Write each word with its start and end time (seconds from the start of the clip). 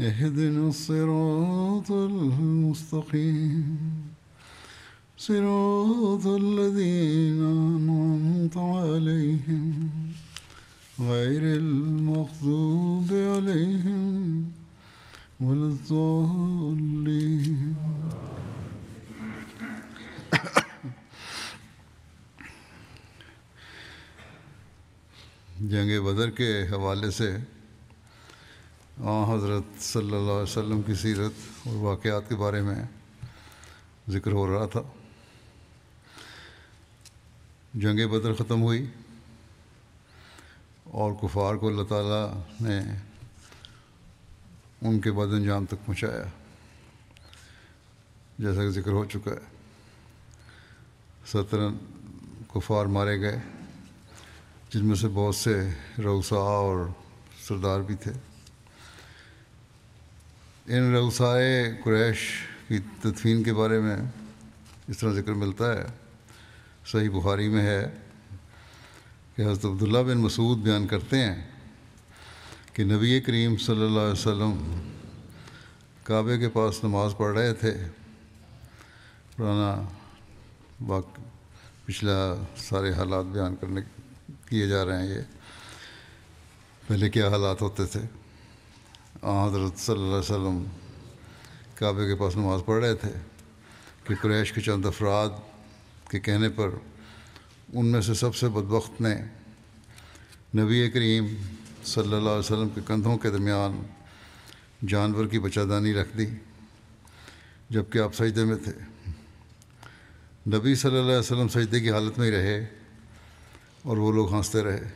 اهدنا 0.00 0.68
الصراط 0.68 1.92
المستقيم. 1.92 3.78
صراط 5.18 6.26
الذين 6.26 7.42
أنعمت 7.42 8.56
عليهم. 8.56 9.90
غير 11.00 11.56
المغضوب 11.56 13.12
عليهم 13.12 14.44
ولا 15.40 15.66
الضالين. 15.66 17.74
جنگ 25.60 26.00
بدر 26.00 26.30
کے 26.30 26.66
حوالے 26.70 27.10
سے 27.10 27.36
آ 29.04 29.34
حضرت 29.34 29.82
صلی 29.82 30.06
اللہ 30.06 30.16
علیہ 30.16 30.42
وسلم 30.42 30.82
کی 30.82 30.94
سیرت 30.94 31.32
اور 31.66 31.76
واقعات 31.76 32.28
کے 32.28 32.34
بارے 32.34 32.62
میں 32.62 32.84
ذکر 34.08 34.32
ہو 34.32 34.46
رہا 34.46 34.66
تھا۔ 34.66 34.80
جنگ 37.74 38.08
بدر 38.08 38.34
ختم 38.34 38.62
ہوئی 38.62 38.86
اور 40.84 41.12
کفار 41.22 41.54
کو 41.54 41.68
اللہ 41.68 41.82
تعالیٰ 41.82 42.42
نے 42.60 42.78
ان 44.82 45.00
کے 45.00 45.12
بعد 45.12 45.26
انجام 45.26 45.66
تک 45.66 45.86
پہنچایا۔ 45.86 46.24
جیسا 48.38 48.60
کہ 48.60 48.70
ذکر 48.70 48.90
ہو 48.90 49.04
چکا 49.04 49.30
ہے، 49.30 49.44
سترہ 51.26 51.68
کفار 52.54 52.86
مارے 52.86 53.20
گئے، 53.20 53.38
جن 54.70 54.86
میں 54.86 54.96
سے 54.96 55.08
بہت 55.08 55.34
سے 55.34 55.70
روسا 55.98 56.36
اور 56.36 56.86
سردار 57.48 57.80
بھی 57.80 57.94
تھے۔ 57.94 58.12
ان 60.68 60.94
روسائے 60.94 61.72
قریش 61.84 62.18
کی 62.68 62.78
تدفین 62.78 63.42
کے 63.42 63.54
بارے 63.54 63.80
میں 63.80 63.96
اس 64.88 64.98
طرح 64.98 65.12
ذکر 65.12 65.32
ملتا 65.32 65.76
ہے۔ 65.76 65.86
صحیح 66.86 67.10
بخاری 67.10 67.48
میں 67.48 67.62
ہے 67.62 67.86
کہ 69.36 69.42
حضرت 69.42 69.64
عبداللہ 69.64 69.98
بن 69.98 70.18
مسعود 70.18 70.58
بیان 70.58 70.86
کرتے 70.86 71.18
ہیں 71.18 71.50
کہ 72.72 72.84
نبی 72.84 73.20
کریم 73.20 73.56
صلی 73.56 73.84
اللہ 73.84 74.00
علیہ 74.00 74.12
وسلم 74.12 74.80
کعبے 76.02 76.38
کے 76.38 76.48
پاس 76.48 76.84
نماز 76.84 77.14
پڑھ 77.16 77.38
رہے 77.38 77.54
تھے۔ 77.54 77.74
پرانا 79.36 79.88
واقع 80.86 81.20
پچھلا 81.84 82.44
سارے 82.56 82.92
حالات 82.92 83.24
بیان 83.24 83.56
کرنے 83.56 83.80
کیے 84.48 84.66
جا 84.66 84.84
رہے 84.84 85.02
ہیں 85.02 85.14
یہ۔ 85.14 85.20
پہلے 86.86 87.10
کیا 87.10 87.28
حالات 87.28 87.62
ہوتے 87.62 87.86
تھے؟ 87.86 88.00
حضرت 89.26 89.78
صلی 89.78 89.94
اللہ 89.94 90.06
علیہ 90.06 90.18
وسلم 90.18 90.64
کعبے 91.74 92.06
کے 92.06 92.14
پاس 92.14 92.36
نماز 92.36 92.60
پڑھ 92.66 92.84
رہے 92.84 92.94
تھے 92.94 93.10
کہ 94.04 94.14
قریش 94.22 94.52
کے 94.52 94.60
چند 94.60 94.86
افراد 94.86 95.28
کے 96.10 96.20
کہنے 96.20 96.48
پر 96.48 96.68
ان 97.72 97.86
میں 97.86 98.00
سے 98.00 98.14
سب 98.14 98.36
سے 98.36 98.48
بدبخت 98.48 99.00
نے 99.00 99.14
نبی 100.56 100.90
کریم 100.90 101.26
صلی 101.84 102.02
اللہ 102.02 102.28
علیہ 102.28 102.38
وسلم 102.38 102.68
کے 102.68 102.80
کندھوں 102.86 103.18
کے 103.18 103.30
درمیان 103.30 103.82
جانور 104.88 105.26
کی 105.26 105.38
بچہ 105.38 105.60
دانی 105.60 105.94
رکھ 105.94 106.18
دی 106.18 106.26
جبکہ 107.70 107.98
آپ 107.98 108.14
سجدے 108.14 108.44
میں 108.44 108.56
تھے۔ 108.56 108.72
نبی 110.56 110.74
صلی 110.74 110.90
اللہ 110.90 111.02
علیہ 111.02 111.18
وسلم 111.18 111.48
سجدے 111.48 111.80
کی 111.80 111.90
حالت 111.90 112.18
میں 112.18 112.26
ہی 112.26 112.32
رہے 112.32 112.66
اور 113.82 113.96
وہ 113.96 114.12
لوگ 114.12 114.34
ہنستے 114.34 114.62
رہے۔ 114.62 114.88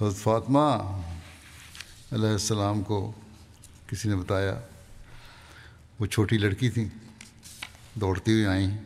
حضرت 0.00 0.16
فاطمہ 0.16 0.78
علیہ 2.12 2.28
السلام 2.28 2.82
کو 2.82 3.12
کسی 3.86 4.08
نے 4.08 4.16
بتایا، 4.16 4.60
وہ 6.00 6.06
چھوٹی 6.06 6.38
لڑکی 6.38 6.70
تھیں 6.70 6.88
دوڑتی 7.94 8.32
ہوئی 8.32 8.46
آئیں۔ 8.46 8.78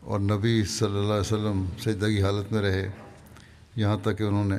اور 0.00 0.20
نبی 0.20 0.64
صلی 0.64 0.86
اللہ 0.86 1.12
علیہ 1.12 1.20
وسلم 1.20 1.64
سجدہ 1.78 2.06
کی 2.06 2.22
حالت 2.22 2.52
میں 2.52 2.62
رہے۔ 2.62 2.88
یہاں 3.76 3.96
تک 4.02 4.18
کہ 4.18 4.22
انہوں 4.22 4.44
نے 4.44 4.56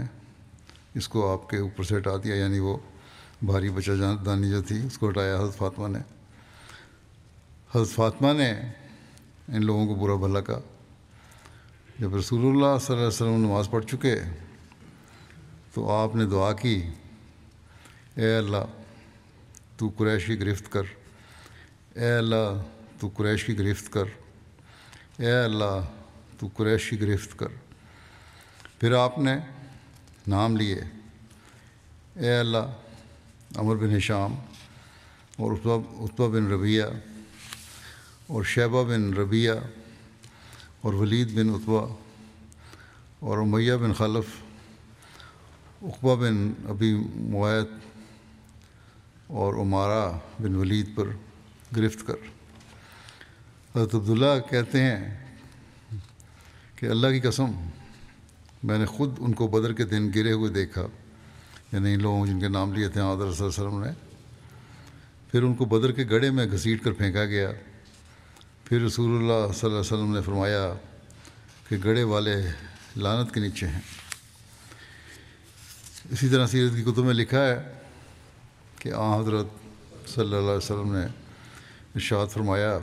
اس 0.96 1.08
کو 1.08 1.34
آپ 1.34 1.50
کے 1.50 1.58
اوپر 1.58 1.84
سے 1.84 1.98
ہٹا 1.98 2.12
دیا 2.24 2.36
یعنی 2.36 2.60
وہ 2.60 2.78
بھاری 3.42 3.70
بچہ 3.70 3.92
جان 3.92 4.26
دانی 4.26 4.50
جو 4.50 4.62
تھی، 4.62 4.86
اس 4.86 4.98
کو 4.98 5.10
ہٹایا 5.10 5.40
حضرت 5.40 5.58
فاطمہ 5.58 5.88
نے۔ 5.88 6.00
حضرت 7.76 7.88
فاطمہ 7.88 8.34
نے 8.34 8.52
ان 9.48 9.66
لوگوں 9.66 9.88
کو 9.88 9.96
برا 9.96 10.16
بھلا 10.16 10.42
کہا۔ 10.42 10.60
جب 12.00 12.16
رسول 12.16 12.42
اللہ 12.42 12.78
صلی 12.80 12.96
اللہ 12.96 12.98
علیہ 12.98 13.08
وسلم 13.08 13.46
نماز 13.46 13.70
پڑھ 13.70 13.86
چکے، 13.86 14.22
تو 15.74 15.92
آپ 15.92 16.16
نے 16.16 16.26
دعا 16.26 16.54
کی۔ 16.54 16.90
اے 18.16 18.36
اللہ، 18.36 18.66
تو 19.78 19.90
قریش 19.98 20.26
کی 20.26 20.40
گرفت 20.40 20.72
کر۔ 20.72 20.82
اے 21.96 22.14
اللہ، 22.14 22.62
تو 23.00 23.10
قریش 23.16 23.46
کی 23.46 23.60
گرفت 23.60 23.94
کر۔ 23.94 24.04
اے 25.18 25.32
اللہ، 25.32 25.86
تو 26.40 26.48
قریش 26.54 26.90
کی 26.90 27.02
گرفت 27.02 27.40
کر۔ 27.40 27.48
پھر 28.80 28.94
آپ 28.94 29.20
نے 29.20 29.38
نام 30.28 30.58
لیے۔ 30.58 30.80
اے 32.16 32.34
اللہ، 32.38 32.74
عمر 33.56 33.76
بن 33.76 33.96
حشام 33.96 34.36
اور 35.38 35.52
اتبا 35.52 36.28
بن 36.28 36.52
ربیہ 36.52 36.84
اور 38.28 38.44
شیبہ 38.44 38.84
بن 38.84 39.14
ربیہ 39.14 39.52
اور 40.82 40.94
ولید 40.94 41.40
بن 41.40 41.50
اتبا 41.50 41.96
اور 43.20 43.38
امیہ 43.38 43.74
بن 43.74 43.94
خلف 43.94 44.44
اقبا 45.82 46.16
بن 46.16 46.54
ابی 46.70 46.94
معیت 47.16 47.89
اور 49.30 49.54
عمارہ 49.54 50.18
بن 50.40 50.56
ولید 50.56 50.96
پر 50.96 51.08
گرفت 51.78 52.08
کر۔ 52.08 52.14
حضرت 53.76 53.96
عبداللہ 53.96 54.50
کہتے 54.50 54.82
ہیں 54.82 55.26
کہ 56.76 56.86
اللہ 56.86 57.08
کی 57.08 57.20
قسم، 57.20 57.52
میں 58.64 58.78
نے 58.78 58.86
خود 58.86 59.16
ان 59.18 59.34
کو 59.34 59.48
بدر 59.48 59.74
کے 59.74 59.86
دن 59.86 60.10
گرے 60.16 60.32
ہوئے 60.32 60.52
دیکھا 60.52 60.88
یعنی 61.72 61.94
ان 61.94 62.02
لوگوں 62.02 62.28
جن 62.28 62.40
کے 62.40 62.48
نام 62.48 62.74
لیے 62.74 62.90
تھے، 62.90 63.02
آدر 63.02 63.34
صلی 63.34 63.46
اللہ 63.46 63.60
علیہ 63.60 63.68
وسلم 63.68 63.84
نے۔ 63.84 63.92
پھر 65.32 65.44
ان 65.44 65.54
کو 65.54 65.66
بدر 65.66 65.92
کے 65.92 66.06
گڑھے 66.10 66.32
میں 66.32 66.46
گھسیٹ 66.46 66.84
کر 66.84 66.92
پھینکا 66.92 67.26
گیا۔ 67.26 67.52
پھر 68.64 68.82
رسول 68.82 69.18
اللہ 69.18 69.54
صلی 69.54 69.70
اللہ 69.70 69.80
علیہ 69.80 69.94
وسلم 69.94 70.16
نے 70.16 70.22
فرمایا 70.22 70.74
کہ 71.70 71.78
گڑھے 71.86 72.04
والے 72.04 72.36
لانت 72.98 73.34
کے 73.34 73.40
نیچے 73.40 73.68
ہیں۔ 73.68 73.82
اسی 76.10 76.30
طرح 76.30 76.48
سیرت 76.48 76.76
کی 76.76 76.84
کتب 76.84 77.06
میں 77.06 77.14
لکھا 77.14 77.48
ہے 77.48 77.79
کہ 78.80 78.90
آ 78.96 79.20
حضرت 79.20 79.46
صلی 80.10 80.24
اللہ 80.24 80.38
علیہ 80.38 80.58
وسلم 80.58 80.96
نے 80.96 81.06
ارشاد 81.96 82.28
فرمایا 82.28 82.80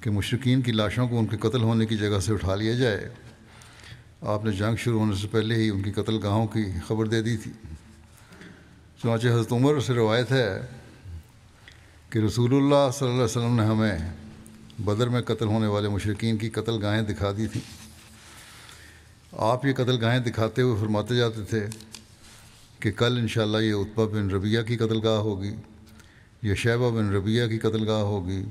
کہ 0.00 0.10
مشرقین 0.10 0.62
کی 0.62 0.72
لاشوں 0.72 1.08
کو 1.08 1.18
ان 1.18 1.26
کے 1.26 1.36
قتل 1.36 1.62
ہونے 1.62 1.86
کی 1.86 1.96
جگہ 1.96 2.20
سے 2.20 2.32
اٹھا 2.32 2.54
لیا 2.54 2.74
جائے۔ 2.74 3.08
آپ 4.22 4.44
نے 4.44 4.52
جنگ 4.52 4.76
شروع 4.76 5.00
ہونے 5.00 5.16
سے 5.16 5.28
پہلے 5.28 5.54
ہی 5.54 5.70
ان 5.70 5.82
کی 5.82 5.92
قتل 5.92 6.18
گاہوں 6.22 6.46
کی 6.46 6.64
خبر 6.86 7.06
دے 7.06 7.22
دی 7.22 7.36
تھی۔ 7.36 7.52
چنانچہ 9.02 9.28
حضرت 9.28 9.52
عمر 9.52 9.80
سے 9.80 9.94
روایت 9.94 10.32
ہے 10.32 10.60
کہ 12.10 12.18
رسول 12.18 12.54
اللہ 12.54 12.90
صلی 12.92 13.06
اللہ 13.06 13.14
علیہ 13.14 13.24
وسلم 13.24 13.56
نے 13.56 13.66
ہمیں 13.66 13.98
بدر 14.78 15.08
میں 15.08 15.20
قتل 15.20 15.46
ہونے 15.46 15.66
والے 15.66 15.88
مشرقین 15.88 16.36
کی 16.36 16.50
قتل 16.50 16.82
گاہیں 16.82 17.02
دکھا 17.02 17.32
دی 17.36 17.46
تھیں 17.46 17.62
آپ 19.32 19.64
یہ 19.64 19.72
قتل 19.72 19.98
گاہیں 20.00 20.20
دکھاتے 20.20 20.62
ہوئے 20.62 20.80
فرماتے 20.80 21.16
جاتے 21.16 21.44
تھے 21.44 21.66
کہ 22.84 22.90
کل 22.90 23.18
انشاءاللہ 23.18 23.58
یہ 23.58 23.72
اتبا 23.72 24.04
بن 24.04 24.30
ربیہ 24.30 24.60
کی 24.62 24.76
قتل 24.76 25.06
گاہ 25.06 25.18
ہوگی، 25.18 25.54
یہ 26.42 26.54
شیبہ 26.54 26.90
بن 26.90 27.14
ربیہ 27.14 27.46
کی 27.46 27.58
قتل 27.58 27.88
گاہ 27.88 28.02
ہوگی، 28.02 28.44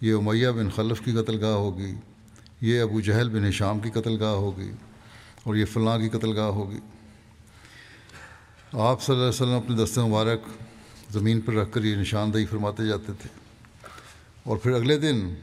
یہ 0.00 0.14
امیہ 0.14 0.48
بن 0.48 0.70
خلف 0.70 1.00
کی 1.04 1.12
قتل 1.12 1.44
گاہ 1.44 1.54
ہوگی، 1.54 1.94
یہ 2.60 2.80
ابو 2.80 3.00
جہل 3.00 3.28
بن 3.28 3.44
حشام 3.44 3.80
کی 3.80 3.90
قتل 3.90 4.16
گاہ 4.20 4.32
ہوگی 4.32 4.70
اور 5.44 5.56
یہ 5.56 5.64
فلاں 5.64 5.98
کی 5.98 6.08
قتل 6.08 6.36
گاہ 6.36 6.46
ہوگی۔ 6.46 6.78
آپ 8.72 9.02
صلی 9.02 9.14
اللہ 9.14 9.24
علیہ 9.24 9.42
وسلم 9.42 9.54
اپنے 9.54 9.84
دست 9.84 9.98
مبارک 9.98 10.40
زمین 11.12 11.40
پر 11.40 11.52
رکھ 11.52 11.72
کر 11.72 11.84
یہ 11.84 11.96
نشاندہی 11.96 12.46
فرماتے 12.46 12.86
جاتے 12.86 13.12
تھے۔ 13.22 13.28
اور 14.42 14.56
پھر 14.56 14.70
اگلے 14.70 14.98
دن 14.98 15.34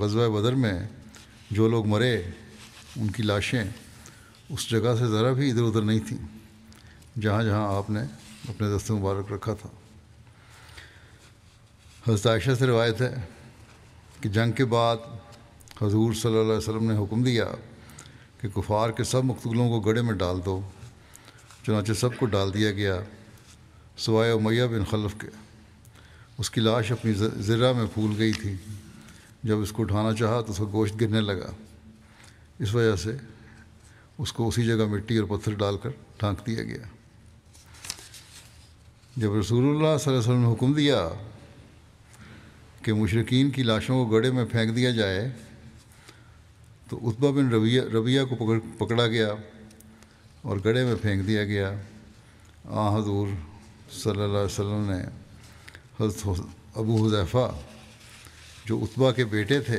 غزوہ 0.00 0.40
بدر 0.40 0.52
میں 0.52 0.88
جو 1.50 1.68
لوگ 1.68 1.86
مرے، 1.86 2.22
ان 2.96 3.10
کی 3.10 3.22
لاشیں 3.22 3.64
اس 4.48 4.70
جگہ 4.70 4.94
سے 4.98 5.06
ذرا 5.06 5.32
بھی 5.32 5.50
ادھر 5.50 5.62
ادھر 5.62 5.82
نہیں 5.82 6.00
تھیں۔ 6.08 6.33
جہاں 7.20 7.42
جہاں 7.42 7.76
آپ 7.76 7.90
نے 7.90 8.00
اپنے 8.48 8.76
دست 8.76 8.90
مبارک 8.90 9.32
رکھا 9.32 9.54
تھا۔ 9.54 9.68
حضرت 12.08 12.26
عائشہ 12.26 12.50
سے 12.58 12.66
روایت 12.66 13.00
ہے 13.00 13.14
کہ 14.20 14.28
جنگ 14.28 14.52
کے 14.52 14.64
بعد 14.64 14.96
حضور 15.82 16.12
صلی 16.12 16.30
اللہ 16.30 16.42
علیہ 16.42 16.56
وسلم 16.56 16.90
نے 16.90 16.98
حکم 16.98 17.22
دیا 17.22 17.44
کہ 18.40 18.48
کفار 18.48 18.90
کے 18.90 19.04
سب 19.04 19.24
مقتولوں 19.24 19.68
کو 19.68 19.80
گڑے 19.80 20.02
میں 20.02 20.14
ڈال 20.14 20.40
دو، 20.44 20.60
چنانچہ 21.66 21.92
سب 21.92 22.16
کو 22.16 22.26
ڈال 22.26 22.54
دیا 22.54 22.70
گیا، 22.72 23.00
سوائے 23.96 24.32
امیہ 24.32 24.64
بن 24.64 24.84
خلف 24.84 25.20
کے۔ 25.20 25.28
اس 26.38 26.50
کی 26.50 26.60
لاش 26.60 26.92
اپنی 26.92 27.12
ذرہ 27.38 27.72
میں 27.72 27.86
پھول 27.94 28.14
گئی 28.18 28.32
تھی۔ 28.32 28.56
جب 29.42 29.60
اس 29.60 29.72
کو 29.72 29.82
اٹھانا 29.82 30.14
چاہا 30.14 30.40
تو 30.40 30.52
اس 30.52 30.58
کا 30.58 30.64
گوشت 30.72 31.00
گرنے 31.00 31.20
لگا۔ 31.20 31.50
اس 32.58 32.74
وجہ 32.74 32.96
سے 32.96 33.16
اس 34.18 34.32
کو 34.32 34.48
اسی 34.48 34.66
جگہ 34.66 34.86
مٹی 34.86 35.16
اور 35.16 35.38
پتھر 35.38 35.54
ڈال 35.54 35.76
کر 35.78 35.90
ڈھانک 36.18 36.46
دیا 36.46 36.62
گیا۔ 36.62 36.93
جب 39.16 39.34
رسول 39.34 39.64
اللہ 39.64 39.96
صلی 39.98 40.12
اللہ 40.12 40.18
علیہ 40.18 40.18
وسلم 40.18 40.40
نے 40.40 40.52
حکم 40.52 40.72
دیا 40.72 41.08
کہ 42.82 42.92
مشرقین 42.92 43.50
کی 43.50 43.62
لاشوں 43.62 44.04
کو 44.04 44.10
گڑے 44.10 44.30
میں 44.30 44.44
پھینک 44.44 44.76
دیا 44.76 44.90
جائے، 44.90 45.28
تو 46.88 46.98
اتبا 47.08 47.30
بن 47.30 47.48
رویہ 47.48 47.82
رویہ 47.92 48.20
کو 48.24 48.34
پکڑ، 48.34 48.58
پکڑا 48.78 49.06
گیا 49.06 49.34
اور 50.42 50.58
گڑے 50.64 50.84
میں 50.84 50.94
پھینک 51.02 51.26
دیا 51.26 51.44
گیا۔ 51.44 51.72
آ 52.64 52.98
حضور 52.98 53.28
صلی 53.92 54.10
اللہ 54.10 54.24
علیہ 54.24 54.52
وسلم 54.52 54.90
نے 54.90 55.02
حضرت 56.00 56.40
ابو 56.74 57.06
حضیفہ 57.06 57.50
جو 58.64 58.78
اتبا 58.82 59.12
کے 59.12 59.24
بیٹے 59.24 59.60
تھے 59.60 59.78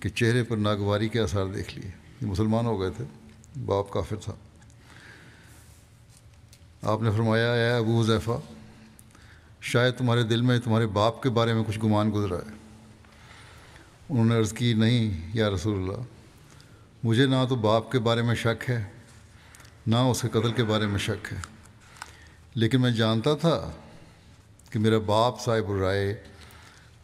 کہ 0.00 0.08
چہرے 0.08 0.42
پر 0.42 0.56
ناگواری 0.56 1.08
کے 1.08 1.20
آثار 1.20 1.46
دیکھ 1.46 1.78
لیے۔ 1.78 1.90
یہ 2.20 2.26
مسلمان 2.26 2.66
ہو 2.66 2.80
گئے 2.80 2.90
تھے، 2.90 3.04
باپ 3.64 3.90
کافر 3.90 4.16
تھا۔ 4.16 4.32
آپ 6.84 7.02
نے 7.02 7.10
فرمایا 7.10 7.54
ہے 7.54 7.76
ابو 7.76 8.00
حضیفہ 8.00 8.30
شاید 9.60 9.94
تمہارے 9.94 10.22
دل 10.22 10.40
میں 10.40 10.58
تمہارے 10.58 10.86
باپ 10.86 11.22
کے 11.22 11.30
بارے 11.30 11.52
میں 11.54 11.64
کچھ 11.66 11.78
گمان 11.84 12.12
گزرا 12.14 12.36
ہے 12.36 12.52
انہوں 14.08 14.24
نے 14.24 14.38
عرض 14.38 14.52
کی، 14.52 14.74
نہیں 14.74 15.30
یا 15.34 15.50
رسول 15.50 15.78
اللہ، 15.78 16.02
مجھے 17.02 17.26
نہ 17.26 17.34
تو 17.48 17.54
باپ 17.54 17.92
کے 17.92 17.98
بارے 17.98 18.22
میں 18.22 18.34
شک 18.34 18.70
ہے، 18.70 18.84
نہ 19.86 19.96
اس 19.96 20.22
کے 20.22 20.28
قتل 20.28 20.52
کے 20.52 20.64
بارے 20.64 20.86
میں 20.86 20.98
شک 20.98 21.32
ہے۔ 21.32 21.38
لیکن 22.54 22.80
میں 22.80 22.90
جانتا 22.90 23.34
تھا 23.34 23.70
کہ 24.70 24.78
میرا 24.78 24.98
باپ 24.98 25.40
صاحب 25.40 25.70
الرائے 25.70 26.14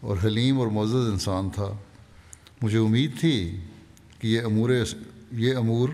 اور 0.01 0.17
حلیم 0.25 0.59
اور 0.59 0.67
معزز 0.67 1.11
انسان 1.13 1.51
تھا۔ 1.51 1.73
مجھے 2.63 2.79
امید 2.79 3.21
تھی 3.21 3.61
کہ 4.19 4.27
یہ 4.27 4.41
امور 4.41 4.71
یہ 5.33 5.57
امور 5.57 5.89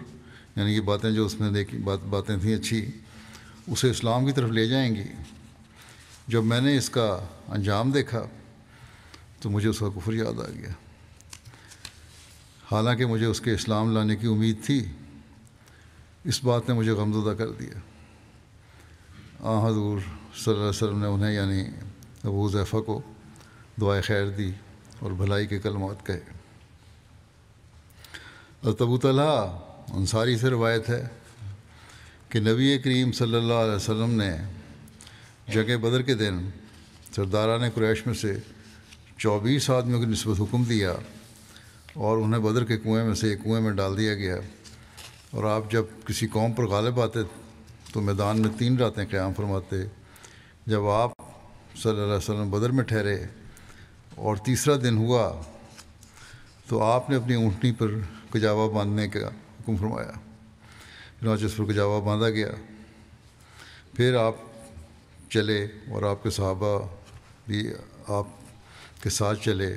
یعنی 0.57 0.75
یہ 0.75 0.81
باتیں 0.81 1.11
جو 1.11 1.27
اس 1.27 1.41
نے 1.41 1.51
دیکھی، 1.51 1.79
بات 1.79 1.99
باتیں 2.05 2.37
تھیں 2.37 2.57
اچھی 2.57 2.91
اسے 3.67 3.91
اسلام 3.91 4.27
کی 4.27 4.33
طرف 4.33 4.51
لے 4.51 4.69
جائیں 4.69 4.97
گی 4.97 5.05
جب 6.29 6.45
میں 6.45 6.61
نے 6.61 6.77
اس 6.77 6.91
کا 6.91 7.19
انجام 7.49 7.91
دیکھا 7.91 8.23
تو 9.41 9.51
مجھے 9.51 9.69
اس 9.69 9.79
کا 9.79 9.89
کفر 9.89 10.13
یاد 10.13 10.41
آ 10.41 10.51
گیا۔ 10.55 10.71
حالانکہ 12.73 13.07
مجھے 13.07 13.27
اس 13.27 13.41
کے 13.41 13.53
اسلام 13.53 13.93
لانے 13.93 14.17
کی 14.17 14.27
امید 14.27 14.65
تھی۔ 14.65 14.93
اس 16.25 16.45
بات 16.45 16.69
نے 16.69 16.75
مجھے 16.75 16.93
غمزدہ 16.93 17.31
کر 17.31 17.49
دیا۔ 17.49 17.79
آ، 19.41 19.69
حضور 19.69 20.01
صلی 20.01 20.45
اللہ 20.47 20.61
علیہ 20.61 20.69
وسلم 20.69 20.99
نے 20.99 21.07
انہیں 21.07 21.33
یعنی 21.33 21.65
ابو 22.25 22.49
ضیفہ 22.49 22.77
کو 22.77 23.03
دعائیں 23.81 24.03
خیر 24.03 24.31
دی 24.31 24.53
اور 24.99 25.13
بھلائی 25.13 25.47
کے 25.47 25.59
کلمات 25.59 26.07
کہے۔ 26.07 26.21
اور 28.63 28.99
طلحہ 29.03 29.59
انصاری 29.89 30.39
سے 30.39 30.51
روایت 30.51 30.89
ہے 30.89 31.09
کہ 32.29 32.41
نبی 32.41 32.79
کریم 32.79 33.13
صلی 33.13 33.37
اللہ 33.37 33.55
علیہ 33.55 33.75
وسلم 33.75 34.23
نے 34.23 34.31
جگہ 35.53 35.77
بدر 35.77 36.03
کے 36.03 36.15
دن 36.15 36.51
سرداران 37.17 37.71
قریش 37.75 38.07
میں 38.07 38.15
سے 38.15 38.39
چوبیس 39.19 39.71
آدمیوں 39.71 40.01
کی 40.01 40.07
نسبت 40.07 40.41
حکم 40.41 40.65
دیا 40.65 40.95
اور 41.93 42.19
انہیں 42.19 42.41
بدر 42.41 42.65
کے 42.65 42.77
کنویں 42.77 43.05
میں 43.05 43.15
سے 43.15 43.31
ایک 43.31 43.45
کنویں 43.45 43.61
میں 43.61 43.73
ڈال 43.73 43.99
دیا 43.99 44.15
گیا۔ 44.15 44.37
اور 45.31 45.45
آپ 45.45 45.71
جب 45.71 45.85
کسی 46.05 46.27
قوم 46.27 46.53
پر 46.53 46.67
غالب 46.67 47.01
آتے 47.01 47.19
تو 47.93 48.01
میدان 48.01 48.43
میں 48.43 48.51
تین 48.59 48.77
راتیں 48.77 49.05
قیام 49.11 49.35
فرماتے۔ 49.35 49.77
جب 50.67 50.89
آپ 50.89 51.11
صلی 51.83 51.93
اللہ 51.93 52.03
علیہ 52.03 52.15
وسلم 52.15 52.51
بدر 52.51 52.71
میں 52.71 52.85
ٹھہرے 52.85 53.25
اور 54.15 54.37
تیسرا 54.37 54.77
دن 54.83 54.97
ہوا 54.97 55.43
تو 56.69 56.83
آپ 56.83 57.11
نے 57.11 57.17
اپنی 57.17 57.35
اونٹنی 57.35 57.73
پر 57.73 57.89
کجاوا 58.31 58.69
باندھنے 58.69 59.09
کا 59.09 59.29
حکم 59.29 59.77
فرمایا۔ 59.77 60.13
چنانچہ 61.21 61.45
اس 61.45 61.57
پر 61.57 61.65
کجاوا 61.65 61.99
باندھا 61.99 62.31
گیا۔ 62.31 62.51
پھر 63.95 64.15
آپ 64.15 64.35
چلے 65.31 65.65
اور 65.91 66.03
آپ 66.03 66.23
کے 66.23 66.31
صحابہ 66.31 66.79
بھی 67.47 67.67
آپ 68.09 68.27
کے 69.03 69.11
ساتھ 69.11 69.45
چلے 69.45 69.77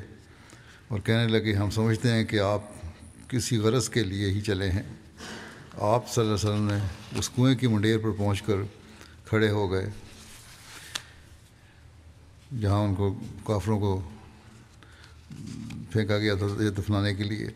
اور 0.88 1.00
کہنے 1.00 1.28
لگے، 1.28 1.54
ہم 1.54 1.70
سمجھتے 1.70 2.12
ہیں 2.12 2.24
کہ 2.24 2.40
آپ 2.40 2.62
کسی 3.28 3.58
غرض 3.58 3.90
کے 3.90 4.04
لیے 4.04 4.30
ہی 4.30 4.42
چلے 4.42 4.70
ہیں۔ 4.72 4.84
آپ 5.74 6.10
صلی 6.10 6.24
اللہ 6.24 6.36
علیہ 6.36 6.50
وسلم 6.50 6.68
نے 6.68 6.78
اس 7.20 7.30
کنویں 7.30 7.56
کی 7.56 7.68
منڈیر 7.68 7.98
پر 7.98 8.12
پہنچ 8.12 8.42
کر 8.42 8.56
کھڑے 9.26 9.50
ہو 9.50 9.72
گئے، 9.72 9.86
جہاں 12.62 12.80
ان 12.80 12.96
کو 12.96 13.14
کافروں 13.44 13.80
کو 13.80 14.02
پھینکا 15.92 16.18
گیا 16.18 16.36
تھا 16.36 16.48
دفنانے 16.78 17.14
کے 17.16 17.24
لیے۔ 17.24 17.48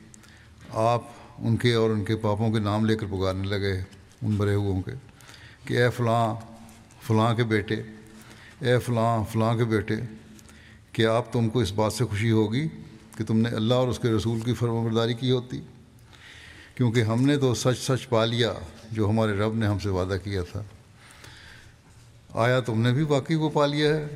آپ 0.69 1.03
ان 1.39 1.57
کے 1.57 1.74
اور 1.74 1.89
ان 1.89 2.03
کے 2.06 2.15
پاپوں 2.15 2.51
کے 2.51 2.59
نام 2.59 2.85
لے 2.85 2.95
کر 2.95 3.07
پکارنے 3.07 3.47
لگے، 3.47 3.74
ان 4.21 4.35
برے 4.35 4.53
ہوئوں 4.56 4.81
کے 4.81 4.91
کہ 5.65 5.77
اے 5.77 5.89
فلاں 5.89 6.33
فلاں 7.07 7.33
کے 7.33 7.44
بیٹے، 7.44 7.75
اے 8.62 8.77
فلاں 8.80 9.23
فلاں 9.31 9.56
کے 9.56 9.63
بیٹے 9.63 9.95
کیا 10.92 11.13
آپ 11.13 11.31
تم 11.33 11.49
کو 11.49 11.59
اس 11.59 11.71
بات 11.71 11.94
سے 11.94 12.06
خوشی 12.06 12.31
ہوگی 12.31 12.68
کہ 13.18 13.23
تم 13.23 13.37
نے 13.37 13.49
اللہ 13.49 13.73
اور 13.73 13.87
اس 13.87 13.99
کے 13.99 14.09
رسول 14.09 14.40
کی 14.40 14.54
فرم 14.54 14.83
برداری 14.85 15.13
کی 15.13 15.31
ہوتی، 15.31 15.61
کیونکہ 16.75 17.02
ہم 17.02 17.25
نے 17.25 17.37
تو 17.37 17.54
سچ 17.54 17.80
سچ 17.80 18.07
پا 18.09 18.25
لیا 18.25 18.54
جو 18.92 19.09
ہمارے 19.09 19.33
رب 19.33 19.56
نے 19.56 19.68
ہم 19.68 19.80
سے 19.80 19.90
وعدہ 19.90 20.18
کیا 20.23 20.42
تھا۔ 20.52 20.63
آیا 22.33 22.59
تم 22.59 22.81
نے 22.81 22.92
بھی 22.92 23.04
واقعی 23.04 23.35
وہ 23.35 23.49
پا 23.49 23.66
لیا 23.66 23.95
ہے 23.95 24.16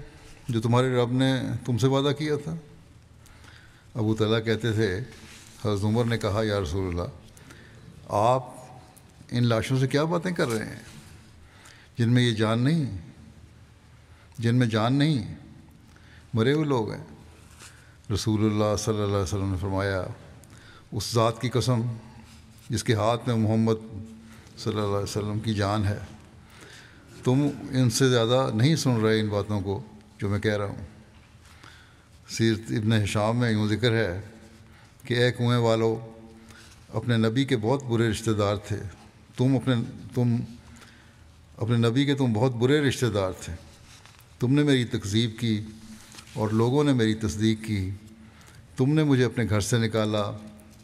جو 0.49 0.61
تمہارے 0.61 0.95
رب 0.95 1.11
نے 1.11 1.31
تم 1.65 1.77
سے 1.77 1.87
وعدہ 1.87 2.13
کیا 2.17 2.35
تھا؟ 2.43 2.55
ابو 3.95 4.15
تعالیٰ 4.15 4.43
کہتے 4.45 4.71
تھے 4.71 4.99
حضرت 5.65 5.83
عمر 5.83 6.05
نے 6.05 6.17
کہا، 6.17 6.41
یا 6.43 6.59
رسول 6.61 6.87
اللہ، 6.87 8.13
آپ 8.15 8.43
ان 9.31 9.47
لاشوں 9.47 9.79
سے 9.79 9.87
کیا 9.87 10.03
باتیں 10.03 10.31
کر 10.31 10.49
رہے 10.49 10.65
ہیں؟ 10.65 10.81
جن 11.97 12.13
میں 12.13 12.23
یہ 12.23 12.31
جان 12.31 12.59
نہیں، 12.59 12.97
جن 14.39 14.55
میں 14.55 14.67
جان 14.67 14.93
نہیں، 14.93 15.35
مرے 16.33 16.53
ہوئے 16.53 16.65
لوگ 16.65 16.91
ہیں۔ 16.91 17.03
رسول 18.13 18.45
اللہ 18.45 18.75
صلی 18.79 18.93
اللہ 18.93 19.05
علیہ 19.05 19.23
وسلم 19.23 19.51
نے 19.51 19.57
فرمایا، 19.61 20.03
اس 20.91 21.13
ذات 21.13 21.41
کی 21.41 21.49
قسم 21.49 21.81
جس 22.69 22.83
کے 22.83 22.93
ہاتھ 22.93 23.27
میں 23.27 23.35
محمد 23.35 23.81
صلی 24.57 24.77
اللہ 24.77 24.81
علیہ 24.81 25.03
وسلم 25.03 25.39
کی 25.39 25.53
جان 25.53 25.85
ہے، 25.85 25.97
تم 27.23 27.47
ان 27.71 27.89
سے 27.89 28.09
زیادہ 28.09 28.49
نہیں 28.53 28.75
سن 28.75 29.01
رہے 29.01 29.19
ان 29.19 29.27
باتوں 29.27 29.61
کو 29.61 29.81
جو 30.17 30.29
میں 30.29 30.39
کہہ 30.39 30.57
رہا 30.57 30.65
ہوں۔ 30.65 30.85
سیرت 32.29 32.59
ابن 32.69 33.05
شام 33.05 33.37
میں 33.37 33.51
یوں 33.51 33.67
ذکر 33.67 33.91
ہے 33.91 34.21
کہ 35.07 35.13
اے 35.13 35.31
کنویں 35.31 35.57
والو، 35.57 36.11
اپنے 36.89 37.17
نبی 37.17 37.45
کے 37.45 37.57
بہت 37.57 37.83
برے 37.83 38.09
رشتہ 38.09 38.31
دار 38.31 38.55
تھے۔ 38.55 38.77
تم 39.37 39.55
اپنے 39.55 39.75
تم 40.13 40.35
اپنے 41.57 41.89
نبی 41.89 42.05
کے 42.05 42.15
تم 42.15 42.33
بہت 42.33 42.51
برے 42.51 42.81
رشتہ 42.81 43.05
دار 43.05 43.31
تھے۔ 43.31 43.53
تم 44.39 44.53
نے 44.53 44.63
میری 44.63 44.85
تقزیب 44.85 45.39
کی 45.39 45.61
اور 46.33 46.49
لوگوں 46.49 46.83
نے 46.83 46.93
میری 46.93 47.13
تصدیق 47.13 47.63
کی۔ 47.65 47.91
تم 48.77 48.93
نے 48.93 49.03
مجھے 49.03 49.25
اپنے 49.25 49.45
گھر 49.49 49.59
سے 49.59 49.77
نکالا 49.77 50.37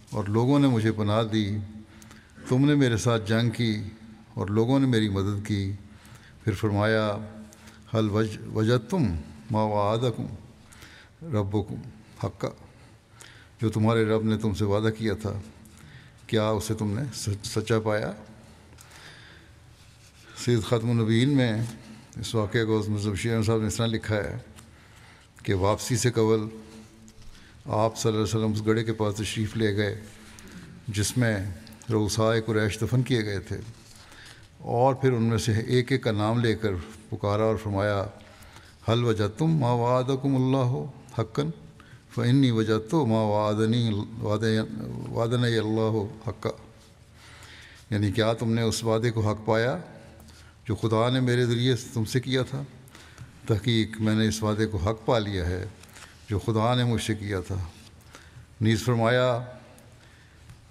اور 0.10 0.24
لوگوں 0.24 0.60
نے 0.60 0.68
مجھے 0.68 0.92
پناہ 0.92 1.24
دی۔ 1.24 1.58
تم 2.50 2.66
نے 2.66 2.76
میرے 2.76 2.98
ساتھ 2.98 3.30
جنگ 3.30 3.50
کی 3.50 3.84
اور 4.34 4.48
لوگوں 4.48 4.80
نے 4.80 4.88
میری 4.88 5.10
مدد 5.10 5.48
کی۔ 5.48 5.72
پھر 6.44 6.54
فرمایا 6.54 7.18
حل 7.94 8.10
وج 8.10 8.38
وجہ 8.54 8.78
تم 8.90 9.16
ماواد 9.52 9.98
رب 11.22 11.58
حقہ 12.24 12.48
جو 13.62 13.70
تمہارے 13.70 14.04
رب 14.06 14.24
نے 14.24 14.38
تم 14.38 14.54
سے 14.54 14.66
وعدہ 14.66 14.90
کیا 14.98 15.14
تھا، 15.22 15.34
کیا 16.28 16.48
اسے 16.50 16.74
تم 16.74 16.94
نے 16.94 17.04
سچا 17.44 17.80
پایا؟ 17.80 18.12
سید 20.38 20.64
ختم 20.64 20.90
النبین 20.90 21.36
میں 21.38 21.54
اس 22.20 22.34
واقعے 22.36 22.64
کو 22.66 22.82
مذہب 22.88 23.16
شیع 23.16 23.42
صاحب 23.42 23.62
نے 23.62 23.68
اس 23.68 23.76
طرح 23.76 23.88
لکھا 23.88 24.16
ہے 24.16 24.38
کہ 25.44 25.54
واپسی 25.54 25.98
سے 25.98 26.12
قبل 26.12 26.48
آپ 27.66 27.98
صلی 27.98 28.12
اللہ 28.12 28.24
علیہ 28.24 28.36
وسلم 28.36 28.52
اس 28.52 28.66
گڑھے 28.66 28.84
کے 28.84 28.94
پاس 28.94 29.16
تشریف 29.16 29.56
لے 29.58 29.76
گئے، 29.76 30.02
جس 30.88 31.18
میں 31.18 31.38
روسائے 31.92 32.42
قریش 32.42 32.82
دفن 32.82 33.02
کیے 33.02 33.24
گئے 33.26 33.40
تھے۔ 33.40 33.60
اور 34.76 34.94
پھر 34.94 35.12
ان 35.12 35.24
میں 35.24 35.38
سے 35.38 35.54
ایک 35.60 35.92
ایک 35.92 36.04
کا 36.04 36.12
نام 36.12 36.40
لے 36.40 36.54
کر 36.56 36.74
پکارا 37.10 37.44
اور 37.44 37.56
فرمایا، 37.64 38.04
حل 38.90 39.04
وجہ 39.04 39.28
تم 39.38 39.56
ما 39.58 39.72
وعدکم 39.74 40.36
اللہ 40.36 40.72
ہو 40.72 40.86
حقن 41.20 41.50
فنی 42.16 42.52
وجہ 42.52 42.78
تو 42.90 43.06
ما 43.06 43.22
وعدنی 43.22 43.92
وعدن 45.12 45.44
اللہ 45.44 45.90
ہو 45.96 46.08
حقہ 46.28 46.50
یعنی 47.90 48.12
کیا 48.12 48.34
تم 48.34 48.54
نے 48.54 48.62
اس 48.62 48.84
وعدے 48.84 49.12
کو 49.12 49.22
حق 49.22 49.46
پایا 49.46 49.78
جو 50.68 50.76
خدا 50.76 51.10
نے 51.10 51.20
میرے 51.20 51.46
ذریعے 51.46 51.76
تم 51.94 52.06
سے 52.06 52.20
کیا 52.20 52.44
تھا؟ 52.44 52.64
تحقیق، 53.48 54.02
میں 54.02 54.16
نے 54.16 54.28
اس 54.28 54.44
وعدے 54.44 54.66
کو 54.66 54.78
حق 54.78 55.06
پا 55.06 55.20
لیا 55.20 55.46
ہے 55.46 55.66
جو 56.30 56.40
خدا 56.40 56.76
نے 56.76 56.84
مجھ 56.84 57.02
سے 57.02 57.16
کیا 57.16 57.40
تھا۔ 57.40 57.56
نیز 58.62 58.84
فرمایا، 58.84 59.40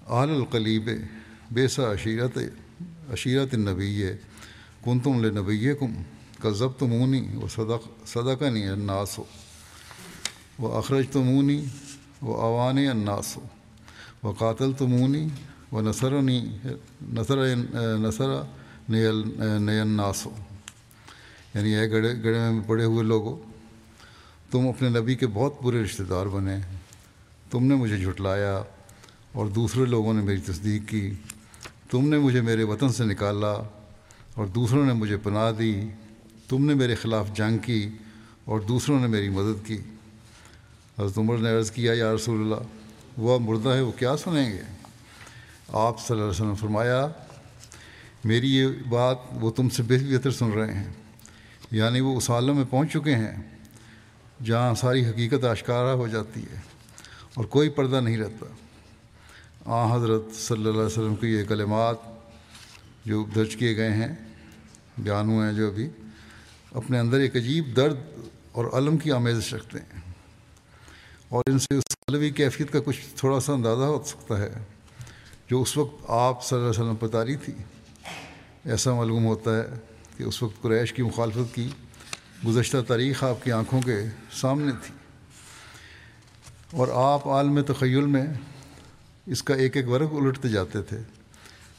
آل 0.07 0.29
القلیب، 0.29 0.89
بے 1.51 1.67
سا 1.67 1.91
عشیرت 1.93 2.37
عشیرت 3.13 3.53
نبی 3.53 4.03
کن 4.83 4.99
تم 4.99 5.23
لے 5.23 5.29
نبی 5.29 5.73
کم 5.79 5.93
کا 6.41 6.49
ضبط 6.49 6.83
مونی 6.83 7.25
و 7.43 7.47
صدق 7.47 8.07
صدقہ 8.07 8.45
نہیں 8.45 8.69
اناس 8.69 9.17
ہو 9.17 9.23
وہ 10.59 10.77
اخرج 10.77 11.05
تمونی 11.11 11.65
و 12.21 12.31
اوان 12.31 12.77
اناس 12.77 13.37
ہو 13.37 13.47
وہ 14.23 14.33
قاتل 14.33 14.73
تمونی 14.73 15.27
و 15.71 15.81
نثر 15.81 16.21
نثر 17.13 17.55
نثر 17.99 18.27
نئے 18.89 19.79
اناس 19.79 20.25
ہو 20.25 20.35
یعنی 21.53 21.75
اے 21.75 21.91
گڑے 21.91 22.23
گڑے 22.23 22.39
میں 22.39 22.61
پڑے 22.67 22.85
ہوئے 22.85 23.03
لوگوں، 23.03 23.37
تم 24.51 24.67
اپنے 24.67 24.89
نبی 24.89 25.15
کے 25.15 25.27
بہت 25.27 25.53
برے 25.61 25.83
رشتہ 25.83 26.03
دار 26.03 26.25
بنے۔ 26.25 26.57
تم 27.51 27.63
نے 27.63 27.75
مجھے 27.75 27.97
جھٹلایا 27.97 28.63
اور 29.31 29.45
دوسرے 29.45 29.85
لوگوں 29.85 30.13
نے 30.13 30.21
میری 30.21 30.37
تصدیق 30.37 30.89
کی۔ 30.89 31.13
تم 31.91 32.09
نے 32.09 32.17
مجھے 32.17 32.41
میرے 32.41 32.63
وطن 32.63 32.89
سے 32.89 33.03
نکالا 33.03 33.53
اور 34.33 34.45
دوسروں 34.45 34.85
نے 34.85 34.93
مجھے 34.93 35.17
پناہ 35.17 35.51
دی۔ 35.51 35.81
تم 36.49 36.65
نے 36.65 36.73
میرے 36.73 36.95
خلاف 36.95 37.33
جنگ 37.33 37.57
کی 37.57 37.89
اور 38.45 38.59
دوسروں 38.59 38.99
نے 38.99 39.07
میری 39.07 39.29
مدد 39.29 39.67
کی۔ 39.67 39.77
حضرت 40.99 41.17
عمر 41.17 41.37
نے 41.37 41.49
عرض 41.49 41.71
کیا، 41.71 41.93
یا 41.93 42.13
رسول 42.15 42.39
اللہ، 42.41 43.19
وہ 43.19 43.39
مردہ 43.39 43.69
ہے 43.69 43.81
وہ 43.81 43.91
کیا 43.91 44.17
سنیں 44.17 44.51
گے؟ 44.53 44.61
آپ 45.69 45.99
صلی 45.99 46.13
اللہ 46.13 46.23
علیہ 46.23 46.41
وسلم 46.41 46.55
فرمایا، 46.55 47.07
میری 48.23 48.55
یہ 48.55 48.67
بات 48.89 49.17
وہ 49.31 49.51
تم 49.51 49.69
سے 49.69 49.83
بہتر 49.83 50.31
سن 50.31 50.51
رہے 50.51 50.73
ہیں 50.73 50.91
یعنی 51.71 51.99
وہ 51.99 52.17
اس 52.17 52.29
عالم 52.29 52.55
میں 52.55 52.65
پہنچ 52.69 52.93
چکے 52.93 53.15
ہیں 53.15 53.41
جہاں 54.43 54.75
ساری 54.75 55.05
حقیقت 55.05 55.43
اشکارہ 55.43 55.95
ہو 55.95 56.07
جاتی 56.07 56.41
ہے 56.41 56.59
اور 57.33 57.45
کوئی 57.45 57.69
پردہ 57.69 57.99
نہیں 57.99 58.17
رہتا۔ 58.17 58.45
آ 59.65 59.95
حضرت 59.95 60.35
صلی 60.35 60.57
اللہ 60.57 60.69
علیہ 60.69 60.81
وسلم 60.81 61.15
کی 61.15 61.27
یہ 61.27 61.43
کلمات 61.43 61.95
جو 63.05 63.25
درج 63.35 63.55
کیے 63.55 63.77
گئے 63.77 63.93
ہیں 63.93 64.15
بیان 64.97 65.29
ہوئے 65.29 65.47
ہیں 65.47 65.53
جو 65.53 65.67
ابھی، 65.67 65.89
اپنے 66.71 66.99
اندر 66.99 67.19
ایک 67.19 67.35
عجیب 67.35 67.75
درد 67.75 67.97
اور 68.51 68.65
علم 68.73 68.97
کی 68.97 69.11
آمیزش 69.11 69.53
رکھتے 69.53 69.79
ہیں۔ 69.79 70.02
اور 71.33 71.43
ان 71.47 71.59
سے 71.59 71.77
اس 71.77 71.95
علوی 72.07 72.29
کیفیت 72.29 72.71
کا 72.71 72.79
کچھ 72.85 73.01
تھوڑا 73.15 73.39
سا 73.39 73.53
اندازہ 73.53 73.83
ہو 73.83 74.03
سکتا 74.03 74.37
ہے۔ 74.37 74.53
جو 75.49 75.61
اس 75.61 75.77
وقت 75.77 76.05
آپ 76.07 76.45
صلی 76.45 76.59
اللہ 76.59 76.69
علیہ 76.69 76.81
وسلم 76.81 76.95
پر 76.95 77.07
تاری 77.07 77.35
تھی، 77.35 77.53
ایسا 78.65 78.93
معلوم 78.93 79.25
ہوتا 79.25 79.57
ہے 79.57 79.63
کہ 80.17 80.23
اس 80.23 80.43
وقت 80.43 80.61
قریش 80.61 80.93
کی 80.93 81.03
مخالفت 81.03 81.55
کی 81.55 81.69
گزشتہ 82.47 82.77
تاریخ 82.87 83.23
آپ 83.23 83.43
کی 83.43 83.51
آنکھوں 83.51 83.81
کے 83.81 83.99
سامنے 84.31 84.71
تھی۔ 84.83 84.93
اور 86.71 86.87
آپ 86.93 87.27
عالم 87.27 87.61
تخیل 87.61 88.05
میں 88.05 88.25
اس 89.25 89.43
کا 89.43 89.55
ایک 89.55 89.77
ایک 89.77 89.89
ورق 89.89 90.13
الٹتے 90.13 90.49
جاتے 90.49 90.81
تھے 90.81 90.97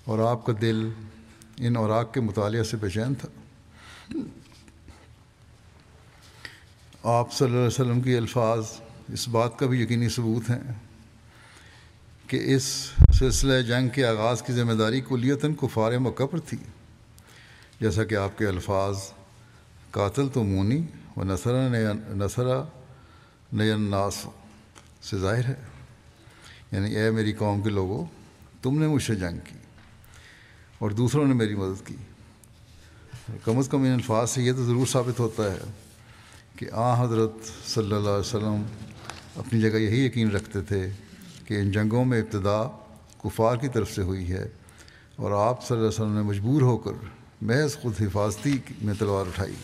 اور 0.05 0.19
آپ 0.19 0.47
کا 0.47 0.53
دل 0.61 0.91
ان 1.57 1.77
اوراق 1.77 2.15
کے 2.15 2.21
مطالعہ 2.21 2.63
سے 2.63 2.77
بے 2.77 2.91
چین 2.91 3.15
تھا۔ 3.15 3.29
آپ 7.05 7.33
صلی 7.33 7.47
اللہ 7.47 7.59
علیہ 7.59 7.67
وسلم 7.67 8.01
کی 8.01 8.17
الفاظ 8.17 8.67
اس 9.13 9.29
بات 9.29 9.59
کا 9.59 9.67
بھی 9.67 9.83
یقینی 9.83 10.09
ثبوت 10.09 10.51
ہیں 10.51 10.73
کہ 12.27 12.55
اس 12.55 12.91
سلسلہ 13.19 13.63
جنگ 13.63 13.89
کے 13.89 14.07
آغاز 14.07 14.43
کی 14.43 14.53
ذمہ 14.53 14.73
داری 14.73 15.01
کلیتاً 15.01 15.55
کفار 15.55 15.99
مکہ 15.99 16.27
پر 16.27 16.39
تھی۔ 16.39 16.59
جیسا 17.81 18.05
کہ 18.05 18.15
آپ 18.15 18.39
کے 18.39 18.47
الفاظ 18.47 18.97
قاتل 19.91 20.29
تو 20.29 20.45
مونی 20.45 20.83
و 21.17 21.25
نثرا 21.25 21.69
نثرا 22.09 22.65
نئے 23.53 23.75
ناس 23.77 24.27
سے 25.03 25.19
ظاہر 25.19 25.45
ہے۔ 25.45 25.55
یعنی 26.73 26.97
اے 26.97 27.11
میری 27.11 27.33
قوم 27.33 27.63
کے 27.63 27.71
لوگوں 27.71 28.07
تم 28.63 28.79
نے 28.79 28.87
مجھ 28.87 29.03
سے 29.03 29.15
جنگ 29.15 29.39
کی 29.45 29.59
اور 30.79 30.91
دوسروں 30.91 31.27
نے 31.27 31.35
میری 31.35 31.55
مدد 31.55 31.87
کی۔ 31.87 31.97
کم 33.45 33.59
از 33.59 33.69
کم 33.69 33.83
ان 33.83 33.93
الفاظ 33.93 34.31
سے 34.31 34.43
یہ 34.43 34.53
تو 34.53 34.65
ضرور 34.65 34.87
ثابت 34.87 35.21
ہوتا 35.21 35.53
ہے 35.53 35.59
کہ 36.59 36.67
آ 36.73 37.05
حضرت 37.05 37.33
صلی 37.67 37.85
اللہ 37.85 37.99
علیہ 37.99 38.09
وسلم 38.09 38.63
اپنی 39.37 39.61
جگہ 39.61 39.79
یہی 39.79 40.07
یقین 40.07 40.31
رکھتے 40.31 40.63
تھے 40.63 40.91
کہ 41.45 41.55
ان 41.55 41.71
جنگوں 41.71 42.05
میں 42.05 42.21
ابتدا 42.21 42.87
کفار 43.25 43.57
کی 43.57 43.69
طرف 43.69 43.93
سے 43.93 44.03
ہوئی 44.03 44.33
ہے 44.33 44.49
اور 45.17 45.49
آپ 45.49 45.69
صلی 45.69 45.77
اللہ 45.77 45.89
علیہ 45.89 46.01
وسلم 46.01 46.17
نے 46.17 46.23
مجبور 46.23 46.63
ہو 46.63 46.77
کر 46.77 46.93
محض 47.43 47.77
خود 47.77 47.95
حفاظتی 48.01 48.59
میں 48.83 48.95
تلوار 48.99 49.27
اٹھائی۔ 49.27 49.55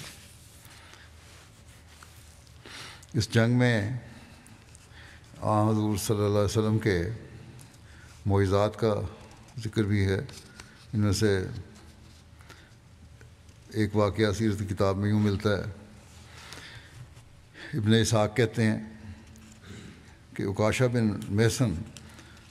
اس 3.12 3.30
جنگ 3.30 3.58
میں 3.58 3.98
آ 5.40 5.70
حضور 5.70 5.96
صلی 5.96 6.16
اللہ 6.16 6.26
علیہ 6.26 6.58
وسلم 6.58 6.78
کے 6.78 7.02
معیزات 8.26 8.78
کا 8.78 8.94
ذکر 9.64 9.82
بھی 9.82 10.04
ہے۔ 10.04 10.20
ان 10.92 11.00
میں 11.00 11.12
سے 11.12 11.46
ایک 13.68 13.96
واقعہ 13.96 14.32
سیرت 14.32 14.70
کتاب 14.70 14.96
میں 14.96 15.08
یوں 15.08 15.20
ملتا 15.20 15.50
ہے۔ 15.50 15.62
ابن 17.78 17.94
اسحاق 17.94 18.36
کہتے 18.36 18.64
ہیں 18.64 18.99
کہ 20.34 20.42
اکاشا 20.42 20.86
بن 20.86 21.10
محسن 21.28 21.74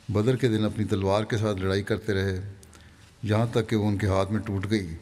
بدر 0.10 0.36
کے 0.36 0.48
دن 0.48 0.66
اپنی 0.66 0.86
تلوار 0.86 1.24
کے 1.24 1.38
ساتھ 1.38 1.58
لڑائی 1.58 1.84
کرتے 1.84 2.14
رہے، 2.14 2.54
یہاں 3.24 3.46
تک 3.52 3.70
کہ 3.70 3.76
وہ 3.76 3.88
ان 3.88 3.98
کے 3.98 4.08
ہاتھ 4.08 4.32
میں 4.32 4.40
ٹوٹ 4.40 4.70
گئی۔ 4.70 4.96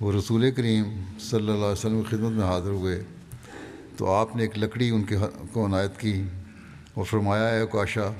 وہ 0.00 0.12
رسول 0.12 0.50
کریم 0.50 0.84
صلی 1.20 1.38
اللہ 1.38 1.52
علیہ 1.52 1.72
وسلم 1.72 2.02
کی 2.02 2.16
خدمت 2.16 2.32
میں 2.32 2.44
حاضر 2.44 2.70
ہوئے۔ 2.70 3.02
تو 3.96 4.12
آپ 4.12 4.36
نے 4.36 4.42
ایک 4.42 4.58
لکڑی 4.58 4.90
ان 4.90 5.04
کے 5.04 5.16
ہاں 5.16 5.26
کو 5.52 5.66
عنایت 5.66 6.00
کی 6.00 6.22
اور 6.94 7.04
فرمایا 7.04 7.48
ہے 7.50 7.60
اکاشا 7.60 8.10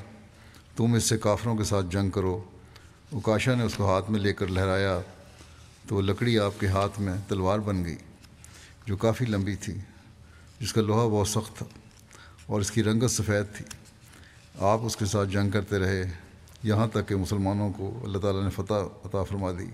تم 0.77 0.95
اس 0.95 1.05
سے 1.05 1.19
کافروں 1.19 1.57
کے 1.57 1.65
ساتھ 1.65 1.87
جنگ 1.91 2.11
کرو۔ 2.11 2.43
اکاشا 3.13 3.55
نے 3.55 3.63
اس 3.63 3.75
کو 3.75 3.95
ہاتھ 3.95 4.11
میں 4.11 4.21
لے 4.21 4.33
کر 4.33 4.47
لہرایا 4.47 5.01
تو 5.89 5.97
وہ 5.97 6.03
لکڑی 6.03 6.39
آپ 6.39 6.61
کے 6.61 6.67
ہاتھ 6.67 7.01
میں 7.01 7.15
تلوار 7.29 7.59
بن 7.59 7.85
گئی، 7.85 7.97
جو 8.87 8.97
کافی 8.97 9.25
لمبی 9.25 9.55
تھی، 9.55 9.75
جس 10.61 10.73
کا 10.73 10.81
لوہا 10.81 11.07
بہت 11.07 11.29
سخت 11.29 11.57
تھا۔ 11.59 11.78
اور 12.49 12.61
اس 12.61 12.71
کی 12.71 12.83
رنگت 12.83 13.11
سفید 13.11 13.57
تھی۔ 13.57 13.65
آپ 14.59 14.79
اس 14.83 14.97
کے 14.97 15.05
ساتھ 15.05 15.29
جنگ 15.29 15.51
کرتے 15.51 15.79
رہے۔ 15.79 16.11
یہاں 16.63 16.89
تک 16.89 17.09
کہ 17.09 17.17
مسلمانوں 17.17 17.73
کو 17.73 18.01
اللہ 18.03 18.19
تعالیٰ 18.19 18.45
نے 18.45 18.51
فتح 18.51 18.75
عطا 19.05 19.23
فرما 19.23 19.53
دی۔ 19.53 19.67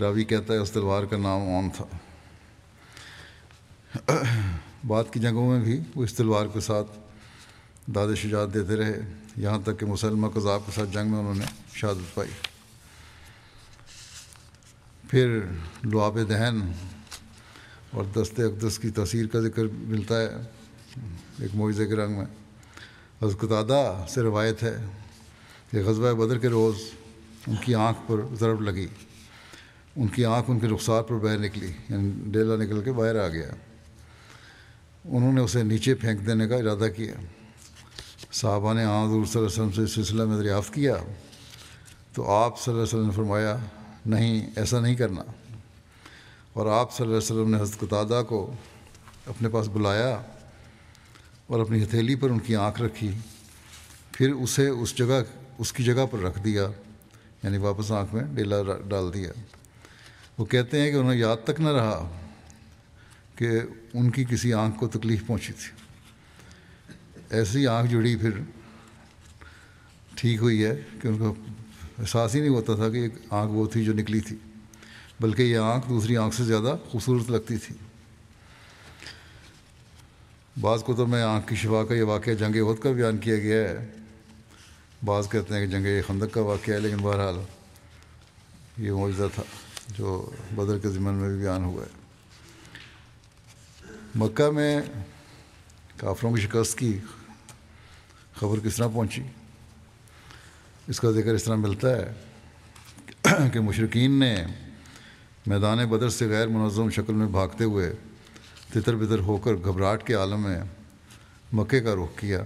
راوی 0.00 0.24
کہتا 0.24 0.54
ہے، 0.54 0.58
اس 0.58 0.70
تلوار 0.70 1.04
کا 1.04 1.16
نام 1.16 1.40
اون 1.40 1.70
تھا۔ 1.76 1.84
بعد 4.86 5.04
کی 5.12 5.20
جنگوں 5.20 5.50
میں 5.50 5.64
بھی 5.64 5.80
وہ 5.94 6.04
اس 6.04 6.14
تلوار 6.14 6.46
کے 6.46 6.60
ساتھ 6.60 6.92
داد 7.90 8.14
شجاعت 8.16 8.54
دیتے 8.54 8.76
رہے۔ 8.76 9.00
یہاں 9.36 9.58
تک 9.58 9.80
کہ 9.80 9.86
مسلمہ 9.86 10.28
کذاب 10.28 10.60
کے 10.66 10.72
ساتھ 10.72 10.90
جنگ 10.92 11.10
میں 11.10 11.18
انہوں 11.18 11.34
نے 11.34 11.44
شہادت 11.74 12.14
پائی۔ 12.14 12.30
پھر 15.10 15.40
لعاب 15.84 16.18
دہن 16.28 16.72
اور 17.90 18.04
دست 18.04 18.40
اقدس 18.40 18.78
کی 18.78 18.90
تاثیر 18.90 19.26
کا 19.26 19.40
ذکر 19.40 19.62
ملتا 19.72 20.20
ہے۔ 20.20 20.55
ایک 21.40 21.50
معیزے 21.54 21.86
کے 21.86 21.94
رنگ 21.94 22.16
میں 22.16 22.26
حضقتادہ 23.22 24.04
سے 24.08 24.22
روایت 24.22 24.62
ہے 24.62 24.76
کہ 25.70 25.78
غزوہ 25.78 26.12
بدر 26.12 26.38
کے 26.38 26.48
روز 26.48 26.76
ان 27.46 27.54
کی 27.64 27.74
آنکھ 27.74 27.98
پر 28.06 28.16
ضرب 28.40 28.60
لگی۔ 28.60 28.86
ان 29.96 30.08
کی 30.08 30.24
آنکھ 30.24 30.50
ان 30.50 30.60
کے 30.60 30.66
رخسار 30.66 31.02
پر 31.02 31.14
باہر 31.14 31.38
نکلی 31.38 31.72
یعنی 31.88 32.10
ڈیلا 32.26 32.56
نکل 32.56 32.82
کے 32.82 32.92
باہر 32.92 33.24
آ 33.24 33.28
گیا۔ 33.28 33.50
انہوں 35.04 35.32
نے 35.32 35.40
اسے 35.40 35.62
نیچے 35.62 35.94
پھینک 35.94 36.26
دینے 36.26 36.48
کا 36.48 36.56
ارادہ 36.56 36.88
کیا۔ 36.96 37.14
صحابہ 38.32 38.74
نے 38.74 38.84
حضور 38.84 39.08
صلی 39.08 39.18
اللہ 39.18 39.38
علیہ 39.38 39.46
وسلم 39.46 39.72
سے 39.72 39.82
اس 39.82 39.94
سلسلہ 39.94 40.24
میں 40.24 40.36
دریافت 40.36 40.74
کیا۔ 40.74 40.94
تو 42.12 42.30
آپ 42.30 42.60
صلی 42.60 42.74
اللہ 42.74 42.84
علیہ 42.84 42.98
وسلم 42.98 43.10
نے 43.10 43.16
فرمایا، 43.16 43.56
نہیں، 44.06 44.50
ایسا 44.56 44.80
نہیں 44.80 44.94
کرنا۔ 44.94 45.22
اور 46.52 46.66
آپ 46.66 46.92
صلی 46.92 47.06
اللہ 47.06 47.16
علیہ 47.16 47.36
وسلم 47.36 47.54
نے 47.54 47.62
حضرت 47.62 47.80
قطادہ 47.80 48.22
کو 48.28 48.54
اپنے 49.26 49.48
پاس 49.48 49.68
بلایا۔ 49.68 50.22
اور 51.46 51.60
اپنی 51.60 51.82
ہتھیلی 51.82 52.14
پر 52.14 52.30
ان 52.30 52.38
کی 52.38 52.56
آنکھ 52.56 52.82
رکھی، 52.82 53.10
پھر 54.12 54.32
اسے 54.32 54.68
اس 54.68 54.96
جگہ، 54.96 55.22
اس 55.58 55.72
کی 55.72 55.84
جگہ 55.84 56.06
پر 56.10 56.18
رکھ 56.18 56.38
دیا 56.44 56.70
یعنی 57.42 57.58
واپس 57.58 57.90
آنکھ 57.92 58.14
میں 58.14 58.24
ڈیلا 58.34 58.56
ڈال 58.88 59.14
دیا۔ 59.14 59.32
وہ 60.38 60.44
کہتے 60.44 60.80
ہیں 60.80 60.90
کہ 60.90 60.96
انہیں 60.96 61.18
یاد 61.18 61.36
تک 61.44 61.60
نہ 61.60 61.68
رہا 61.68 62.18
کہ 63.34 63.48
ان 63.94 64.10
کی 64.10 64.24
کسی 64.24 64.52
آنکھ 64.52 64.78
کو 64.78 64.88
تکلیف 64.88 65.26
پہنچی 65.26 65.52
تھی۔ 65.52 65.72
ایسی 67.30 67.66
آنکھ 67.66 67.90
جڑی 67.92 68.16
پھر 68.16 68.30
ٹھیک 70.14 70.40
ہوئی 70.40 70.64
ہے 70.64 70.74
کہ 71.02 71.08
ان 71.08 71.18
کو 71.18 71.34
احساس 71.98 72.34
ہی 72.34 72.40
نہیں 72.40 72.50
ہوتا 72.50 72.74
تھا 72.74 72.88
کہ 72.88 72.96
ایک 72.96 73.14
آنکھ 73.30 73.52
وہ 73.52 73.66
تھی 73.66 73.84
جو 73.84 73.92
نکلی 73.92 74.20
تھی، 74.20 74.36
بلکہ 75.20 75.42
یہ 75.42 75.58
آنکھ 75.58 75.88
دوسری 75.88 76.16
آنکھ 76.16 76.36
سے 76.36 76.44
زیادہ 76.44 76.76
خوبصورت 76.90 77.30
لگتی 77.30 77.56
تھی۔ 77.56 77.74
بعض 80.60 80.84
کتب 80.84 81.08
میں 81.08 81.22
آنکھ 81.22 81.48
کی 81.48 81.56
شفا 81.56 81.84
کا 81.84 81.94
یہ 81.94 82.02
واقعہ 82.02 82.32
جنگ 82.32 82.56
عہد 82.56 82.82
کا 82.82 82.92
بیان 82.92 83.18
کیا 83.18 83.36
گیا 83.36 83.68
ہے۔ 83.68 83.90
بعض 85.04 85.28
کہتے 85.30 85.54
ہیں 85.54 85.66
کہ 85.66 85.72
جنگ 85.72 85.86
خندق 86.06 86.34
کا 86.34 86.40
واقعہ 86.40 86.74
ہے، 86.74 86.80
لیکن 86.80 86.96
بہرحال 86.96 87.34
یہ 88.78 88.92
معجزہ 88.92 89.24
تھا 89.34 89.42
جو 89.88 90.30
بدر 90.54 90.78
کے 90.78 90.88
ضمن 90.88 91.14
میں 91.14 91.28
بھی 91.28 91.38
بیان 91.38 91.64
ہوا 91.64 91.84
ہے۔ 91.84 91.94
مکہ 94.14 94.50
میں 94.50 94.80
کافروں 95.96 96.34
کی 96.34 96.40
شکست 96.40 96.78
کی 96.78 96.98
خبر 98.40 98.58
کس 98.60 98.76
طرح 98.76 98.88
پہنچی؟ 98.88 99.22
اس 100.88 101.00
کا 101.00 101.10
ذکر 101.10 101.34
اس 101.34 101.44
طرح 101.44 101.54
ملتا 101.54 101.96
ہے 101.96 103.48
کہ 103.52 103.60
مشرقین 103.60 104.10
نے 104.10 104.46
میدان 105.46 105.86
بدر 105.86 106.08
سے 106.08 106.26
غیر 106.26 106.48
منظم 106.48 106.90
شکل 106.90 107.12
میں 107.12 107.26
بھاگتے 107.26 107.64
ہوئے 107.64 107.92
تتر 108.72 108.96
بتر 108.96 109.18
ہو 109.18 109.36
کر 109.36 109.54
گھبراہٹ 109.54 110.06
کے 110.06 110.14
عالم 110.14 110.42
میں 110.42 110.60
مکے 111.52 111.80
کا 111.80 111.94
رخ 111.94 112.18
کیا۔ 112.18 112.42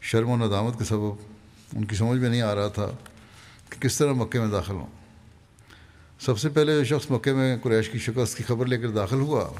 شرم 0.00 0.28
و 0.30 0.46
ندامت 0.46 0.78
کے 0.78 0.84
سبب 0.84 1.12
ان 1.72 1.84
کی 1.84 1.96
سمجھ 1.96 2.18
میں 2.18 2.28
نہیں 2.28 2.42
آ 2.42 2.54
رہا 2.54 2.68
تھا 2.68 2.90
کہ 3.70 3.80
کس 3.80 3.98
طرح 3.98 4.12
مکے 4.12 4.40
میں 4.40 4.48
داخل 4.48 4.74
ہوں۔ 4.74 4.86
سب 6.20 6.38
سے 6.38 6.48
پہلے 6.48 6.84
جو 6.84 6.98
شخص 6.98 7.10
مکے 7.10 7.32
میں 7.32 7.56
قریش 7.62 7.88
کی 7.88 7.98
شکست 7.98 8.36
کی 8.36 8.42
خبر 8.42 8.66
لے 8.66 8.78
کر 8.78 8.90
داخل 8.90 9.20
ہوا، 9.20 9.50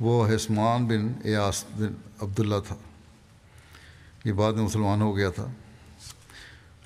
وہ 0.00 0.28
حسمان 0.34 0.86
بن 0.86 1.12
ایاس 1.24 1.64
بن 1.76 1.94
عبداللہ 2.20 2.54
تھا۔ 2.68 2.76
یہ 4.24 4.32
بعد 4.32 4.52
میں 4.52 4.62
مسلمان 4.62 5.02
ہو 5.02 5.16
گیا 5.16 5.30
تھا۔ 5.30 5.46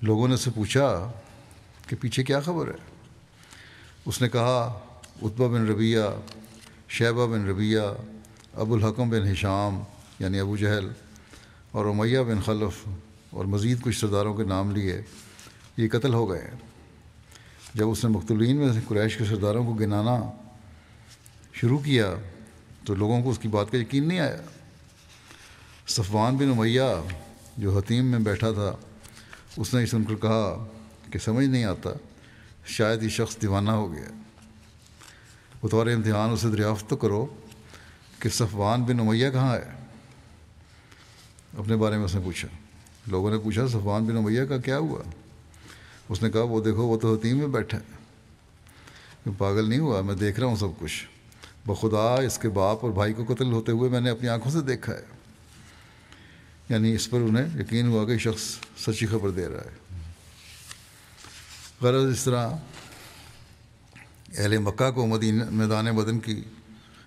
لوگوں 0.03 0.29
نے 0.29 0.35
اسے 0.35 0.51
پوچھا 0.55 1.13
کہ 1.89 1.97
پیچھے 2.01 2.25
کیا 2.25 2.41
خبر 2.41 2.69
ہے؟ 2.69 2.95
اس 4.07 4.23
نے 4.23 4.29
کہا 4.29 4.79
اتبا 5.23 5.47
بن 5.47 5.69
ربیہ 5.69 6.01
شیبہ 6.89 7.27
بن 7.27 7.49
ربیہ 7.49 7.81
ابو 8.55 8.75
الحکم 8.75 9.11
بن 9.11 9.27
حشام 9.27 9.83
یعنی 10.19 10.41
ابو 10.41 10.57
جہل 10.57 10.89
اور 11.71 11.85
امیہ 11.85 12.19
بن 12.19 12.41
خلف 12.41 12.89
اور 13.31 13.45
مزید 13.45 13.81
کچھ 13.81 13.99
سرداروں 13.99 14.35
کے 14.35 14.45
نام 14.45 14.71
لیے 14.71 15.03
یہ 15.77 15.89
قتل 15.89 16.15
ہو 16.15 16.31
گئے 16.31 16.51
جب 17.75 17.91
اس 17.91 18.05
نے 18.05 18.11
مختلین 18.11 18.57
میں 18.57 18.73
سے 18.73 18.81
قریش 18.89 19.17
کے 19.17 19.25
سرداروں 19.25 19.65
کو 19.65 19.73
گنانا 19.73 20.31
شروع 21.53 21.79
کیا 21.79 22.15
تو 22.85 22.95
لوگوں 22.95 23.23
کو 23.23 23.31
اس 23.31 23.39
کی 23.39 23.49
بات 23.49 23.71
کا 23.71 23.79
یقین 23.79 24.09
نہیں 24.09 24.19
آیا۔ 24.19 24.37
صفوان 25.89 26.37
بن 26.37 26.51
امیہ 26.51 26.83
جو 27.57 27.79
حتیم 27.79 28.05
میں 28.05 28.19
بیٹھا 28.19 28.53
تھا، 28.53 28.77
اس 29.57 29.75
نے 29.75 29.87
سن 29.87 30.05
کر 30.05 30.15
کہا 30.15 30.67
کہ 31.13 31.19
سمجھ 31.19 31.47
نہیں 31.47 31.65
آتا، 31.65 31.91
شاید 32.67 33.03
یہ 33.03 33.09
شخص 33.09 33.37
دیوانہ 33.43 33.71
ہو 33.71 33.93
گیا۔ 33.93 34.26
بطور 35.67 35.87
امتحان 35.87 36.31
اسے 36.31 36.49
دریافت 36.49 36.91
تو 36.91 36.97
کرو 36.97 37.27
کہ 38.19 38.29
صفوان 38.29 38.85
بن 38.85 39.01
امیہ 39.01 39.31
کہاں 39.31 39.57
ہے؟ 39.57 39.65
اپنے 41.59 41.77
بارے 41.77 41.97
میں 41.97 42.05
اس 42.05 42.15
نے 42.15 42.21
پوچھا۔ 42.25 42.49
لوگوں 43.07 43.31
نے 43.31 43.39
پوچھا، 43.39 43.67
صفوان 43.67 44.05
بن 44.05 44.17
امیہ 44.17 44.45
کا 44.45 44.59
کیا 44.59 44.79
ہوا؟ 44.79 45.03
اس 46.09 46.23
نے 46.23 46.31
کہا، 46.31 46.43
وہ 46.43 46.65
دیکھو، 46.65 46.87
وہ 46.87 46.99
تو 46.99 47.15
حتیم 47.15 47.39
میں 47.39 47.47
بیٹھا 47.47 47.79
ہے۔ 47.79 47.97
پاگل 49.39 49.69
نہیں 49.69 49.79
ہوا، 49.79 50.01
میں 50.01 50.15
دیکھ 50.15 50.41
رہا 50.41 50.47
ہوں 50.47 50.57
سب 50.57 50.69
کچھ۔ 50.79 51.07
بخدا، 51.67 52.15
اس 52.15 52.39
کے 52.39 52.49
باپ 52.49 52.79
اور 52.83 52.91
بھائی 52.91 53.13
کو 53.13 53.35
قتل 53.35 53.53
ہوتے 53.53 53.73
ہوئے 53.73 53.91
میں 53.91 54.01
نے 54.01 54.11
اپنی 54.11 54.29
آنکھوں 54.29 54.53
سے 54.53 54.61
دیکھا 54.61 54.93
ہے۔ 54.93 55.03
یعنی 56.69 56.95
اس 56.95 57.11
پر 57.11 57.19
انہیں 57.19 57.61
یقین 57.61 57.87
ہوا 57.87 58.05
کہ 58.07 58.19
شخص 58.19 58.57
سچی 58.79 59.07
خبر 59.07 59.31
دے 59.31 59.49
رہا 59.49 59.61
ہے۔ 59.61 60.03
غرض 61.81 62.13
اس 62.13 62.25
طرح 62.25 62.51
اہل 64.37 64.57
مکہ 64.59 64.91
کو 64.91 65.07
مدین 65.07 65.41
میدان 65.51 65.87
بدن 65.97 66.19
کی 66.21 66.41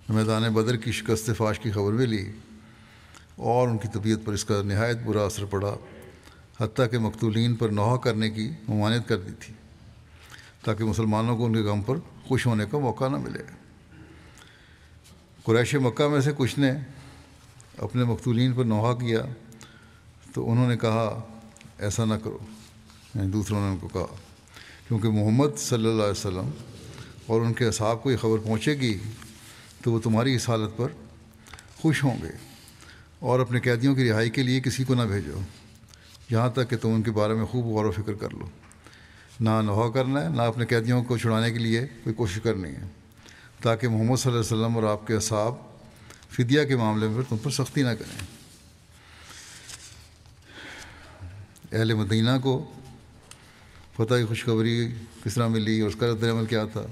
میدان 0.08 0.42
بدر 0.54 0.76
کی 0.76 0.92
شکست 0.92 1.30
فاش 1.36 1.58
کی 1.58 1.70
خبر 1.70 1.92
بھی 1.92 2.06
لی 2.06 2.24
اور 3.48 3.68
ان 3.68 3.78
کی 3.78 3.88
طبیعت 3.92 4.24
پر 4.24 4.32
اس 4.32 4.44
کا 4.44 4.60
نہایت 4.62 4.98
برا 5.04 5.24
اثر 5.24 5.44
پڑا، 5.50 5.74
حتیٰ 6.60 6.90
کہ 6.90 6.98
مقتولین 6.98 7.54
پر 7.56 7.68
نوحہ 7.68 7.96
کرنے 7.96 8.30
کی 8.30 8.48
ممانعت 8.68 9.08
کر 9.08 9.16
دی 9.16 9.32
تھی، 9.40 9.54
تاکہ 10.64 10.84
مسلمانوں 10.84 11.36
کو 11.36 11.44
ان 11.46 11.54
کے 11.54 11.62
غم 11.62 11.82
پر 11.82 11.98
خوش 12.26 12.46
ہونے 12.46 12.64
کا 12.70 12.78
موقع 12.78 13.08
نہ 13.08 13.16
ملے۔ 13.16 13.42
قریش 15.44 15.74
مکہ 15.74 16.08
میں 16.08 16.20
سے 16.20 16.32
کچھ 16.36 16.58
نے 16.58 16.72
اپنے 17.78 18.04
مقتولین 18.04 18.52
پر 18.52 18.64
نوحہ 18.64 18.92
کیا 18.94 19.20
تو 20.34 20.50
انہوں 20.50 20.68
نے 20.68 20.76
کہا، 20.76 21.08
ایسا 21.78 22.04
نہ 22.04 22.14
کرو 22.24 22.38
یعنی 23.14 23.30
دوسروں 23.30 23.60
نے 23.60 23.70
ان 23.70 23.78
کو 23.78 23.88
کہا، 23.88 24.14
کیونکہ 24.88 25.08
محمد 25.10 25.58
صلی 25.58 25.88
اللہ 25.88 26.02
علیہ 26.02 26.20
وسلم 26.20 26.50
اور 27.30 27.40
ان 27.40 27.52
کے 27.52 27.66
اصحاب 27.66 28.02
کو 28.02 28.10
یہ 28.10 28.16
خبر 28.16 28.38
پہنچے 28.38 28.72
گی 28.72 28.98
تو 29.84 29.92
وہ 29.92 29.98
تمہاری 29.98 30.34
اس 30.34 30.48
حالت 30.48 30.76
پر 30.76 30.88
خوش 31.76 32.04
ہوں 32.04 32.22
گے 32.22 32.30
اور 33.18 33.40
اپنے 33.40 33.60
قیدیوں 33.60 33.94
کی 33.94 34.10
رہائی 34.10 34.30
کے 34.30 34.42
لیے 34.42 34.60
کسی 34.60 34.84
کو 34.84 34.94
نہ 34.94 35.02
بھیجو۔ 35.02 35.40
یہاں 36.30 36.50
تک 36.50 36.70
کہ 36.70 36.76
تم 36.76 36.88
ان 36.88 37.02
کے 37.02 37.10
بارے 37.10 37.34
میں 37.34 37.46
خوب 37.46 37.64
غور 37.64 37.84
و 37.84 37.90
فکر 37.90 38.12
کر 38.12 38.30
لو۔ 38.30 38.46
نہ 39.40 39.50
نوحہ 39.62 39.90
کرنا 39.90 40.24
ہے، 40.24 40.28
نہ 40.28 40.42
اپنے 40.42 40.66
قیدیوں 40.66 41.04
کو 41.04 41.18
چھڑانے 41.18 41.52
کے 41.52 41.58
لیے 41.58 41.80
کوئی 41.80 42.14
کوشش 42.14 42.40
کرنی 42.42 42.68
ہے۔ 42.68 42.84
تاکہ 43.62 43.88
محمد 43.88 44.16
صلی 44.16 44.32
اللہ 44.32 44.44
علیہ 44.44 44.58
وسلم 44.58 44.76
اور 44.76 44.84
آپ 44.84 45.06
کے 45.06 45.14
اصحاب 45.14 45.54
فدیہ 46.30 46.64
کے 46.64 46.76
معاملے 46.76 47.08
میں 47.08 47.22
تم 47.28 47.36
پر 47.36 47.50
سختی 47.50 47.82
نہ 47.82 47.88
کریں۔ 47.88 48.18
اہل 51.72 51.94
مدینہ 51.94 52.30
کو 52.42 52.70
فتح 53.96 54.14
کی 54.14 54.24
خوشخبری 54.24 54.88
کس 55.24 55.34
طرح 55.34 55.48
ملی 55.48 55.80
اور 55.80 55.90
اس 55.90 55.96
کا 55.96 56.06
رد 56.06 56.24
عمل 56.24 56.46
کیا 56.46 56.64
تھا؟ 56.64 56.82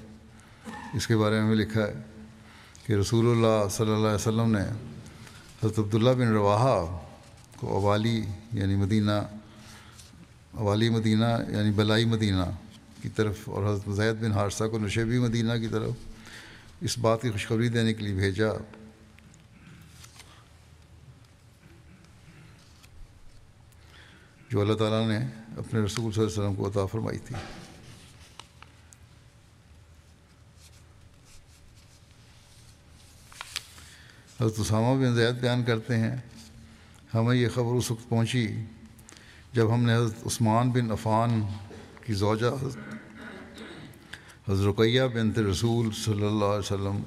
اس 0.95 1.07
کے 1.07 1.17
بارے 1.17 1.41
میں 1.41 1.57
لکھا 1.57 1.87
ہے 1.87 1.93
کہ 2.87 2.93
رسول 2.93 3.27
اللہ 3.31 3.69
صلی 3.69 3.87
اللہ 3.87 4.07
علیہ 4.07 4.15
وسلم 4.15 4.53
نے 4.53 4.63
حضرت 5.63 5.79
عبداللہ 5.79 6.11
بن 6.11 6.29
رواحہ 6.29 6.99
کو 7.57 7.69
اوالی 7.75 8.23
یعنی 8.53 8.77
مدینہ 8.77 9.11
اوالی 10.51 10.89
مدینہ 10.89 11.25
یعنی 11.49 11.71
بلائی 11.71 12.05
مدینہ 12.05 12.45
کی 13.03 13.09
طرف 13.09 13.49
اور 13.49 13.75
حضرت 13.75 13.97
زید 13.97 14.25
بن 14.25 14.33
حادثہ 14.33 14.65
کو 14.65 14.79
نشیبی 14.79 15.19
مدینہ 15.19 15.53
کی 15.61 15.69
طرف 15.69 15.91
اس 16.81 16.99
بات 16.99 17.23
کی 17.23 17.31
خوشخبری 17.31 17.69
دینے 17.69 17.95
کے 17.95 18.05
لیے 18.05 18.15
بھیجا۔ 18.15 18.49
جو 24.51 24.61
اللہ 24.61 24.75
تعالیٰ 24.75 25.09
نے 25.09 25.19
اپنے 25.57 25.81
رسول 25.81 26.13
صلی 26.13 26.23
اللہ 26.23 26.33
علیہ 26.33 26.43
وسلم 26.43 26.55
کو 26.55 26.69
عطا 26.69 26.87
فرمائی 26.87 27.19
تھی۔ 27.19 27.35
حضرت 34.41 34.59
اسامہ 34.61 34.95
بن 35.01 35.15
زید 35.15 35.41
بیان 35.41 35.63
کرتے 35.65 35.97
ہیں، 35.99 36.17
ہمیں 37.15 37.35
یہ 37.37 37.49
خبر 37.55 37.75
اس 37.75 37.91
وقت 37.91 38.09
پہنچی 38.09 38.47
جب 39.53 39.73
ہم 39.75 39.85
نے 39.85 39.95
حضرت 39.97 40.27
عثمان 40.27 40.71
بن 40.71 40.91
عفان 40.91 41.41
کی 42.07 42.15
زوجہ، 42.15 42.53
حضرت 44.49 44.67
رقیہ 44.67 45.03
بن 45.15 45.31
رسول 45.45 45.91
صلی 46.05 46.27
اللہ 46.27 46.45
علیہ 46.45 46.73
وسلم 46.73 47.03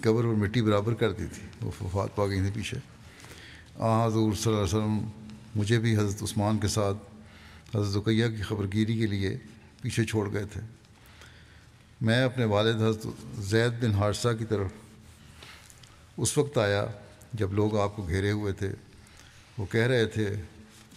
قبر 0.00 0.24
اور 0.24 0.34
مٹی 0.34 0.62
برابر 0.62 0.94
کر 0.94 1.12
دی 1.12 1.26
تھی، 1.34 1.42
وہ 1.62 1.70
وفات 1.80 2.14
پا 2.16 2.26
گئی 2.26 2.40
تھی 2.40 2.50
پیچھے۔ 2.54 2.78
آ 3.78 4.06
حضور 4.06 4.32
صلی 4.32 4.52
اللہ 4.52 4.64
علیہ 4.64 4.76
وسلم 4.76 4.98
مجھے 5.56 5.78
بھی 5.78 5.96
حضرت 5.96 6.22
عثمان 6.22 6.58
کے 6.58 6.68
ساتھ 6.68 7.76
حضرت 7.76 7.96
رقیہ 7.96 8.26
کی 8.36 8.42
خبر 8.42 8.66
گیری 8.72 8.98
کے 8.98 9.06
لیے 9.06 9.36
پیچھے 9.82 10.04
چھوڑ 10.04 10.32
گئے 10.32 10.44
تھے۔ 10.52 10.60
میں 12.00 12.22
اپنے 12.24 12.44
والد 12.44 12.76
حضرت 12.76 13.06
زید 13.38 13.82
بن 13.82 13.94
حادثہ 13.94 14.28
کی 14.38 14.44
طرف 14.44 14.72
اس 16.16 16.38
وقت 16.38 16.58
آیا 16.58 16.84
جب 17.32 17.52
لوگ 17.52 17.76
آپ 17.78 17.96
کو 17.96 18.02
گھیرے 18.08 18.30
ہوئے 18.30 18.52
تھے۔ 18.52 18.70
وہ 19.58 19.66
کہہ 19.66 19.86
رہے 19.86 20.04
تھے 20.04 20.26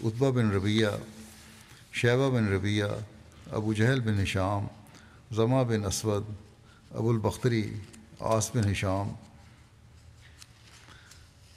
اتبا 0.04 0.30
بن 0.30 0.52
ربیہ 0.52 0.88
شیبہ 1.94 2.30
بن 2.30 2.48
ربیہ 2.48 2.86
ابو 3.52 3.74
جہل 3.74 4.00
بن 4.00 4.20
حشام 4.20 4.68
ضمہ 5.36 5.64
بن 5.64 5.86
اسود، 5.86 6.24
ابو 6.92 7.10
البختری 7.10 7.64
آس 8.20 8.50
بن 8.56 8.70
حشام 8.70 9.14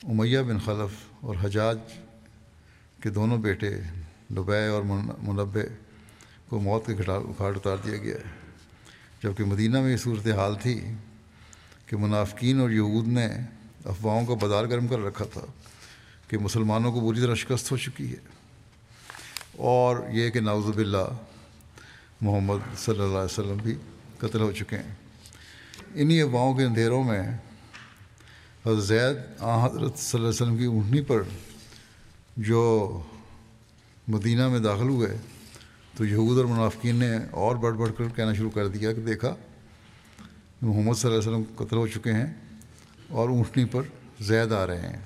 امیہ 0.02 0.38
بن 0.38 0.58
خلف 0.58 0.92
اور 1.20 1.36
حجاج 1.42 1.78
کہ 3.02 3.10
دونوں 3.10 3.38
بیٹے 3.38 3.70
لبے 4.30 4.66
اور 4.66 4.82
منبع 4.82 5.60
کو 6.48 6.60
موت 6.60 6.86
کے 6.86 6.94
گھاٹ 6.94 7.56
اتار 7.56 7.76
دیا 7.84 7.96
گیا۔ 7.96 8.14
ہے 8.14 8.38
جبکہ 9.22 9.44
مدینہ 9.44 9.80
میں 9.80 9.92
یہ 9.92 9.96
صورت 9.96 10.26
حال 10.26 10.54
تھی 10.62 10.80
کہ 11.90 11.96
منافقین 11.96 12.60
اور 12.60 12.70
یہود 12.70 13.08
نے 13.08 13.26
افواہوں 13.84 14.26
کا 14.26 14.34
بازار 14.34 14.64
گرم 14.64 14.86
کر 14.86 14.98
رکھا 14.98 15.24
تھا 15.24 15.40
کہ 16.28 16.38
مسلمانوں 16.38 16.92
کو 16.92 17.00
بری 17.00 17.20
طرح 17.20 17.34
شکست 17.34 17.72
ہو 17.72 17.76
چکی 17.76 18.10
ہے۔ 18.10 18.16
اور 19.56 19.96
یہ 20.12 20.30
کہ 20.30 20.40
ناوز 20.40 20.66
باللہ 20.66 21.08
محمد 22.20 22.78
صلی 22.78 22.94
اللہ 22.94 23.04
علیہ 23.04 23.40
وسلم 23.40 23.56
بھی 23.62 23.74
قتل 24.18 24.40
ہو 24.40 24.52
چکے 24.52 24.76
ہیں۔ 24.76 24.94
انہی 25.94 26.22
افواہوں 26.22 26.54
کے 26.54 26.64
اندھیروں 26.64 27.04
میں 27.04 27.22
حضرت 28.66 28.84
زید 28.84 29.16
آ 29.38 29.66
حضرت 29.66 29.98
صلی 29.98 30.18
اللہ 30.18 30.28
علیہ 30.28 30.42
وسلم 30.42 30.56
کی 30.56 30.64
اونٹنی 30.64 31.02
پر 31.02 31.22
جو 32.36 33.02
مدینہ 34.08 34.48
میں 34.48 34.58
داخل 34.58 34.88
ہوئے 34.88 35.16
تو 35.96 36.04
یہود 36.04 36.36
اور 36.38 36.44
منافقین 36.44 36.96
نے 36.96 37.16
اور 37.30 37.56
بڑھ 37.56 37.74
بڑھ 37.74 37.90
کر 37.98 38.08
کہنا 38.16 38.34
شروع 38.34 38.50
کر 38.50 38.68
دیا 38.68 38.92
کہ 38.92 39.00
دیکھا 39.00 39.34
محمد 40.62 40.94
صلی 40.94 41.10
اللہ 41.10 41.22
علیہ 41.22 41.36
وسلم 41.36 41.64
قتل 41.64 41.76
ہو 41.76 41.86
چکے 41.86 42.12
ہیں 42.12 42.34
اور 43.08 43.28
اونٹنی 43.28 43.64
پر 43.64 43.82
زید 44.20 44.52
آ 44.52 44.66
رہے 44.66 44.80
ہیں۔ 44.80 44.96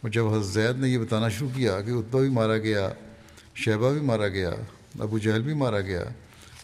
اور 0.00 0.08
جب 0.08 0.26
حضرت 0.26 0.46
زید 0.46 0.80
نے 0.80 0.88
یہ 0.88 0.98
بتانا 0.98 1.28
شروع 1.28 1.48
کیا 1.54 1.82
کہ 1.82 1.90
اتبا 1.90 2.20
بھی 2.20 2.28
مارا 2.28 2.58
گیا 2.58 2.92
شیبہ 3.54 3.92
بھی 3.92 4.00
مارا 4.00 4.28
گیا، 4.28 4.50
ابو 4.98 5.18
جہل 5.18 5.42
بھی 5.42 5.54
مارا 5.54 5.80
گیا، 5.80 6.02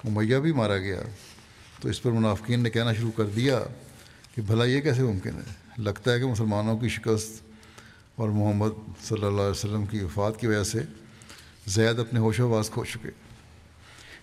امیہ 0.04 0.36
بھی 0.36 0.52
مارا 0.52 0.78
گیا، 0.78 1.00
تو 1.80 1.88
اس 1.88 2.02
پر 2.02 2.10
منافقین 2.10 2.60
نے 2.60 2.70
کہنا 2.70 2.92
شروع 2.92 3.10
کر 3.16 3.24
دیا 3.24 3.60
کہ 4.34 4.42
بھلا 4.42 4.64
یہ 4.64 4.80
کیسے 4.80 5.02
ممکن 5.02 5.34
ہے؟ 5.34 5.52
لگتا 5.78 6.12
ہے 6.12 6.20
کہ 6.20 6.26
مسلمانوں 6.26 6.78
کی 6.78 6.88
شکست 6.88 7.42
اور 8.14 8.28
محمد 8.28 8.70
صلی 9.02 9.24
اللہ 9.24 9.40
علیہ 9.40 9.50
وسلم 9.50 9.86
کی 9.86 10.04
وفات 10.04 10.40
کی 10.40 10.46
وجہ 10.46 10.64
سے 10.64 10.78
زید 11.66 11.98
اپنے 11.98 12.20
ہوش 12.20 12.40
و 12.40 12.54
آواز 12.54 12.70
کھو 12.70 12.84
چکے۔ 12.84 13.08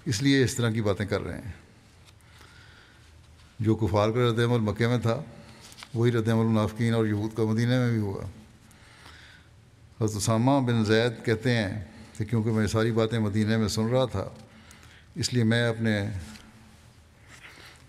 اس 0.05 0.23
لیے 0.23 0.43
اس 0.43 0.55
طرح 0.55 0.69
کی 0.69 0.81
باتیں 0.81 1.05
کر 1.05 1.21
رہے 1.21 1.35
ہیں۔ 1.35 1.51
جو 3.61 3.75
کفار 3.75 4.09
کا 4.09 4.29
رد 4.29 4.39
عمل 4.39 4.59
مکے 4.59 4.87
میں 4.87 4.97
تھا، 4.97 5.21
وہی 5.93 6.11
رد 6.11 6.27
عمل 6.27 6.45
منافقین 6.45 6.93
اور 6.93 7.05
یہود 7.05 7.35
کا 7.37 7.43
مدینہ 7.43 7.79
میں 7.79 7.91
بھی 7.91 7.99
ہوا۔ 7.99 8.23
حضرت 10.01 10.17
اسامہ 10.17 10.59
بن 10.67 10.85
زید 10.85 11.25
کہتے 11.25 11.55
ہیں 11.55 11.85
کہ 12.17 12.25
کیونکہ 12.25 12.51
میں 12.51 12.67
ساری 12.67 12.91
باتیں 12.91 13.19
مدینہ 13.19 13.57
میں 13.57 13.67
سن 13.67 13.87
رہا 13.87 14.05
تھا، 14.05 14.29
اس 15.15 15.33
لیے 15.33 15.43
میں 15.43 15.67
اپنے 15.67 16.09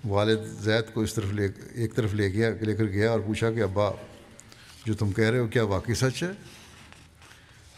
والد 0.08 0.38
زید 0.60 0.92
کو 0.94 1.00
اس 1.00 1.14
طرف 1.14 1.32
لے، 1.32 1.48
ایک 1.74 1.94
طرف 1.94 2.14
لے 2.14 2.32
گیا، 2.32 2.50
لے 2.60 2.74
کر 2.76 2.84
گیا 2.84 3.10
اور 3.10 3.20
پوچھا 3.20 3.50
کہ 3.50 3.62
ابا، 3.62 3.90
جو 4.86 4.94
تم 4.94 5.12
کہہ 5.12 5.30
رہے 5.30 5.38
ہو 5.38 5.46
کیا 5.46 5.64
واقعی 5.64 5.94
سچ 5.94 6.22
ہے؟ 6.22 6.30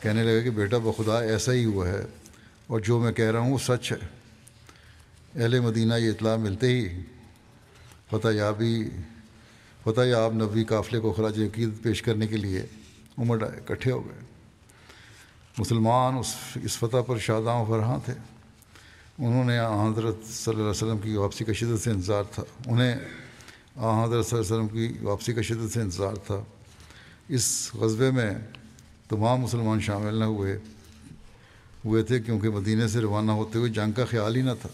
کہنے 0.02 0.22
لگے 0.22 0.42
کہ 0.42 0.50
بیٹا 0.50 0.78
بخدا 0.78 1.20
ایسا 1.20 1.52
ہی 1.52 1.64
ہوا 1.64 1.88
ہے 1.88 2.02
اور 2.66 2.80
جو 2.80 3.00
میں 3.00 3.12
کہہ 3.12 3.30
رہا 3.30 3.38
ہوں 3.38 3.52
وہ 3.52 3.58
سچ 3.58 3.92
ہے۔ 3.92 3.96
اہل 5.42 5.60
مدینہ 5.60 5.94
یہ 5.94 6.10
اطلاع 6.10 6.36
ملتے 6.36 6.66
ہی 6.66 6.88
فتح 8.14 8.28
یابی 8.28 8.90
فتح 9.84 10.00
یاب 10.00 10.34
نبی 10.34 10.64
قافلے 10.64 11.00
کو 11.00 11.12
خراج 11.12 11.40
عقید 11.40 11.82
پیش 11.82 12.02
کرنے 12.02 12.26
کے 12.26 12.36
لیے 12.36 12.62
عمر 13.18 13.42
اکٹھے 13.42 13.92
ہو 13.92 14.06
گئے۔ 14.06 14.20
مسلمان 15.58 16.14
اس 16.14 16.34
اس 16.62 16.78
فتح 16.78 17.00
پر 17.06 17.18
شاداں 17.18 17.54
و 17.54 17.64
فرحاں 17.68 17.98
تھے۔ 18.04 18.12
انہوں 19.18 19.44
نے 19.44 19.58
حضرت 19.60 20.26
صلی 20.26 20.52
اللہ 20.52 20.60
علیہ 20.60 20.70
وسلم 20.70 20.98
کی 20.98 21.16
واپسی 21.16 21.44
کا 21.44 21.52
شدت 21.52 21.82
سے 21.84 21.90
انتظار 21.90 22.24
تھا۔ 22.34 22.42
انہیں 22.66 22.94
حضرت 24.04 24.26
صلی 24.26 24.38
اللہ 24.38 24.54
علیہ 24.54 24.54
وسلم 24.54 24.68
کی 24.68 24.98
واپسی 25.02 25.32
کا 25.32 25.42
شدت 25.42 25.72
سے 25.72 25.80
انتظار 25.80 26.14
تھا۔ 26.14 26.42
اس 27.28 27.74
غذبے 27.74 28.10
میں 28.10 28.30
تمام 29.08 29.40
مسلمان 29.40 29.80
شامل 29.80 30.14
نہ 30.14 30.24
ہوئے 30.24 30.58
ہوئے 31.84 32.02
تھے 32.02 32.20
کیونکہ 32.20 32.50
مدینہ 32.50 32.86
سے 32.86 33.00
روانہ 33.00 33.32
ہوتے 33.32 33.58
ہوئے 33.58 33.70
جنگ 33.70 33.92
کا 33.92 34.04
خیال 34.04 34.36
ہی 34.36 34.42
نہ 34.42 34.50
تھا۔ 34.60 34.68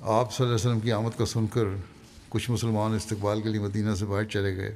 آپ 0.00 0.34
صلی 0.34 0.46
اللہ 0.46 0.56
علیہ 0.56 0.66
وسلم 0.66 0.80
کی 0.80 0.92
آمد 0.92 1.18
کا 1.18 1.26
سن 1.26 1.46
کر 1.46 1.64
کچھ 2.32 2.50
مسلمان 2.50 2.94
استقبال 2.94 3.42
کے 3.42 3.48
لیے 3.48 3.60
مدینہ 3.60 3.94
سے 3.94 4.04
باہر 4.04 4.24
چلے 4.24 4.56
گئے۔ 4.56 4.74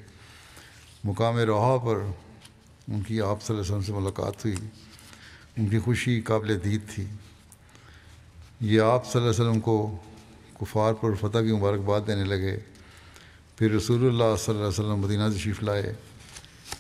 مقام 1.05 1.39
روحا 1.39 1.77
پر 1.77 1.97
ان 2.89 3.03
کی 3.03 3.21
آپ 3.21 3.43
صلی 3.43 3.57
اللہ 3.57 3.67
علیہ 3.67 3.77
وسلم 3.77 3.83
سے 3.83 3.93
ملاقات 3.93 4.45
ہوئی۔ 4.45 4.57
ان 5.57 5.69
کی 5.69 5.79
خوشی 5.79 6.21
قابل 6.21 6.59
دید 6.65 6.81
تھی۔ 6.95 7.05
یہ 8.61 8.81
آپ 8.81 9.13
صلی 9.13 9.23
اللہ 9.23 9.31
علیہ 9.31 9.49
وسلم 9.49 9.61
کو 9.61 9.97
کفار 10.61 10.93
پر 10.93 11.15
فتح 11.15 11.39
کی 11.39 11.53
مبارکباد 11.53 12.01
دینے 12.07 12.25
لگے۔ 12.25 12.59
پھر 13.57 13.71
رسول 13.71 14.07
اللہ 14.07 14.37
صلی 14.39 14.55
اللہ 14.55 14.59
علیہ 14.59 14.79
وسلم 14.79 14.97
مدینہ 14.97 15.23
سے 15.33 15.39
شیف 15.39 15.63
لائے۔ 15.63 15.95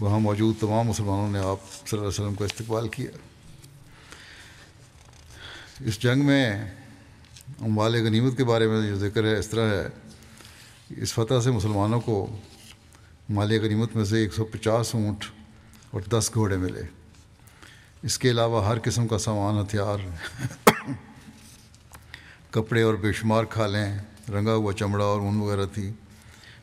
وہاں 0.01 0.21
موجود 0.21 0.55
تمام 0.61 0.87
مسلمانوں 0.87 1.31
نے 1.31 1.39
آپ 1.39 1.61
صلی 1.73 1.89
اللہ 1.93 1.99
علیہ 1.99 2.09
وسلم 2.09 2.35
کا 2.35 2.45
استقبال 2.45 2.89
کیا۔ 2.89 3.11
اس 5.81 6.03
جنگ 6.03 6.25
میں 6.25 6.75
اموال 7.61 8.07
غنیمت 8.07 8.37
کے 8.37 8.45
بارے 8.45 8.67
میں 8.69 8.89
جو 8.89 8.97
ذکر 8.97 9.25
ہے، 9.25 9.39
اس 9.39 9.49
طرح 9.49 9.83
ہے۔ 9.83 10.06
اس 10.90 11.12
فتح 11.12 11.40
سے 11.44 11.51
مسلمانوں 11.51 12.01
کو 12.01 12.37
مال 13.29 13.53
غنیمت 13.62 13.96
میں 13.96 14.05
سے 14.05 14.18
ایک 14.18 14.35
سو 14.35 14.44
پچاس 14.44 14.94
اونٹ 14.94 15.25
اور 15.90 16.01
دس 16.01 16.31
گھوڑے 16.35 16.57
ملے۔ 16.57 16.83
اس 18.03 18.18
کے 18.18 18.31
علاوہ 18.31 18.66
ہر 18.66 18.79
قسم 18.85 19.07
کا 19.07 19.18
سامان، 19.18 19.61
ہتھیار، 19.61 19.99
کپڑے 22.51 22.83
اور 22.83 22.94
بے 22.94 23.12
شمار 23.12 23.44
کھالیں، 23.44 23.99
رنگا 24.29 24.55
ہوا 24.55 24.72
چمڑا 24.72 25.05
اور 25.05 25.20
اون 25.20 25.40
وغیرہ 25.40 25.66
تھی 25.75 25.90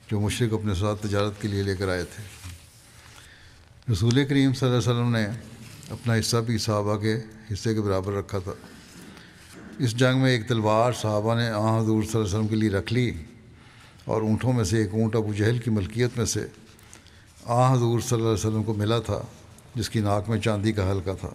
جو 0.08 0.20
مشرق 0.20 0.54
اپنے 0.54 0.74
ساتھ 0.74 1.08
تجارت 1.08 1.42
کے 1.42 1.48
لیے 1.48 1.64
لے 1.64 1.76
کر 1.76 1.90
آئے 1.90 2.04
تھے۔ 2.04 2.24
رسول 3.94 4.26
کریم 4.26 4.54
صلی 4.54 4.70
اللہ 4.70 4.80
علیہ 4.80 4.92
وسلم 4.92 5.12
نے 5.12 5.28
اپنا 5.90 6.16
حصہ 6.16 6.38
بھی 6.38 6.58
صحابہ 6.58 6.98
کے 6.98 7.20
حصے 7.54 7.74
کے 7.74 7.82
برابر 7.82 8.14
رکھا 8.14 8.40
تھا۔ 8.40 8.52
اس 9.80 9.98
جنگ 9.98 10.22
میں 10.22 10.32
ایک 10.32 10.48
تلوار 10.48 10.94
صحابہ 10.94 11.36
نے 11.36 11.50
آ 11.50 11.80
حضور 11.82 12.04
صلی 12.04 12.12
اللہ 12.14 12.26
علیہ 12.26 12.36
وسلم 12.36 12.48
کے 12.48 12.56
لیے 12.56 12.70
رکھ 12.70 12.94
لی۔ 12.94 13.14
اور 14.06 14.22
اونٹوں 14.22 14.54
میں 14.54 14.64
سے 14.64 14.78
ایک 14.78 14.90
اونٹ 14.94 15.16
ابو 15.16 15.34
جہل 15.34 15.58
کی 15.58 15.70
ملکیت 15.70 16.18
میں 16.18 16.26
سے 16.26 16.48
آ 17.44 17.74
حضور 17.74 18.00
صلی 18.00 18.18
اللہ 18.18 18.24
علیہ 18.24 18.48
وسلم 18.48 18.64
کو 18.64 18.74
ملا 18.74 19.00
تھا، 19.00 19.22
جس 19.76 19.90
کی 19.90 20.00
ناک 20.00 20.30
میں 20.30 20.40
چاندی 20.40 20.72
کا 20.72 20.92
حلقہ 20.92 21.10
تھا۔ 21.20 21.30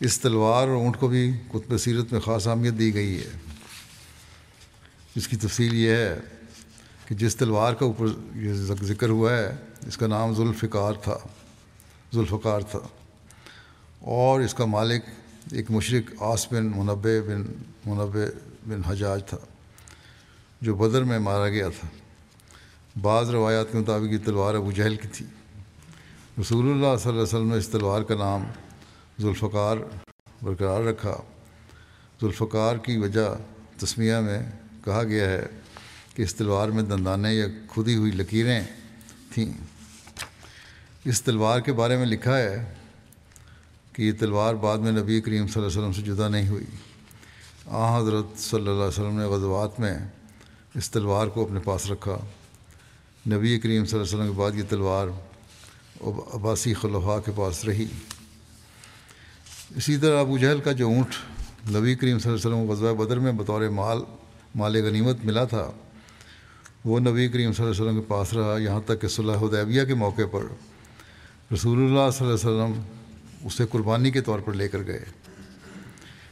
اس 0.00 0.20
تلوار 0.20 0.68
اور 0.68 0.76
اونٹ 0.76 0.96
کو 0.96 1.08
بھی 1.08 1.32
قطب 1.52 1.78
سیرت 1.78 2.12
میں 2.12 2.20
خاص 2.20 2.48
اہمیت 2.48 2.78
دی 2.78 2.94
گئی 2.94 3.20
ہے۔ 3.20 3.30
اس 5.14 5.28
کی 5.28 5.36
تفصیل 5.36 5.74
یہ 5.74 5.90
ہے 5.90 6.18
کہ 7.06 7.14
جس 7.14 7.36
تلوار 7.36 7.72
کا 7.72 7.86
اوپر 7.86 8.06
یہ 8.34 8.52
ذکر 8.82 9.08
ہوا 9.08 9.38
ہے، 9.38 9.56
اس 9.86 9.98
کا 9.98 10.06
نام 10.06 10.34
ذوالفقار 10.34 10.92
تھا۔ 10.92 11.18
ذوالفقار 12.14 12.60
تھا۔ 12.60 12.80
اور 14.00 14.40
اس 14.40 14.54
کا 14.54 14.64
مالک 14.64 15.02
ایک 15.52 15.70
مشرق 15.70 16.22
آس 16.22 16.52
بن 16.52 16.66
منبع 16.66 17.20
بن 17.26 17.40
منبع 17.86 18.24
بن 18.66 18.80
حجاج 18.86 19.20
تھا۔ 19.26 19.38
جو 20.60 20.74
بدر 20.74 21.04
میں 21.04 21.18
مارا 21.18 21.48
گیا 21.48 21.68
تھا۔ 21.68 21.88
بعض 23.02 23.30
روایات 23.30 23.72
کے 23.72 23.78
مطابق 23.78 24.12
یہ 24.12 24.18
تلوار 24.24 24.54
ابو 24.54 24.72
جہل 24.72 24.96
کی 24.96 25.08
تھی۔ 25.08 25.26
رسول 26.40 26.64
اللہ 26.64 26.96
صلی 26.96 27.10
اللہ 27.10 27.10
علیہ 27.10 27.22
وسلم 27.22 27.48
نے 27.48 27.56
اس 27.56 27.68
تلوار 27.68 28.02
کا 28.02 28.14
نام 28.14 28.44
ذوالفقار 29.20 29.76
برقرار 30.42 30.80
رکھا۔ 30.80 31.16
ذوالفقار 32.20 32.76
کی 32.76 32.96
وجہ 32.96 33.36
تسمیہ 33.76 34.16
میں 34.16 34.42
کہا 34.84 35.02
گیا 35.04 35.30
ہے 35.30 35.46
کہ 36.14 36.22
اس 36.22 36.34
تلوار 36.34 36.68
میں 36.68 36.82
دندانے 36.82 37.34
یا 37.34 37.46
کھدی 37.68 37.96
ہوئی 37.96 38.12
لکیریں 38.12 38.60
تھیں۔ 39.34 39.52
اس 41.04 41.22
تلوار 41.22 41.60
کے 41.60 41.72
بارے 41.72 41.96
میں 41.96 42.06
لکھا 42.06 42.38
ہے 42.38 42.74
کہ 43.92 44.02
یہ 44.02 44.12
تلوار 44.20 44.54
بعد 44.54 44.78
میں 44.78 44.92
نبی 44.92 45.20
کریم 45.20 45.46
صلی 45.46 45.62
اللہ 45.62 45.78
علیہ 45.78 45.88
وسلم 45.88 46.04
سے 46.04 46.12
جدا 46.12 46.28
نہیں 46.28 46.48
ہوئی۔ 46.48 46.64
آ 47.66 47.98
حضرت 47.98 48.38
صلی 48.38 48.60
اللہ 48.60 48.70
علیہ 48.70 48.82
وسلم 48.82 49.18
نے 49.18 49.24
غزوات 49.24 49.80
میں 49.80 49.98
اس 50.76 50.90
تلوار 50.90 51.26
کو 51.26 51.42
اپنے 51.42 51.60
پاس 51.60 51.90
رکھا۔ 51.90 52.16
نبی 53.26 53.58
کریم 53.58 53.84
صلی 53.84 53.98
اللہ 53.98 54.10
علیہ 54.10 54.18
وسلم 54.18 54.32
کے 54.32 54.38
بعد 54.38 54.52
یہ 54.54 54.62
تلوار 54.68 55.06
عباسی 56.34 56.74
خلفاء 56.74 57.18
کے 57.24 57.32
پاس 57.36 57.64
رہی۔ 57.64 57.86
اسی 59.76 59.96
طرح 59.96 60.20
ابو 60.20 60.38
جہل 60.38 60.60
کا 60.60 60.72
جو 60.72 60.86
اونٹ 60.86 61.14
نبی 61.76 61.94
کریم 61.94 62.18
صلی 62.18 62.32
اللہ 62.32 62.40
علیہ 62.40 62.56
وسلم 62.56 62.70
غزوہ 62.70 63.04
بدر 63.04 63.18
میں 63.18 63.32
بطور 63.32 63.68
مال 63.68 63.98
مال 64.54 64.76
غنیمت 64.84 65.24
ملا 65.24 65.44
تھا، 65.44 65.70
وہ 66.84 67.00
نبی 67.00 67.28
کریم 67.28 67.52
صلی 67.52 67.66
اللہ 67.66 67.76
علیہ 67.76 67.84
وسلم 67.84 68.00
کے 68.00 68.06
پاس 68.08 68.32
رہا 68.32 68.58
یہاں 68.58 68.80
تک 68.84 69.00
کہ 69.00 69.08
صلی 69.08 69.32
حدیبیہ 69.32 69.84
کے 69.84 69.94
موقع 69.94 70.26
پر۔ 70.30 70.42
رسول 71.54 71.78
اللہ 71.78 72.10
صلی 72.10 72.26
اللہ 72.26 72.40
علیہ 72.40 72.50
وسلم 72.50 72.80
اسے 73.44 73.64
قربانی 73.70 74.10
کے 74.10 74.20
طور 74.20 74.38
پر 74.38 74.52
لے 74.52 74.68
کر 74.68 74.86
گئے۔ 74.86 75.04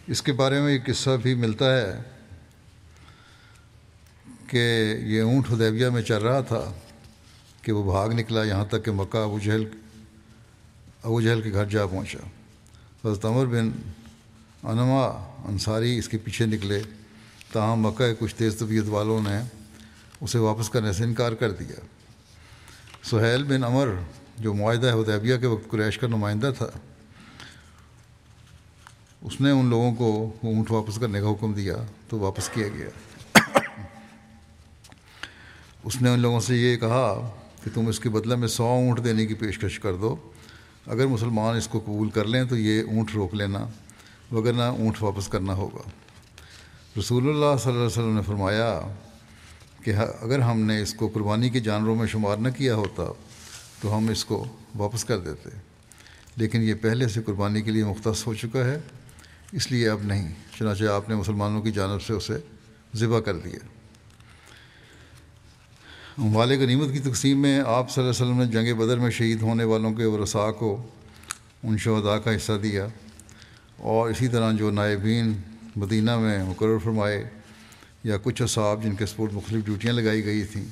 اس 0.06 0.22
کے 0.22 0.32
بارے 0.32 0.60
میں 0.60 0.72
یہ 0.74 0.78
قصہ 0.86 1.10
بھی 1.22 1.34
ملتا 1.34 1.76
ہے 1.76 2.13
کہ 4.54 4.94
یہ 5.02 5.20
اونٹ 5.20 5.50
حدیبیہ 5.50 5.86
میں 5.86 6.02
چل 6.02 6.22
رہا 6.22 6.40
تھا 6.40 6.60
کہ 7.62 7.72
وہ 7.72 7.82
بھاگ 7.82 8.08
نکلا 8.08 8.42
یہاں 8.44 8.64
تک 8.64 8.84
کہ 8.84 8.90
مکہ 8.90 9.16
ابو 9.16 9.38
جہل 9.38 9.64
ابو 11.02 11.20
جہل 11.20 11.40
کے 11.42 11.52
گھر 11.52 11.64
جا 11.64 11.86
پہنچا۔ 11.86 12.18
حضرت 13.04 13.24
عمر 13.24 13.46
بن 13.46 13.70
انما 14.62 15.00
انصاری 15.44 15.98
اس 15.98 16.08
کے 16.08 16.18
پیچھے 16.18 16.46
نکلے۔ 16.46 16.80
تاہم 17.52 17.80
مکہ 17.80 18.06
کے 18.08 18.14
کچھ 18.18 18.34
تیز 18.34 18.58
طبیعت 18.58 18.88
والوں 18.88 19.20
نے 19.22 19.38
اسے 20.20 20.38
واپس 20.38 20.68
کرنے 20.70 20.92
سے 20.92 21.04
انکار 21.04 21.32
کر 21.32 21.50
دیا۔ 21.50 21.80
سہیل 23.04 23.42
بن 23.44 23.64
امر 23.64 23.88
جو 24.38 24.54
معاہدہ 24.54 24.92
حدیبیہ 24.92 25.36
کے 25.36 25.46
وقت 25.46 25.70
قریش 25.70 25.98
کا 25.98 26.06
نمائندہ 26.06 26.52
تھا، 26.58 26.70
اس 29.22 29.40
نے 29.40 29.50
ان 29.50 29.66
لوگوں 29.70 29.94
کو 29.94 30.08
اونٹ 30.42 30.70
واپس 30.70 30.98
کرنے 30.98 31.20
کا 31.20 31.30
حکم 31.30 31.52
دیا 31.52 31.76
تو 32.08 32.18
واپس 32.18 32.48
کیا 32.48 32.68
گیا۔ 32.68 32.88
اس 35.84 36.02
نے 36.02 36.10
ان 36.10 36.20
لوگوں 36.20 36.40
سے 36.40 36.56
یہ 36.56 36.76
کہا 36.76 37.30
کہ 37.64 37.70
تم 37.74 37.86
اس 37.86 38.00
کے 38.00 38.08
بدلے 38.08 38.36
میں 38.36 38.48
سو 38.48 38.64
اونٹ 38.64 39.04
دینے 39.04 39.26
کی 39.26 39.34
پیشکش 39.34 39.78
کر 39.78 39.94
دو۔ 39.94 40.16
اگر 40.86 41.06
مسلمان 41.06 41.56
اس 41.56 41.68
کو 41.68 41.78
قبول 41.78 42.10
کر 42.10 42.24
لیں 42.24 42.44
تو 42.44 42.56
یہ 42.56 42.82
اونٹ 42.82 43.10
روک 43.14 43.34
لینا 43.34 43.66
وغیرہ 44.32 44.62
اونٹ 44.62 45.02
واپس 45.02 45.28
کرنا 45.28 45.54
ہوگا۔ 45.54 45.90
رسول 46.98 47.28
اللہ 47.28 47.56
صلی 47.58 47.72
اللہ 47.72 47.78
علیہ 47.78 47.86
وسلم 47.86 48.16
نے 48.16 48.22
فرمایا 48.26 48.80
کہ 49.84 49.92
اگر 50.20 50.38
ہم 50.38 50.60
نے 50.60 50.82
اس 50.82 50.94
کو 50.94 51.08
قربانی 51.08 51.50
کے 51.50 51.60
جانوروں 51.60 51.96
میں 51.96 52.06
شمار 52.06 52.36
نہ 52.36 52.48
کیا 52.48 52.74
ہوتا 52.74 53.02
تو 53.80 53.96
ہم 53.96 54.08
اس 54.08 54.24
کو 54.24 54.44
واپس 54.78 55.04
کر 55.04 55.18
دیتے۔ 55.18 55.50
لیکن 56.36 56.62
یہ 56.62 56.74
پہلے 56.74 57.08
سے 57.08 57.22
قربانی 57.22 57.62
کے 57.62 57.70
لیے 57.70 57.84
مختص 57.84 58.26
ہو 58.26 58.34
چکا 58.34 58.64
ہے، 58.64 58.78
اس 59.52 59.72
لیے 59.72 59.88
اب 59.88 60.02
نہیں، 60.02 60.34
چنانچہ 60.58 60.84
آپ 60.84 61.08
نے 61.08 61.14
مسلمانوں 61.14 61.62
کی 61.62 61.72
جانب 61.72 62.02
سے 62.02 62.12
اسے 62.12 62.36
ذبح 62.96 63.20
کر 63.20 63.36
دیا۔ 63.36 63.73
مال 66.18 66.60
غنیمت 66.60 66.92
کی 66.92 66.98
تقسیم 66.98 67.42
میں 67.42 67.62
آپ 67.66 67.90
صلی 67.90 68.04
اللہ 68.04 68.12
علیہ 68.14 68.32
وسلم 68.32 68.42
نے 68.42 68.46
جنگ 68.46 68.78
بدر 68.78 68.98
میں 68.98 69.10
شہید 69.10 69.42
ہونے 69.42 69.64
والوں 69.64 69.94
کے 69.94 70.04
ورثاء 70.04 70.50
کو 70.50 70.86
ان 71.62 71.78
شہدا 71.78 72.18
کا 72.18 72.36
حصہ 72.36 72.52
دیا 72.62 72.86
اور 73.76 74.10
اسی 74.10 74.28
طرح 74.28 74.52
جو 74.52 74.70
نائبین 74.70 75.32
مدینہ 75.76 76.18
میں 76.18 76.44
مقرر 76.44 76.78
فرمائے 76.78 77.28
یا 78.04 78.16
کچھ 78.22 78.42
اصحاب 78.42 78.82
جن 78.82 78.94
کے 78.94 79.06
سپورٹ 79.06 79.32
مختلف 79.32 79.64
ڈیوٹیاں 79.64 79.92
لگائی 79.92 80.24
گئی 80.24 80.42
تھیں 80.42 80.64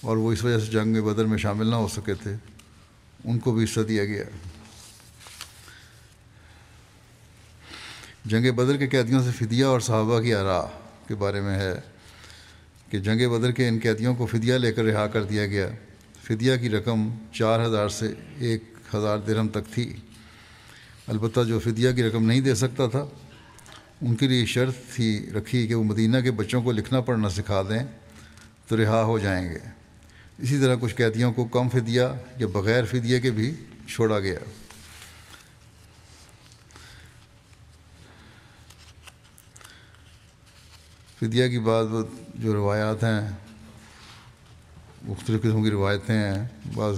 اور 0.00 0.16
وہ 0.16 0.32
اس 0.32 0.44
وجہ 0.44 0.58
سے 0.58 0.66
جنگ 0.66 1.02
بدر 1.02 1.24
میں 1.24 1.38
شامل 1.38 1.66
نہ 1.66 1.74
ہو 1.74 1.88
سکے 1.88 2.14
تھے، 2.14 2.34
ان 3.24 3.38
کو 3.38 3.52
بھی 3.52 3.64
حصہ 3.64 3.80
دیا 3.80 4.04
گیا۔ 4.04 4.24
جنگ 8.24 8.52
بدر 8.52 8.76
کے 8.76 8.86
قیدیوں 8.86 9.22
سے 9.22 9.30
فدیہ 9.30 9.64
اور 9.64 9.80
صحابہ 9.80 10.20
کی 10.20 10.34
آرا 10.34 10.62
کے 11.08 11.14
بارے 11.14 11.40
میں 11.40 11.58
ہے۔ 11.58 11.93
کہ 12.94 13.00
جنگ 13.00 13.28
بدر 13.28 13.50
کے 13.50 13.68
ان 13.68 13.78
قیدیوں 13.82 14.14
کو 14.14 14.26
فدیہ 14.26 14.54
لے 14.54 14.72
کر 14.72 14.84
رہا 14.84 15.06
کر 15.06 15.22
دیا 15.22 15.46
گیا۔ 15.46 15.68
فدیہ 16.22 16.56
کی 16.60 16.68
رقم 16.68 17.10
چار 17.32 17.66
ہزار 17.66 17.88
سے 17.88 18.12
ایک 18.38 18.64
ہزار 18.94 19.18
درہم 19.18 19.48
تک 19.48 19.74
تھی۔ 19.74 19.96
البتہ 21.06 21.40
جو 21.40 21.58
فدیہ 21.58 21.90
کی 21.90 22.02
رقم 22.02 22.24
نہیں 22.24 22.40
دے 22.40 22.54
سکتا 22.54 22.86
تھا، 22.86 23.06
ان 24.00 24.14
کے 24.16 24.26
لیے 24.26 24.46
شرط 24.46 24.74
تھی 24.94 25.30
رکھی 25.36 25.66
کہ 25.66 25.74
وہ 25.74 25.84
مدینہ 25.84 26.16
کے 26.18 26.30
بچوں 26.30 26.62
کو 26.62 26.72
لکھنا 26.72 27.00
پڑھنا 27.00 27.28
سکھا 27.28 27.62
دیں 27.62 27.84
تو 28.68 28.76
رہا 28.76 29.02
ہو 29.02 29.18
جائیں 29.18 29.48
گے۔ 29.48 29.58
اسی 30.38 30.58
طرح 30.58 30.76
کچھ 30.80 30.94
قیدیوں 30.94 31.32
کو 31.32 31.44
کم 31.44 31.68
فدیہ 31.68 32.04
یا 32.38 32.46
بغیر 32.52 32.84
فدیہ 32.84 33.20
کے 33.20 33.30
بھی 33.30 33.54
چھوڑا 33.88 34.20
گیا۔ 34.20 34.38
فدیہ 41.24 41.48
کی 41.48 41.58
بات 41.58 41.86
جو 42.34 42.54
روایات 42.54 43.04
ہیں، 43.04 43.30
مختلف 45.08 45.42
قسم 45.42 45.64
کی 45.64 45.70
روایتیں 45.70 46.14
ہیں، 46.14 46.48
بعض 46.74 46.96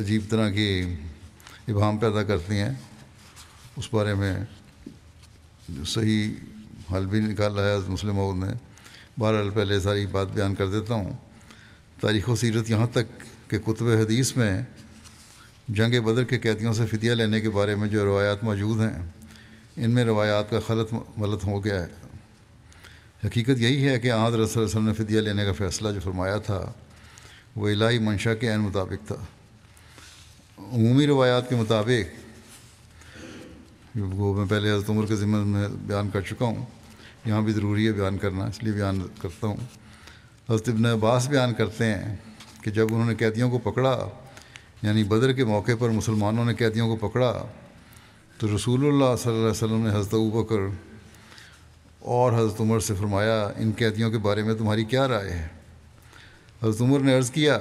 عجیب 0.00 0.22
طرح 0.28 0.50
کی 0.50 0.96
ابہام 1.68 1.98
پیدا 1.98 2.22
کرتی 2.22 2.54
ہیں۔ 2.54 2.74
اس 3.76 3.88
بارے 3.92 4.14
میں 4.14 4.44
صحیح 5.86 6.30
حل 6.92 7.06
بھی 7.06 7.20
نکالا 7.20 7.62
ہے 7.62 7.76
مسلم 7.88 8.18
عود 8.18 8.36
نے 8.36 8.52
بہرحال 9.18 9.50
پہلے 9.50 9.80
ساری 9.80 10.06
بات 10.06 10.28
بیان 10.32 10.54
کر 10.54 10.66
دیتا 10.66 10.94
ہوں۔ 10.94 11.12
تاریخ 12.00 12.28
و 12.28 12.36
سیرت 12.36 12.70
یہاں 12.70 12.86
تک 12.86 13.24
کہ 13.50 13.58
کتب 13.58 13.86
حدیث 13.86 14.36
میں 14.36 14.62
جنگ 15.68 16.00
بدر 16.00 16.24
کے 16.24 16.38
قیدیوں 16.38 16.72
سے 16.72 16.86
فدیہ 16.86 17.12
لینے 17.12 17.40
کے 17.40 17.50
بارے 17.50 17.74
میں 17.74 17.88
جو 17.88 18.04
روایات 18.04 18.44
موجود 18.44 18.80
ہیں 18.80 19.10
ان 19.84 19.90
میں 19.90 20.04
روایات 20.04 20.50
کا 20.50 20.60
خلط 20.66 20.94
ملط 21.16 21.44
ہو 21.44 21.64
گیا 21.64 21.82
ہے۔ 21.82 21.86
حقیقت 23.26 23.58
یہی 23.58 23.88
ہے 23.88 24.00
کہ 24.00 24.10
آج 24.10 24.34
رسول 24.34 24.64
وسلم 24.64 24.86
نے 24.86 24.94
فدیہ 24.94 25.20
لینے 25.20 25.44
کا 25.44 25.52
فیصلہ 25.52 25.92
جو 25.92 26.00
فرمایا 26.00 26.36
تھا، 26.36 26.72
وہ 27.56 27.68
الہی 27.68 27.98
منشا 27.98 28.34
کے 28.34 28.50
عین 28.50 28.60
مطابق 28.60 29.06
تھا۔ 29.06 29.14
عمومی 30.58 31.06
روایات 31.06 31.48
کے 31.48 31.54
مطابق، 31.54 32.30
وہ 33.96 34.34
میں 34.34 34.46
پہلے 34.46 34.72
حضرت 34.72 34.90
عمر 34.90 35.06
کے 35.06 35.16
ذمہ 35.16 35.36
میں 35.36 35.68
بیان 35.68 36.10
کر 36.10 36.20
چکا 36.20 36.44
ہوں۔ 36.44 36.66
یہاں 37.24 37.42
بھی 37.42 37.52
ضروری 37.52 37.86
ہے 37.86 37.92
بیان 37.92 38.18
کرنا، 38.18 38.44
اس 38.44 38.62
لیے 38.62 38.72
بیان 38.72 39.00
کرتا 39.22 39.46
ہوں۔ 39.46 39.56
حضرت 40.50 40.68
ابن 40.68 40.86
عباس 40.86 41.28
بیان 41.28 41.54
کرتے 41.54 41.84
ہیں 41.84 42.16
کہ 42.62 42.70
جب 42.70 42.86
انہوں 42.90 43.06
نے 43.06 43.14
قیدیوں 43.14 43.50
کو 43.50 43.58
پکڑا 43.58 44.08
یعنی 44.82 45.04
بدر 45.04 45.32
کے 45.32 45.44
موقع 45.44 45.72
پر 45.78 45.88
مسلمانوں 45.88 46.44
نے 46.44 46.54
قیدیوں 46.54 46.96
کو 46.96 47.08
پکڑا 47.08 47.44
تو 48.40 48.56
رسول 48.56 48.86
اللہ 48.86 49.16
صلی 49.18 49.32
اللہ 49.32 49.42
علیہ 49.42 49.50
وسلم 49.50 49.86
نے 49.86 49.90
حضرت 49.90 50.14
بکر 50.14 50.56
اور 51.98 52.32
حضرت 52.32 52.60
عمر 52.60 52.80
سے 52.80 52.94
فرمایا، 52.94 53.52
ان 53.56 53.72
قیدیوں 53.76 54.10
کے 54.10 54.18
بارے 54.18 54.42
میں 54.42 54.54
تمہاری 54.54 54.84
کیا 54.84 55.08
رائے 55.08 55.30
ہے؟ 55.30 55.48
حضرت 56.62 56.80
عمر 56.80 57.00
نے 57.00 57.16
عرض 57.16 57.30
کیا 57.30 57.58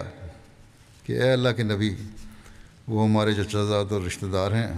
کہ، 1.04 1.22
اے 1.22 1.32
اللہ 1.32 1.50
کے 1.50 1.64
نبی، 1.64 1.96
وہ 2.88 3.08
ہمارے 3.08 3.34
چچا 3.34 3.64
زاد 3.64 3.86
اور 3.92 4.02
رشتہ 4.02 4.26
دار 4.26 4.52
ہیں۔ 4.52 4.74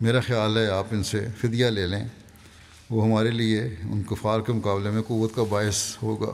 میرا 0.00 0.20
خیال 0.20 0.56
ہے 0.56 0.68
آپ 0.68 0.84
ان 0.90 1.04
سے 1.04 1.26
فدیہ 1.40 1.66
لے 1.66 1.86
لیں۔ 1.86 2.04
وہ 2.90 3.04
ہمارے 3.04 3.30
لیے 3.30 3.62
ان 3.64 4.02
کفار 4.02 4.40
کے 4.40 4.52
مقابلے 4.52 4.90
میں 4.90 5.02
قوت 5.02 5.34
کا 5.34 5.42
باعث 5.42 5.96
ہوگا۔ 6.02 6.32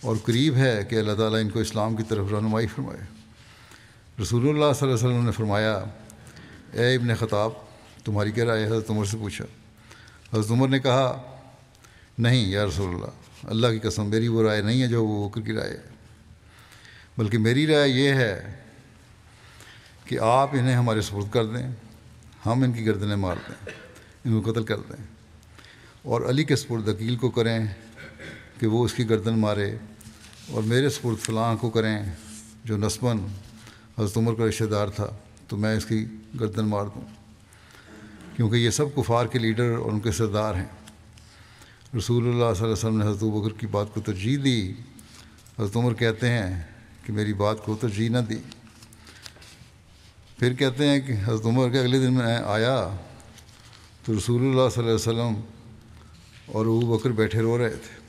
اور 0.00 0.16
قریب 0.24 0.56
ہے 0.56 0.84
کہ 0.88 0.96
اللہ 0.96 1.12
تعالیٰ 1.12 1.40
ان 1.40 1.50
کو 1.50 1.58
اسلام 1.58 1.96
کی 1.96 2.02
طرف 2.08 2.26
رہنمائی 2.32 2.66
فرمائے۔ 2.66 3.00
رسول 4.22 4.42
اللہ 4.42 4.72
صلی 4.74 4.88
اللہ 4.88 4.98
علیہ 4.98 5.08
وسلم 5.08 5.24
نے 5.24 5.32
فرمایا، 5.32 5.84
اے 6.72 6.94
ابن 6.94 7.14
خطاب 7.14 7.69
تمہاری 8.04 8.30
کیا 8.30 8.44
رائے 8.44 8.66
حضرت 8.66 8.90
عمر 8.90 9.04
سے 9.04 9.16
پوچھا۔ 9.16 9.44
حضرت 10.34 10.50
عمر 10.50 10.68
نے 10.68 10.78
کہا، 10.78 11.22
نہیں 12.18 12.48
یا 12.48 12.66
رسول 12.66 12.94
اللہ 12.94 13.06
اللہ 13.42 13.66
کی 13.66 13.78
قسم، 13.78 14.06
میری 14.06 14.28
وہ 14.28 14.42
رائے 14.42 14.62
نہیں 14.62 14.82
ہے 14.82 14.86
جو 14.86 15.04
وہ 15.04 15.28
کی 15.28 15.52
رائے 15.52 15.70
ہے۔ 15.70 15.82
بلکہ 17.18 17.38
میری 17.38 17.66
رائے 17.66 17.88
یہ 17.88 18.08
ہے 18.08 18.62
کہ 20.04 20.18
آپ 20.18 20.50
انہیں 20.52 20.74
ہمارے 20.74 21.00
سپرد 21.00 21.32
کر 21.32 21.46
دیں، 21.46 21.70
ہم 22.46 22.62
ان 22.62 22.72
کی 22.72 22.86
گردنیں 22.86 23.16
مار 23.16 23.36
دیں، 23.48 23.72
ان 24.24 24.42
کو 24.42 24.52
قتل 24.52 24.64
کر 24.64 24.76
دیں۔ 24.76 25.04
اور 26.02 26.20
علی 26.20 26.44
کے 26.44 26.56
سپرد 26.56 26.88
عقیل 26.88 27.16
کو 27.16 27.30
کریں 27.30 27.66
کہ 28.58 28.66
وہ 28.66 28.84
اس 28.84 28.94
کی 28.94 29.10
گردن 29.10 29.38
مارے 29.38 29.76
اور 30.50 30.62
میرے 30.62 30.90
سپرد 30.90 31.22
فلاں 31.22 31.56
کو 31.56 31.70
کریں 31.70 31.98
جو 32.64 32.76
نسباً 32.76 33.18
حضرت 33.98 34.16
عمر 34.16 34.34
کا 34.34 34.44
رشتہ 34.46 34.64
دار 34.64 34.88
تھا، 34.88 35.10
تو 35.48 35.56
میں 35.56 35.76
اس 35.76 35.86
کی 35.86 36.06
گردن 36.40 36.64
مار 36.64 36.84
دوں۔ 36.84 37.19
کیونکہ 38.40 38.56
یہ 38.56 38.70
سب 38.70 38.94
کفار 38.96 39.26
کے 39.26 39.38
لیڈر 39.38 39.76
اور 39.76 39.92
ان 39.92 40.00
کے 40.00 40.12
سردار 40.12 40.54
ہیں۔ 40.54 40.66
رسول 41.96 42.22
اللہ 42.22 42.34
صلی 42.34 42.44
اللہ 42.44 42.62
علیہ 42.62 42.72
وسلم 42.72 42.98
نے 42.98 43.04
حضرت 43.04 43.22
بکر 43.22 43.60
کی 43.60 43.66
بات 43.66 43.86
کو 43.94 44.00
ترجیح 44.00 44.38
دی۔ 44.44 44.72
حضرت 45.58 45.76
عمر 45.76 45.94
کہتے 45.94 46.28
ہیں 46.28 46.62
کہ 47.06 47.12
میری 47.12 47.32
بات 47.32 47.64
کو 47.64 47.76
ترجیح 47.80 48.10
نہ 48.10 48.18
دی۔ 48.18 48.36
پھر 50.38 50.54
کہتے 50.54 50.88
ہیں 50.88 51.00
کہ 51.00 51.12
حضرت 51.12 51.46
عمر 51.46 51.70
کے 51.70 51.78
اگلے 51.78 51.98
دن 51.98 52.12
میں 52.12 52.38
آیا 52.44 52.96
تو 54.04 54.18
رسول 54.18 54.40
اللہ 54.40 54.68
صلی 54.74 54.88
اللہ 54.88 54.94
علیہ 54.94 54.94
وسلم 54.94 55.40
اور 56.46 56.66
ابو 56.66 56.98
بکر 56.98 57.10
بیٹھے 57.10 57.40
رو 57.40 57.58
رہے 57.58 57.76
تھے۔ 57.76 58.00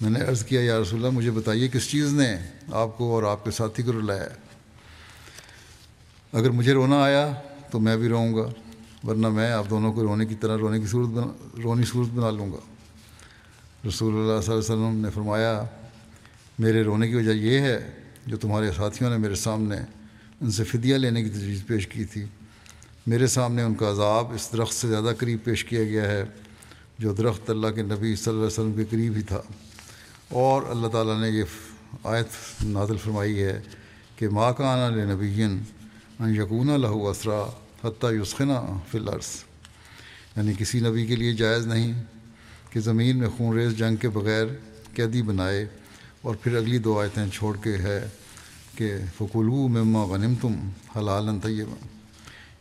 میں 0.00 0.10
نے 0.10 0.20
عرض 0.20 0.44
کیا، 0.44 0.60
یا 0.60 0.80
رسول 0.80 1.04
اللہ، 1.04 1.18
مجھے 1.18 1.30
بتائیے 1.30 1.68
کس 1.68 1.90
چیز 1.90 2.14
نے 2.14 2.36
آپ 2.72 2.98
کو 2.98 3.14
اور 3.14 3.22
آپ 3.22 3.44
کے 3.44 3.50
ساتھی 3.50 3.82
کو 3.82 3.92
رلایا 3.92 4.28
اگر 6.32 6.50
مجھے 6.50 6.72
رونا 6.72 7.02
آیا 7.02 7.34
تو 7.70 7.80
میں 7.80 7.96
بھی 7.96 8.08
رہوں 8.08 8.34
گا۔ 8.34 8.50
ورنہ 9.06 9.28
میں 9.28 9.52
آپ 9.52 9.70
دونوں 9.70 9.92
کو 9.92 10.02
رونے 10.02 10.26
کی 10.26 10.34
طرح 10.34 10.58
رونے 10.58 10.80
کی 10.80 10.86
صورت 10.86 11.08
بنا 11.08 11.26
رونی 11.62 11.84
صورت 11.84 12.08
بنا 12.08 12.30
لوں 12.30 12.52
گا۔ 12.52 12.58
رسول 13.88 14.14
اللہ 14.14 14.40
صلی 14.42 14.54
اللہ 14.54 14.64
علیہ 14.64 14.84
وسلم 14.84 15.04
نے 15.04 15.10
فرمایا، 15.10 15.64
میرے 16.58 16.82
رونے 16.82 17.08
کی 17.08 17.14
وجہ 17.14 17.30
یہ 17.30 17.58
ہے 17.58 17.90
جو 18.26 18.36
تمہارے 18.36 18.70
ساتھیوں 18.76 19.10
نے 19.10 19.16
میرے 19.16 19.34
سامنے 19.34 19.76
ان 20.40 20.50
سے 20.50 20.64
فدیہ 20.64 20.94
لینے 20.94 21.22
کی 21.22 21.28
تجویز 21.28 21.66
پیش 21.66 21.86
کی 21.86 22.04
تھی۔ 22.04 22.24
میرے 23.06 23.26
سامنے 23.26 23.62
ان 23.62 23.74
کا 23.74 23.90
عذاب 23.90 24.32
اس 24.32 24.48
درخت 24.52 24.74
سے 24.74 24.88
زیادہ 24.88 25.10
قریب 25.18 25.38
پیش 25.44 25.64
کیا 25.64 25.84
گیا 25.84 26.10
ہے 26.10 26.24
جو 26.98 27.12
درخت 27.12 27.50
اللہ 27.50 27.66
کے 27.66 27.82
نبی 27.82 28.16
صلی 28.16 28.34
اللہ 28.34 28.38
علیہ 28.38 28.46
وسلم 28.46 28.72
کے 28.72 28.84
قریب 28.90 29.16
ہی 29.16 29.22
تھا۔ 29.22 29.42
اور 30.28 30.62
اللہ 30.68 30.88
تعالیٰ 30.88 31.20
نے 31.20 31.28
یہ 31.28 31.42
آیت 32.04 32.64
نازل 32.64 32.96
فرمائی 32.96 33.42
ہے 33.42 33.60
کہ 34.16 34.28
ماں 34.28 34.52
کا 34.52 34.68
آنا 34.68 35.14
نبی 35.14 35.42
یقون 36.20 36.80
لہو 36.80 37.08
اسرا 37.08 37.50
حتیٰ 37.84 38.12
یسخنا 38.12 38.78
فی 38.90 38.98
الارض۔ 38.98 39.44
یعنی 40.36 40.52
کسی 40.58 40.80
نبی 40.80 41.06
کے 41.06 41.16
لیے 41.16 41.32
جائز 41.32 41.66
نہیں 41.66 42.02
کہ 42.70 42.80
زمین 42.80 43.18
میں 43.18 43.28
خون 43.28 43.58
ریز 43.58 43.78
جنگ 43.78 43.96
کے 43.96 44.08
بغیر 44.08 44.46
قیدی 44.94 45.22
بنائے 45.22 45.66
اور 46.22 46.34
پھر 46.34 46.56
اگلی 46.56 46.78
دو 46.78 47.00
آیتیں 47.00 47.26
چھوڑ 47.32 47.56
کے 47.56 47.76
ہے 47.76 48.08
کہ 48.76 48.94
فکولو 49.18 49.68
مما 49.68 50.04
غنم 50.04 50.34
تم 50.34 50.70
حلال 50.96 51.40
طیبہ 51.42 51.86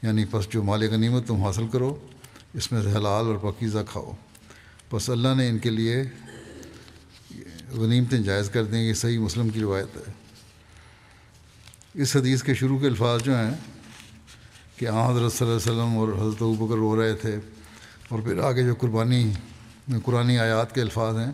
یعنی 0.02 0.26
پس 0.32 0.50
جو 0.50 0.64
مال 0.64 0.90
غنیمت 0.92 1.28
تم 1.28 1.44
حاصل 1.44 1.68
کرو، 1.68 2.08
اس 2.54 2.72
میں 2.72 2.82
سے 2.82 2.92
حلال 2.92 3.26
اور 3.26 3.52
پکیزہ 3.52 3.80
کھاؤ۔ 3.90 4.12
بس 4.92 5.10
اللہ 5.10 5.28
نے 5.38 5.50
ان 5.50 5.60
کے 5.60 5.70
لیے 5.70 6.04
غنیمتیں 7.72 8.20
جائز 8.20 8.50
کر 8.50 8.64
دیں، 8.64 8.82
یہ 8.82 8.94
صحیح 8.94 9.20
مسلم 9.20 9.50
کی 9.50 9.60
روایت 9.60 9.98
ہے۔ 9.98 10.12
اس 11.94 12.16
حدیث 12.16 12.44
کے 12.44 12.54
شروع 12.54 12.80
کے 12.80 12.88
الفاظ 12.88 13.24
جو 13.24 13.36
ہیں 13.36 13.52
کہ 14.82 14.88
آ 14.88 15.12
حضرت 15.12 15.34
صلی 15.34 15.48
اللہ 15.48 15.62
علیہ 15.62 15.72
وسلم 15.72 15.98
اور 15.98 16.28
حضرت 16.28 16.44
بکر 16.44 16.76
رو 16.76 17.02
رہے 17.02 17.13
تھے 17.13 17.36
اور 18.10 18.20
پھر 18.20 18.39
آگے 18.39 18.63
جو 18.63 18.76
قربانی 18.76 19.32
قرآن 20.04 20.30
آیات 20.30 20.76
کے 20.76 20.82
الفاظ 20.82 21.17
ہیں، 21.17 21.32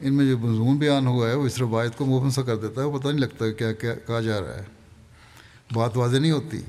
ان 0.00 0.14
میں 0.14 0.26
جو 0.26 0.38
مضمون 0.38 0.76
بیان 0.76 1.06
ہوا 1.06 1.30
ہے، 1.30 1.34
وہ 1.34 1.46
اس 1.46 1.58
روایت 1.58 1.96
کو 1.96 2.06
مفن 2.06 2.30
سا 2.30 2.42
کر 2.42 2.56
دیتا 2.56 2.80
ہے، 2.80 2.86
وہ 2.86 2.98
پتہ 2.98 3.08
نہیں 3.08 3.18
لگتا 3.18 3.52
کیا 3.52 3.72
کیا، 3.72 3.94
کہا 3.94 4.20
جا 4.20 4.40
رہا 4.40 4.54
ہے۔ 4.54 4.62
بات 5.72 5.96
واضح 5.96 6.16
نہیں 6.16 6.32
ہوتی۔ 6.32 6.60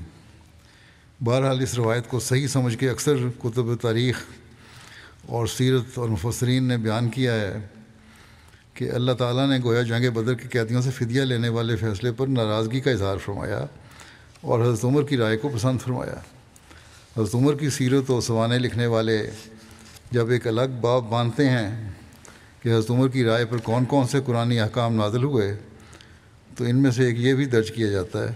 بہرحال 1.20 1.60
اس 1.60 1.74
روایت 1.74 2.08
کو 2.08 2.20
صحیح 2.20 2.46
سمجھ 2.46 2.78
کے 2.78 2.90
اکثر 2.90 3.16
کتب 3.38 3.76
تاریخ 3.76 4.18
اور 5.26 5.46
سیرت 5.46 5.98
اور 5.98 6.08
مفسرین 6.08 6.64
نے 6.64 6.76
بیان 6.76 7.08
کیا 7.08 7.34
ہے 7.34 7.66
کہ 8.74 8.90
اللہ 8.90 9.12
تعالیٰ 9.12 9.48
نے 9.48 9.58
گویا 9.64 9.82
جنگ 9.82 10.10
بدر 10.10 10.34
کی 10.34 10.48
قیدیوں 10.48 10.82
سے 10.82 10.90
فدیہ 10.90 11.22
لینے 11.22 11.48
والے 11.48 11.76
فیصلے 11.76 12.12
پر 12.12 12.26
ناراضگی 12.26 12.80
کا 12.80 12.90
اظہار 12.90 13.16
فرمایا۔ 13.16 13.66
اور 14.46 14.60
حضرت 14.60 14.84
عمر 14.84 15.02
کی 15.02 15.16
رائے 15.16 15.36
کو 15.36 15.48
پسند 15.48 15.78
فرمایا۔ 15.78 16.14
حضرت 17.16 17.34
عمر 17.34 17.54
کی 17.54 17.70
سیرت 17.70 18.10
و 18.10 18.20
سوانے 18.20 18.58
لکھنے 18.58 18.86
والے 18.86 19.30
جب 20.10 20.30
ایک 20.30 20.46
الگ 20.46 20.78
باب 20.80 21.04
مانتے 21.10 21.48
ہیں 21.48 21.90
کہ 22.62 22.68
حضرت 22.68 22.90
عمر 22.90 23.08
کی 23.08 23.24
رائے 23.24 23.44
پر 23.44 23.56
کون 23.56 23.84
کون 23.84 24.06
سے 24.06 24.18
قرآن 24.26 24.58
احکام 24.58 24.94
نازل 24.94 25.24
ہوئے، 25.24 25.56
تو 26.56 26.64
ان 26.64 26.76
میں 26.76 26.90
سے 26.90 27.06
ایک 27.06 27.18
یہ 27.18 27.34
بھی 27.34 27.44
درج 27.44 27.70
کیا 27.70 27.86
جاتا 27.86 28.28
ہے 28.28 28.34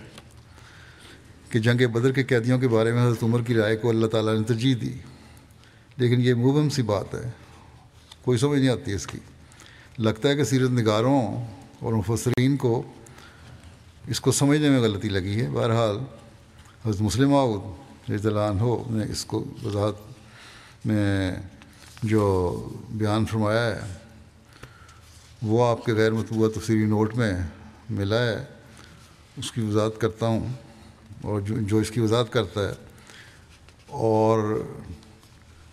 کہ 1.50 1.58
جنگ 1.58 1.86
بدر 1.86 2.12
کے 2.12 2.22
قیدیوں 2.22 2.58
کے 2.58 2.68
بارے 2.68 2.92
میں 2.92 3.06
حضرت 3.06 3.22
عمر 3.22 3.42
کی 3.42 3.54
رائے 3.54 3.76
کو 3.76 3.88
اللہ 3.88 4.06
تعالیٰ 4.06 4.38
نے 4.38 4.44
ترجیح 4.44 4.74
دی۔ 4.80 4.92
لیکن 5.96 6.20
یہ 6.20 6.34
مبم 6.34 6.68
سی 6.68 6.82
بات 6.82 7.14
ہے، 7.14 7.30
کوئی 8.24 8.38
سمجھ 8.38 8.60
نہیں 8.60 8.70
آتی 8.70 8.92
اس 8.92 9.06
کی۔ 9.06 9.18
لگتا 9.98 10.28
ہے 10.28 10.36
کہ 10.36 10.44
سیرت 10.44 10.70
نگاروں 10.70 11.46
اور 11.80 11.92
مفسرین 11.92 12.56
کو 12.56 12.82
اس 14.10 14.20
کو 14.20 14.32
سمجھنے 14.32 14.70
میں 14.70 14.80
غلطی 14.80 15.08
لگی 15.08 15.40
ہے۔ 15.40 15.48
بہرحال 15.50 15.98
حضرت 16.86 17.00
مسلم 17.00 17.34
اطلاعان 17.34 18.60
ہو، 18.60 18.84
نے 18.90 19.04
اس 19.12 19.24
کو 19.24 19.44
وضاحت 19.64 19.94
میں 20.86 21.36
جو 22.02 22.56
بیان 22.90 23.26
فرمایا 23.26 23.66
ہے، 23.66 23.94
وہ 25.42 25.66
آپ 25.66 25.84
کے 25.84 25.92
غیر 25.92 26.12
مطبوعہ 26.12 26.50
تفصیلی 26.50 26.86
نوٹ 26.86 27.14
میں 27.14 27.32
ملا 27.90 28.22
ہے۔ 28.26 28.44
اس 29.36 29.52
کی 29.52 29.60
وضاحت 29.60 30.00
کرتا 30.00 30.26
ہوں 30.26 30.48
اور 31.22 31.40
جو 31.40 31.54
جو 31.60 31.78
اس 31.78 31.90
کی 31.90 32.00
وضاحت 32.00 32.32
کرتا 32.32 32.68
ہے۔ 32.68 32.74
اور 33.86 34.64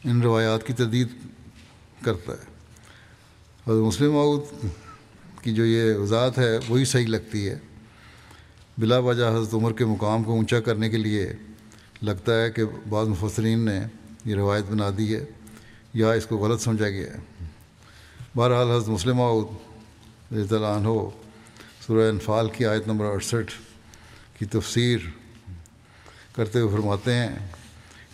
ان 0.03 0.21
روایات 0.21 0.67
کی 0.67 0.73
تردید 0.73 1.07
کرتا 2.01 2.31
ہے۔ 2.31 2.43
حضرت 3.67 3.83
مسلم 3.83 4.15
کی 5.41 5.53
جو 5.53 5.65
یہ 5.65 5.95
وضاحت 5.95 6.37
ہے، 6.37 6.59
وہی 6.69 6.85
صحیح 6.85 7.07
لگتی 7.07 7.49
ہے۔ 7.49 7.59
بلا 8.79 8.97
وجہ 8.97 9.25
حضرت 9.25 9.53
عمر 9.53 9.73
کے 9.73 9.85
مقام 9.85 10.23
کو 10.23 10.31
اونچا 10.31 10.59
کرنے 10.59 10.89
کے 10.89 10.97
لیے 10.97 11.33
لگتا 12.01 12.41
ہے 12.41 12.51
کہ 12.51 12.63
بعض 12.89 13.07
مفسرین 13.07 13.59
نے 13.59 13.79
یہ 14.25 14.35
روایت 14.35 14.63
بنا 14.71 14.89
دی 14.97 15.15
ہے 15.15 15.25
یا 15.93 16.11
اس 16.11 16.25
کو 16.25 16.37
غلط 16.37 16.61
سمجھا 16.61 16.89
گیا 16.89 17.13
ہے۔ 17.13 17.45
بہرحال 18.35 18.71
حضرت 18.71 18.87
مسلم 18.87 19.17
معود 19.17 19.47
رضی 20.33 20.55
اللہ 20.55 20.67
عنہ 20.67 20.89
سورہ 21.87 22.09
انفال 22.09 22.49
کی 22.49 22.65
آیت 22.65 22.87
نمبر 22.87 23.05
اڑسٹھ 23.05 23.51
کی 24.39 24.45
تفسیر 24.45 24.97
کرتے 26.35 26.59
ہوئے 26.59 26.75
فرماتے 26.75 27.13
ہیں 27.13 27.35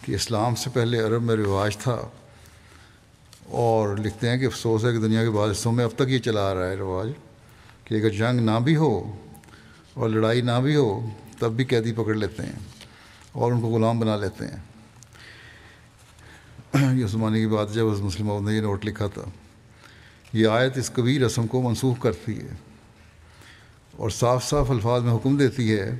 کہ 0.01 0.11
اسلام 0.11 0.55
سے 0.55 0.69
پہلے 0.69 0.99
عرب 0.99 1.23
میں 1.23 1.35
رواج 1.35 1.77
تھا 1.77 2.01
اور 3.49 3.97
لکھتے 3.97 4.29
ہیں 4.29 4.37
کہ 4.37 4.45
افسوس 4.45 4.85
ہے 4.85 4.91
کہ 4.91 4.99
دنیا 4.99 5.23
کے 5.23 5.29
بعض 5.29 5.51
حصوں 5.51 5.71
میں 5.71 5.85
اب 5.85 5.91
تک 5.95 6.09
یہ 6.09 6.19
چلا 6.19 6.51
آ 6.51 6.53
رہا 6.53 6.69
ہے 6.69 6.75
رواج 6.75 7.09
کہ 7.83 7.95
اگر 7.95 8.09
جنگ 8.09 8.39
نہ 8.39 8.59
بھی 8.63 8.75
ہو 8.75 8.91
اور 9.93 10.09
لڑائی 10.09 10.41
نہ 10.41 10.51
بھی 10.63 10.75
ہو، 10.75 11.09
تب 11.39 11.51
بھی 11.51 11.65
قیدی 11.65 11.93
پکڑ 11.93 12.13
لیتے 12.13 12.43
ہیں 12.43 12.59
اور 13.31 13.51
ان 13.51 13.61
کو 13.61 13.67
غلام 13.67 13.99
بنا 13.99 14.15
لیتے 14.15 14.45
ہیں۔ 14.45 14.57
یہ 16.99 17.05
عثمانی 17.05 17.39
کی 17.39 17.47
بات 17.47 17.73
جب 17.73 17.85
مسلم 17.85 18.49
نے 18.49 18.55
یہ 18.55 18.61
نوٹ 18.61 18.85
لکھا 18.85 19.07
تھا، 19.07 19.21
یہ 20.33 20.47
آیت 20.47 20.77
اس 20.77 20.89
کبھی 20.89 21.19
رسم 21.19 21.47
کو 21.47 21.61
منسوخ 21.61 22.01
کرتی 22.01 22.39
ہے 22.39 22.55
اور 23.91 24.09
صاف 24.09 24.49
صاف 24.49 24.71
الفاظ 24.71 25.03
میں 25.03 25.13
حکم 25.13 25.37
دیتی 25.37 25.73
ہے 25.73 25.97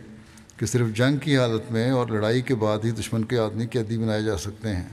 کہ 0.57 0.65
صرف 0.65 0.87
جنگ 0.95 1.17
کی 1.17 1.37
حالت 1.37 1.71
میں 1.71 1.91
اور 1.91 2.07
لڑائی 2.07 2.41
کے 2.41 2.55
بعد 2.55 2.77
ہی 2.85 2.91
دشمن 2.91 3.23
کے 3.23 3.37
آدمی 3.37 3.67
قیدی 3.67 3.97
بنائے 3.97 4.23
جا 4.23 4.37
سکتے 4.37 4.75
ہیں۔ 4.75 4.87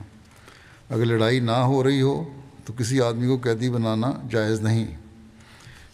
اگر 0.91 1.07
لڑائی 1.07 1.41
نہ 1.41 1.51
ہو 1.51 1.85
رہی 1.85 2.01
ہو 2.01 2.41
تو 2.65 2.73
کسی 2.73 3.01
آدمی 3.01 3.27
کو 3.27 3.39
قیدی 3.39 3.71
بنانا 3.71 4.13
جائز 4.31 4.61
نہیں۔ 4.61 4.87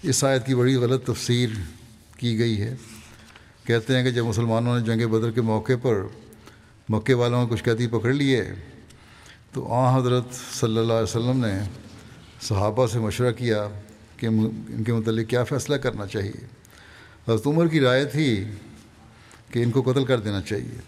اس 0.03 0.25
آیت 0.25 0.47
کی 0.47 0.55
بڑی 0.55 0.77
غلط 0.77 1.07
تفسیر 1.07 1.49
کی 2.17 2.39
گئی 2.39 2.61
ہے۔ 2.61 2.75
کہتے 3.67 3.97
ہیں 3.97 4.05
کہ 4.05 4.11
جب 4.11 4.25
مسلمانوں 4.25 4.79
نے 4.79 4.85
جنگ 4.85 5.07
بدر 5.07 5.31
کے 5.31 5.41
موقع 5.41 5.73
پر 5.83 6.03
مکے 6.89 7.15
والوں 7.15 7.47
نے 7.47 7.55
کچھ 7.55 7.65
قیدی 7.65 7.87
پکڑ 7.87 8.13
لیے 8.13 8.45
تو 9.53 9.73
آ 9.73 9.99
حضرت 9.99 10.25
صلی 10.55 10.79
اللہ 10.79 10.93
علیہ 10.93 11.03
وسلم 11.03 11.47
نے 11.47 11.61
صحابہ 12.41 12.87
سے 12.87 12.99
مشورہ 12.99 13.33
کیا 13.33 13.69
کہ 14.17 14.27
ان 14.27 14.83
کے 14.87 14.93
متعلق 14.93 15.31
کیا 15.31 15.45
فیصلہ 15.45 15.77
کرنا 15.77 16.07
چاہیے۔ 16.07 16.47
حضرت 17.29 17.47
عمر 17.47 17.67
کی 17.67 17.81
رائے 17.81 18.05
تھی 18.05 18.45
کہ 19.51 19.63
ان 19.63 19.71
کو 19.71 19.83
قتل 19.83 20.05
کر 20.05 20.21
دینا 20.21 20.41
چاہیے۔ 20.41 20.79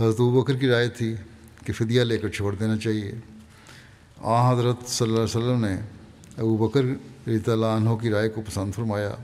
حضرت 0.00 0.20
بکر 0.20 0.54
کی 0.54 0.66
رائے 0.66 0.88
تھی 0.88 1.14
کہ 1.66 1.72
فدیہ 1.72 2.02
لے 2.02 2.18
کر 2.18 2.28
چھوڑ 2.28 2.54
دینا 2.54 2.76
چاہیے۔ 2.76 3.12
آ 4.18 4.52
حضرت 4.52 4.88
صلی 4.88 5.08
اللہ 5.08 5.20
علیہ 5.20 5.36
وسلم 5.36 5.64
نے 5.64 5.74
ابو 6.36 6.56
بکر 6.56 6.84
رضی 7.28 7.50
اللہ 7.50 7.66
عنہ 7.66 7.90
کی 7.90 8.10
رائے 8.10 8.28
کو 8.28 8.40
پسند 8.40 8.74
فرمایا 8.74 9.14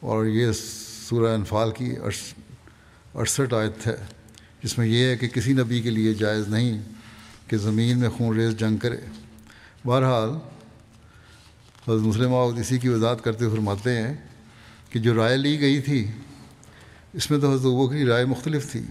اور 0.00 0.26
یہ 0.26 0.52
سورہ 1.08 1.34
انفال 1.34 1.70
کی 1.70 1.94
اڑسٹھ 3.14 3.54
آیت 3.54 3.86
ہے، 3.86 3.96
جس 4.62 4.78
میں 4.78 4.86
یہ 4.86 5.04
ہے 5.04 5.16
کہ 5.16 5.28
کسی 5.28 5.52
نبی 5.52 5.80
کے 5.82 5.90
لیے 5.90 6.14
جائز 6.14 6.48
نہیں 6.48 6.80
کہ 7.48 7.56
زمین 7.56 7.98
میں 7.98 8.08
خون 8.08 8.36
ریز 8.36 8.56
جنگ 8.56 8.76
کرے۔ 8.76 8.96
بہرحال، 9.84 10.30
حضرت 11.88 12.00
مسلم 12.00 12.34
اسی 12.34 12.78
کی 12.78 12.88
وضاحت 12.88 13.24
کرتے 13.24 13.48
فرماتے 13.48 14.02
ہیں 14.02 14.14
کہ 14.90 14.98
جو 14.98 15.14
رائے 15.14 15.36
لی 15.36 15.60
گئی 15.60 15.80
تھی، 15.80 16.06
اس 17.12 17.30
میں 17.30 17.38
تو 17.38 17.50
حضرت 17.50 17.66
ابو 17.66 17.88
کی 17.88 18.04
رائے 18.04 18.24
مختلف 18.24 18.72
تھی، 18.72 18.82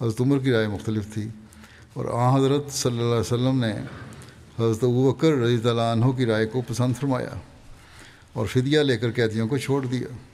حضرت 0.00 0.20
عمر 0.20 0.38
کی 0.38 0.52
رائے 0.52 0.68
مختلف 0.68 1.14
تھی۔ 1.14 1.28
اور 1.92 2.04
آ 2.12 2.36
حضرت 2.36 2.72
صلی 2.72 2.98
اللہ 2.98 3.10
علیہ 3.10 3.20
وسلم 3.20 3.64
نے 3.64 3.72
حضرت 4.58 4.84
ابو 4.84 5.12
بکر 5.12 5.32
رضی 5.32 5.68
اللہ 5.68 5.80
عنہ 5.80 6.06
کی 6.06 6.26
رائے 6.26 6.46
کو 6.46 6.62
پسند 6.68 6.94
فرمایا 6.96 7.34
اور 8.32 8.46
فدیہ 8.46 8.80
لے 8.80 8.98
کر 8.98 9.10
قیدیوں 9.10 9.48
کو 9.48 9.58
چھوڑ 9.58 9.86
دیا۔ 9.86 10.27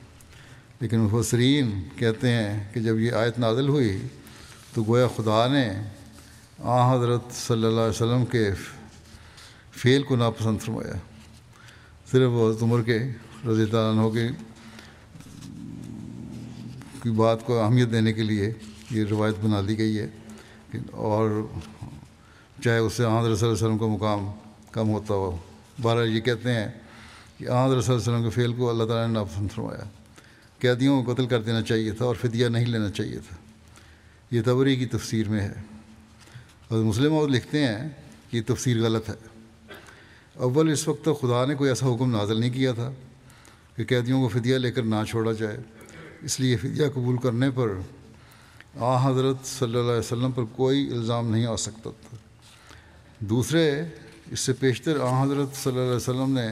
لیکن 0.85 1.01
مفسرین 1.01 1.83
کہتے 1.97 2.29
ہیں 2.29 2.65
کہ 2.75 2.81
جب 2.81 2.99
یہ 2.99 3.13
آیت 3.13 3.39
نازل 3.39 3.69
ہوئی 3.69 3.99
تو 4.75 4.83
گویا 4.83 5.07
خدا 5.17 5.47
نے 5.47 5.73
آ 6.59 6.97
حضرت 6.97 7.21
صلی 7.33 7.65
اللہ 7.65 7.81
علیہ 7.81 8.03
وسلم 8.03 8.25
کے 8.25 8.51
فعل 9.77 10.03
کو 10.03 10.17
ناپسند 10.17 10.59
فرمایا۔ 10.59 10.93
صرف 12.11 12.31
حضرت 12.31 12.63
عمر 12.63 12.83
کے 12.83 12.99
رضی 13.49 13.63
اللہ 13.63 13.77
عنہ 13.77 14.09
کے 14.09 14.29
کی 17.03 17.11
بات 17.11 17.47
کو 17.47 17.61
اہمیت 17.61 17.93
دینے 17.93 18.13
کے 18.13 18.23
لیے 18.23 18.53
یہ 18.91 19.05
روایت 19.11 19.35
بنا 19.41 19.61
دی 19.69 19.79
گئی 19.79 19.99
ہے۔ 19.99 20.09
اور 20.93 21.47
چاہے 22.65 22.79
اس 22.79 22.93
سے 22.93 23.05
احمد 23.05 23.29
رسول 23.29 23.51
وسلم 23.51 23.79
کا 23.79 23.87
مقام 23.87 24.31
کم 24.71 24.91
ہوتا 24.91 25.15
ہو۔ 25.15 25.37
بارہ 25.83 26.05
یہ 26.05 26.21
کہتے 26.21 26.53
ہیں 26.53 26.69
کہ 27.39 27.49
احمد 27.49 27.75
رسول 27.75 27.97
وسلم 27.97 28.23
کے 28.23 28.31
فعل 28.31 28.53
کو 28.53 28.71
اللہ 28.71 28.85
تعالیٰ 28.85 29.07
نے 29.07 29.13
ناپسند 29.13 29.49
فرمایا۔ 29.55 29.85
قیدیوں 30.65 31.03
کو 31.03 31.15
قتل 31.15 31.27
کر 31.27 31.43
دینا 31.43 31.63
چاہیے 31.63 31.91
تھا 31.91 32.05
اور 32.05 32.15
فدیہ 32.15 32.47
نہیں 32.47 32.67
لینا 32.67 32.91
چاہیے 32.91 33.19
تھا۔ 33.19 33.37
یہ 34.31 34.43
تبری 34.45 34.77
کی 34.77 34.87
تفسیر 34.87 35.29
میں 35.29 35.41
ہے۔ 35.41 35.53
اور 36.69 36.85
مسلم 36.85 37.13
اور 37.13 37.29
لکھتے 37.29 37.67
ہیں 37.67 37.89
کہ 38.31 38.37
یہ 38.37 38.43
تفسیر 38.47 38.83
غلط 38.83 39.09
ہے۔ 39.09 39.15
اول 40.35 40.71
اس 40.71 40.89
وقت 40.89 41.05
تک 41.05 41.21
خدا 41.21 41.47
نے 41.47 41.55
کوئی 41.55 41.71
ایسا 41.71 41.95
حکم 41.95 42.11
نازل 42.11 42.41
نہیں 42.41 42.51
کیا 42.51 42.73
تھا 42.73 42.93
کہ 43.77 43.85
قیدیوں 43.85 44.23
کو 44.23 44.29
فدیہ 44.29 44.57
لے 44.57 44.73
کر 44.73 44.83
نہ 44.83 44.95
چھوڑا 45.09 45.33
جائے۔ 45.33 45.57
اس 46.23 46.41
لیے 46.41 46.57
فدیہ 46.57 46.85
قبول 46.95 47.17
کرنے 47.17 47.51
پر 47.51 47.69
آ 48.75 49.11
حضرت 49.11 49.47
صلی 49.47 49.79
اللہ 49.79 49.91
علیہ 49.91 49.99
وسلم 49.99 50.33
پر 50.33 50.43
کوئی 50.45 50.91
الزام 50.91 51.31
نہیں 51.31 51.47
آ 51.47 51.57
سکتا 51.57 51.91
تھا۔ 51.91 52.17
دوسرے، 53.21 53.83
اس 54.31 54.41
سے 54.41 54.53
پیشتر 54.53 55.01
آ 55.01 55.25
حضرت 55.25 55.57
صلی 55.57 55.73
اللہ 55.73 55.85
علیہ 55.85 55.97
وسلم 55.97 56.31
نے 56.31 56.49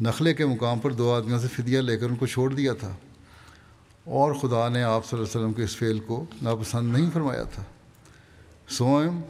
نخلے 0.00 0.34
کے 0.34 0.46
مقام 0.46 0.78
پر 0.78 0.92
دو 0.92 1.14
آدمیوں 1.14 1.38
سے 1.38 1.48
فدیہ 1.48 1.78
لے 1.78 1.96
کر 1.96 2.06
ان 2.06 2.16
کو 2.16 2.26
چھوڑ 2.26 2.54
دیا 2.54 2.72
تھا۔ 2.72 2.96
اور 4.04 4.34
خدا 4.34 4.68
نے 4.68 4.82
آپ 4.82 5.06
صلی 5.06 5.18
اللہ 5.18 5.28
علیہ 5.28 5.40
وسلم 5.40 5.52
کے 5.52 5.62
اس 5.62 5.76
فعل 5.76 5.98
کو 5.98 6.24
ناپسند 6.42 6.96
نہیں 6.96 7.10
فرمایا 7.12 7.42
تھا۔ 7.42 7.62
سوئم 8.68 9.20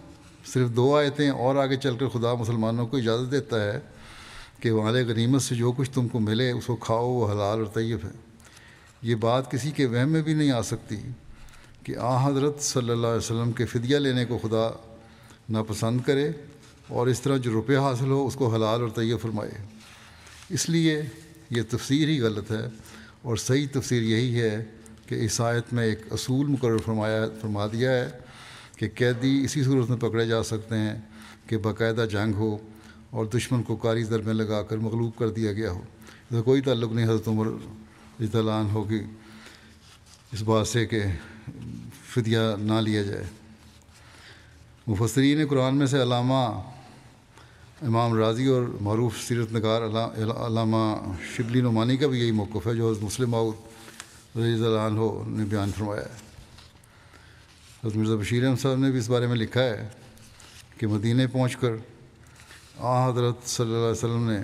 صرف 0.46 0.68
دو 0.68 0.96
آیتیں 0.96 1.30
اور 1.30 1.56
آگے 1.56 1.76
چل 1.76 1.96
کر 1.96 2.08
خدا 2.08 2.34
مسلمانوں 2.34 2.86
کو 2.86 2.96
اجازت 2.96 3.32
دیتا 3.32 3.64
ہے 3.64 3.80
کہ 4.60 4.70
والے 4.70 5.04
غنیمت 5.04 5.42
سے 5.42 5.54
جو 5.54 5.72
کچھ 5.72 5.90
تم 5.90 6.08
کو 6.08 6.20
ملے 6.20 6.50
اس 6.50 6.66
کو 6.66 6.76
کھاؤ، 6.76 7.08
وہ 7.08 7.26
حلال 7.26 7.58
اور 7.58 7.66
طیب 7.74 7.98
ہے۔ 8.04 8.10
یہ 9.02 9.14
بات 9.14 9.50
کسی 9.50 9.70
کے 9.70 9.86
وہم 9.86 10.08
میں 10.08 10.22
بھی 10.22 10.34
نہیں 10.34 10.50
آ 10.50 10.62
سکتی 10.62 10.96
کہ 11.82 11.96
آ 11.96 12.28
حضرت 12.28 12.62
صلی 12.62 12.90
اللہ 12.90 13.06
علیہ 13.06 13.16
وسلم 13.16 13.52
کے 13.52 13.66
فدیہ 13.66 13.96
لینے 13.96 14.24
کو 14.24 14.38
خدا 14.42 14.70
ناپسند 15.48 16.00
کرے 16.06 16.30
اور 16.88 17.06
اس 17.06 17.20
طرح 17.20 17.36
جو 17.36 17.52
روپے 17.52 17.76
حاصل 17.76 18.10
ہو 18.10 18.26
اس 18.26 18.34
کو 18.34 18.54
حلال 18.54 18.80
اور 18.80 18.88
طیب 18.88 19.20
فرمائے۔ 19.20 19.50
اس 20.50 20.70
لیے 20.70 21.02
یہ 21.50 21.62
تفسیر 21.70 22.08
ہی 22.08 22.20
غلط 22.20 22.50
ہے۔ 22.50 22.68
اور 23.24 23.36
صحیح 23.36 23.66
تفسیر 23.72 24.02
یہی 24.02 24.40
ہے 24.40 24.64
کہ 25.06 25.14
اس 25.14 25.40
آیت 25.40 25.72
میں 25.72 25.84
ایک 25.84 26.00
اصول 26.10 26.46
مقرر 26.46 26.78
فرمایا 26.78 27.26
فرما 27.40 27.66
دیا 27.66 27.90
ہے 27.90 28.10
کہ 28.76 28.88
قیدی 28.94 29.44
اسی 29.44 29.64
صورت 29.64 29.90
میں 29.90 29.98
پکڑے 29.98 30.26
جا 30.26 30.42
سکتے 30.42 30.74
ہیں 30.74 30.94
کہ 31.46 31.56
باقاعدہ 31.56 32.06
جنگ 32.10 32.34
ہو 32.34 32.58
اور 33.10 33.26
دشمن 33.26 33.62
کو 33.62 33.76
کاری 33.76 34.04
در 34.04 34.18
میں 34.18 34.34
لگا 34.34 34.62
کر 34.62 34.76
مغلوب 34.76 35.16
کر 35.18 35.28
دیا 35.28 35.52
گیا 35.52 35.70
ہو۔ 35.70 35.80
اس 36.08 36.30
کا 36.30 36.42
کوئی 36.42 36.60
تعلق 36.60 36.92
نہیں 36.92 37.04
حضرت 37.04 37.28
عمر 37.28 37.46
اطلاع 38.20 38.62
ہوگی 38.62 39.02
اس 40.32 40.42
بات 40.42 40.68
سے 40.68 40.86
کہ 40.86 41.02
فدیہ 42.08 42.38
نہ 42.58 42.80
لیا 42.80 43.02
جائے۔ 43.02 43.24
مفسرین 44.86 45.46
قرآن 45.46 45.76
میں 45.76 45.86
سے 45.86 46.02
علامہ 46.02 46.60
امام 47.86 48.14
راضی 48.14 48.46
اور 48.46 48.62
معروف 48.80 49.16
سیرت 49.22 49.52
نگار 49.52 49.82
علامہ 49.82 50.78
شبلی 51.36 51.60
نعمانی 51.60 51.96
کا 51.96 52.06
بھی 52.06 52.20
یہی 52.20 52.30
موقف 52.30 52.66
ہے، 52.66 52.74
جو 52.74 52.88
حضرت 52.90 53.02
مسلم 53.02 53.34
رضی 53.34 54.52
اللہ 54.54 54.78
عنہ 54.80 55.00
نے 55.36 55.44
بیان 55.44 55.70
فرمایا 55.76 56.02
ہے۔ 56.02 56.22
حضرت 57.82 57.96
مرزا 57.96 58.14
بشیر 58.16 58.44
احمد 58.46 58.60
صاحب 58.60 58.78
نے 58.78 58.90
بھی 58.90 58.98
اس 58.98 59.08
بارے 59.10 59.26
میں 59.26 59.36
لکھا 59.36 59.62
ہے 59.62 59.88
کہ 60.78 60.86
مدینہ 60.86 61.22
پہنچ 61.32 61.56
کر 61.56 61.72
آ 62.78 63.08
حضرت 63.08 63.48
صلی 63.48 63.66
اللہ 63.66 63.76
علیہ 63.76 63.90
وسلم 63.90 64.30
نے 64.30 64.38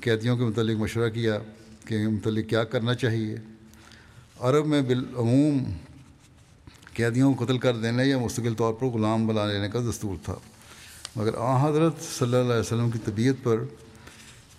قیدیوں 0.00 0.36
کے 0.36 0.44
متعلق 0.44 0.80
مشورہ 0.80 1.10
کیا 1.10 1.38
کہ 1.86 2.06
متعلق 2.08 2.48
کیا 2.50 2.64
کرنا 2.64 2.94
چاہیے۔ 2.94 3.36
عرب 4.40 4.66
میں 4.66 4.82
بالعموم 4.82 5.62
قیدیوں 6.94 7.34
کو 7.34 7.44
قتل 7.44 7.58
کر 7.58 7.76
دینے 7.76 8.04
یا 8.04 8.18
مستقل 8.18 8.54
طور 8.54 8.74
پر 8.74 8.86
غلام 8.86 9.26
بنا 9.26 9.46
لینے 9.46 9.68
کا 9.68 9.80
دستور 9.90 10.16
تھا۔ 10.24 10.34
مگر 11.16 11.34
آ، 11.34 11.68
حضرت 11.68 11.92
صلی 12.18 12.34
اللہ 12.34 12.52
علیہ 12.52 12.60
وسلم 12.60 12.90
کی 12.90 12.98
طبیعت 13.04 13.34
پر 13.42 13.56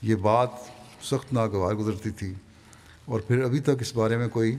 یہ 0.02 0.16
بات 0.16 0.50
سخت 1.02 1.34
ناگوار 1.34 1.76
گزرتی 1.76 2.10
تھی 2.10 2.34
اور 3.06 3.20
پھر 3.20 3.44
ابھی 3.44 3.60
تک 3.60 3.70
اس 3.80 3.96
بارے 3.96 4.18
میں 4.18 4.28
کوئی 4.28 4.58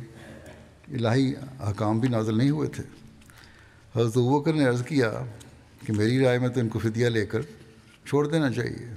الہی 0.88 1.32
حکام 1.61 1.99
بھی 1.99 2.09
نازل 2.09 2.38
نہیں 2.38 2.51
ہوئے 2.51 2.68
تھے۔ 2.68 2.82
حضرت 3.97 4.12
وکر 4.16 4.53
نے 4.53 4.64
عرض 4.64 4.84
کیا 4.84 5.24
کہ 5.86 5.93
میری 5.93 6.24
رائے 6.24 6.38
میں 6.38 6.49
تو 6.49 6.61
ان 6.61 6.68
کو 6.68 6.78
فدیہ 6.78 7.07
لے 7.07 7.26
کر 7.26 7.40
چھوڑ 8.07 8.28
دینا 8.28 8.53
چاہیے، 8.53 8.95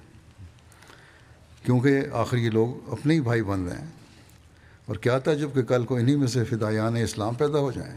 کیونکہ 1.66 2.02
آخر 2.14 2.38
یہ 2.38 2.50
لوگ 2.50 2.90
اپنے 2.92 3.14
ہی 3.14 3.22
بھائی 3.22 3.42
بن 3.42 3.68
رہے 3.68 3.78
ہیں۔ 3.78 3.88
اور 4.86 4.96
کیا 4.96 5.20
تھا 5.20 5.34
جبکہ 5.34 5.62
کل 5.62 5.86
کو 5.86 5.96
انہی 5.96 6.16
میں 6.16 6.28
سے 6.28 6.44
فدایان 6.44 6.96
اسلام 6.96 7.34
پیدا 7.34 7.60
ہو 7.60 7.72
جائیں۔ 7.72 7.96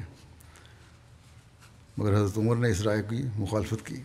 مگر 1.96 2.16
حضرت 2.16 2.38
عمر 2.38 2.56
نے 2.56 2.70
اس 2.70 2.80
رائے 2.80 3.02
کی 3.10 3.22
مخالفت 3.36 3.86
کی۔ 3.86 3.96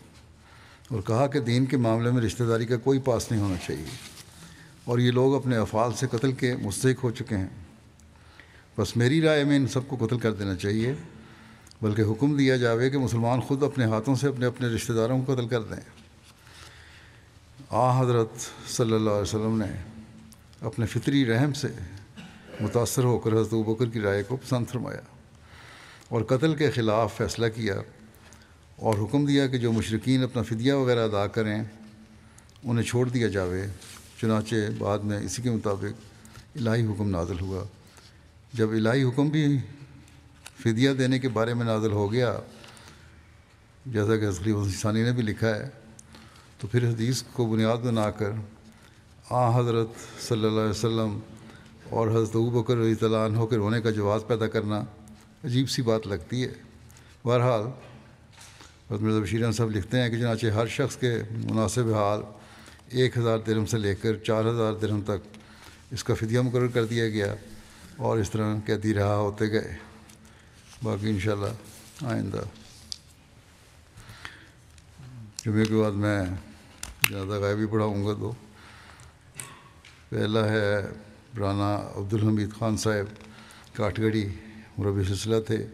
اور 0.89 1.01
کہا 1.01 1.27
کہ 1.27 1.39
دین 1.39 1.65
کے 1.65 1.77
معاملے 1.77 2.11
میں 2.11 2.21
رشتہ 2.21 2.43
داری 2.43 2.65
کا 2.65 2.77
کوئی 2.77 2.99
پاس 2.99 3.31
نہیں 3.31 3.41
ہونا 3.41 3.55
چاہیے۔ 3.67 3.85
اور 4.83 4.99
یہ 4.99 5.11
لوگ 5.11 5.35
اپنے 5.35 5.57
افعال 5.57 5.93
سے 5.93 6.07
قتل 6.11 6.31
کے 6.31 6.55
مستحق 6.55 7.03
ہو 7.03 7.11
چکے 7.11 7.37
ہیں۔ 7.37 7.47
بس 8.77 8.97
میری 8.97 9.21
رائے 9.21 9.43
میں 9.43 9.55
ان 9.55 9.67
سب 9.67 9.87
کو 9.87 10.05
قتل 10.05 10.19
کر 10.19 10.33
دینا 10.33 10.55
چاہیے، 10.55 10.93
بلکہ 11.81 12.01
حکم 12.01 12.37
دیا 12.37 12.57
جاوے 12.57 12.89
کہ 12.89 12.97
مسلمان 12.97 13.41
خود 13.41 13.63
اپنے 13.63 13.85
ہاتھوں 13.85 14.15
سے 14.15 14.27
اپنے 14.27 14.45
اپنے 14.45 14.67
رشتہ 14.67 14.93
داروں 14.93 15.21
کو 15.23 15.35
قتل 15.35 15.47
کر 15.47 15.61
دیں۔ 15.61 16.03
آ، 17.69 18.01
حضرت 18.01 18.29
صلی 18.69 18.93
اللہ 18.93 19.09
علیہ 19.09 19.21
وسلم 19.21 19.63
نے 19.65 19.99
اپنے 20.61 20.85
فطری 20.85 21.25
رحم 21.25 21.53
سے 21.53 21.67
متاثر 22.59 23.03
ہو 23.03 23.19
کر 23.19 23.33
حضرت 23.33 23.53
بکر 23.53 23.85
کی 23.85 23.99
رائے 23.99 24.23
کو 24.23 24.35
پسند 24.35 24.65
فرمایا 24.71 25.01
اور 26.09 26.21
قتل 26.21 26.55
کے 26.55 26.71
خلاف 26.71 27.17
فیصلہ 27.17 27.45
کیا۔ 27.55 27.75
اور 28.75 28.97
حکم 28.97 29.25
دیا 29.25 29.47
کہ 29.47 29.57
جو 29.57 29.71
مشرقین 29.71 30.23
اپنا 30.23 30.41
فدیہ 30.41 30.73
وغیرہ 30.73 31.03
ادا 31.03 31.27
کریں، 31.27 31.63
انہیں 32.63 32.85
چھوڑ 32.85 33.09
دیا 33.09 33.27
جاوے۔ 33.27 33.67
چنانچہ 34.21 34.55
بعد 34.77 34.99
میں 34.99 35.19
اسی 35.19 35.41
کے 35.41 35.51
مطابق 35.51 36.01
الہی 36.55 36.85
حکم 36.85 37.09
نازل 37.09 37.39
ہوا۔ 37.39 37.63
جب 38.53 38.69
الہی 38.69 39.03
حکم 39.03 39.29
بھی 39.29 39.57
فدیہ 40.63 40.91
دینے 40.91 41.19
کے 41.19 41.27
بارے 41.27 41.53
میں 41.53 41.65
نازل 41.65 41.91
ہو 41.91 42.11
گیا، 42.11 42.39
جیسا 43.85 44.17
کہ 44.17 44.25
اصلی 44.25 44.53
ثانی 44.81 45.03
نے 45.03 45.11
بھی 45.11 45.23
لکھا 45.23 45.55
ہے، 45.55 45.69
تو 46.57 46.67
پھر 46.67 46.89
حدیث 46.89 47.21
کو 47.33 47.45
بنیاد 47.45 47.77
بنا 47.77 48.09
کر 48.11 48.31
آ 49.29 49.59
حضرت 49.59 49.87
صلی 50.21 50.45
اللہ 50.45 50.59
علیہ 50.59 50.69
وسلم 50.69 51.19
اور 51.89 52.07
حضرت 52.07 52.35
بکر 52.35 52.77
رضی 52.77 52.95
تعالیٰ 52.95 53.25
عنہ 53.29 53.45
کے 53.45 53.55
رونے 53.55 53.81
کا 53.81 53.89
جواز 53.89 54.21
پیدا 54.27 54.47
کرنا 54.47 54.83
عجیب 55.43 55.69
سی 55.69 55.81
بات 55.81 56.07
لگتی 56.07 56.43
ہے۔ 56.43 56.53
بہرحال 57.23 57.61
حضرت 58.93 59.03
مرزا 59.03 59.19
بشیر 59.19 59.51
صاحب 59.51 59.71
لکھتے 59.71 59.99
ہیں 59.99 60.09
کہ 60.09 60.17
چنانچہ 60.17 60.47
ہر 60.47 60.67
شخص 60.67 60.95
کے 60.95 61.21
مناسب 61.49 61.93
حال 61.93 62.19
ایک 62.89 63.17
ہزار 63.17 63.37
درم 63.37 63.65
سے 63.65 63.77
لے 63.77 63.95
کر 63.95 64.17
چار 64.17 64.45
ہزار 64.45 64.73
درم 64.73 65.01
تک 65.01 65.37
اس 65.91 66.03
کا 66.03 66.13
فدیہ 66.13 66.39
مقرر 66.39 66.67
کر 66.67 66.85
دیا 66.85 67.09
گیا 67.09 67.35
اور 67.97 68.17
اس 68.17 68.29
طرح 68.29 68.55
کہتی 68.65 68.93
رہا 68.93 69.15
ہوتے 69.15 69.51
گئے۔ 69.51 69.75
باقی 70.83 71.09
انشاءاللہ 71.09 72.05
آئندہ۔ 72.05 72.41
جمعے 75.45 75.65
کے 75.65 75.75
بعد 75.75 75.91
میں 75.91 76.25
زیادہ 77.09 77.39
غائبی 77.39 77.65
پڑھاؤں 77.65 78.05
گا 78.05 78.13
تو۔ 78.13 78.31
پہلا 80.09 80.49
ہے 80.49 80.75
رانا 81.39 81.75
عبدالحمید 81.95 82.49
خان 82.59 82.77
صاحب 82.77 83.05
کاٹ 83.75 83.99
گڑھی 83.99 84.29
مربی 84.77 85.03
سلسلہ 85.03 85.39
تھے۔ 85.39 85.67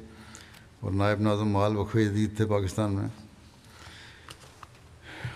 اور 0.80 0.92
نائب 0.92 1.20
ناظم 1.20 1.50
مال 1.50 1.78
وقف 1.78 1.94
جدید 1.94 2.38
تھے 2.38 2.46
پاکستان 2.46 2.94
میں۔ 2.94 3.08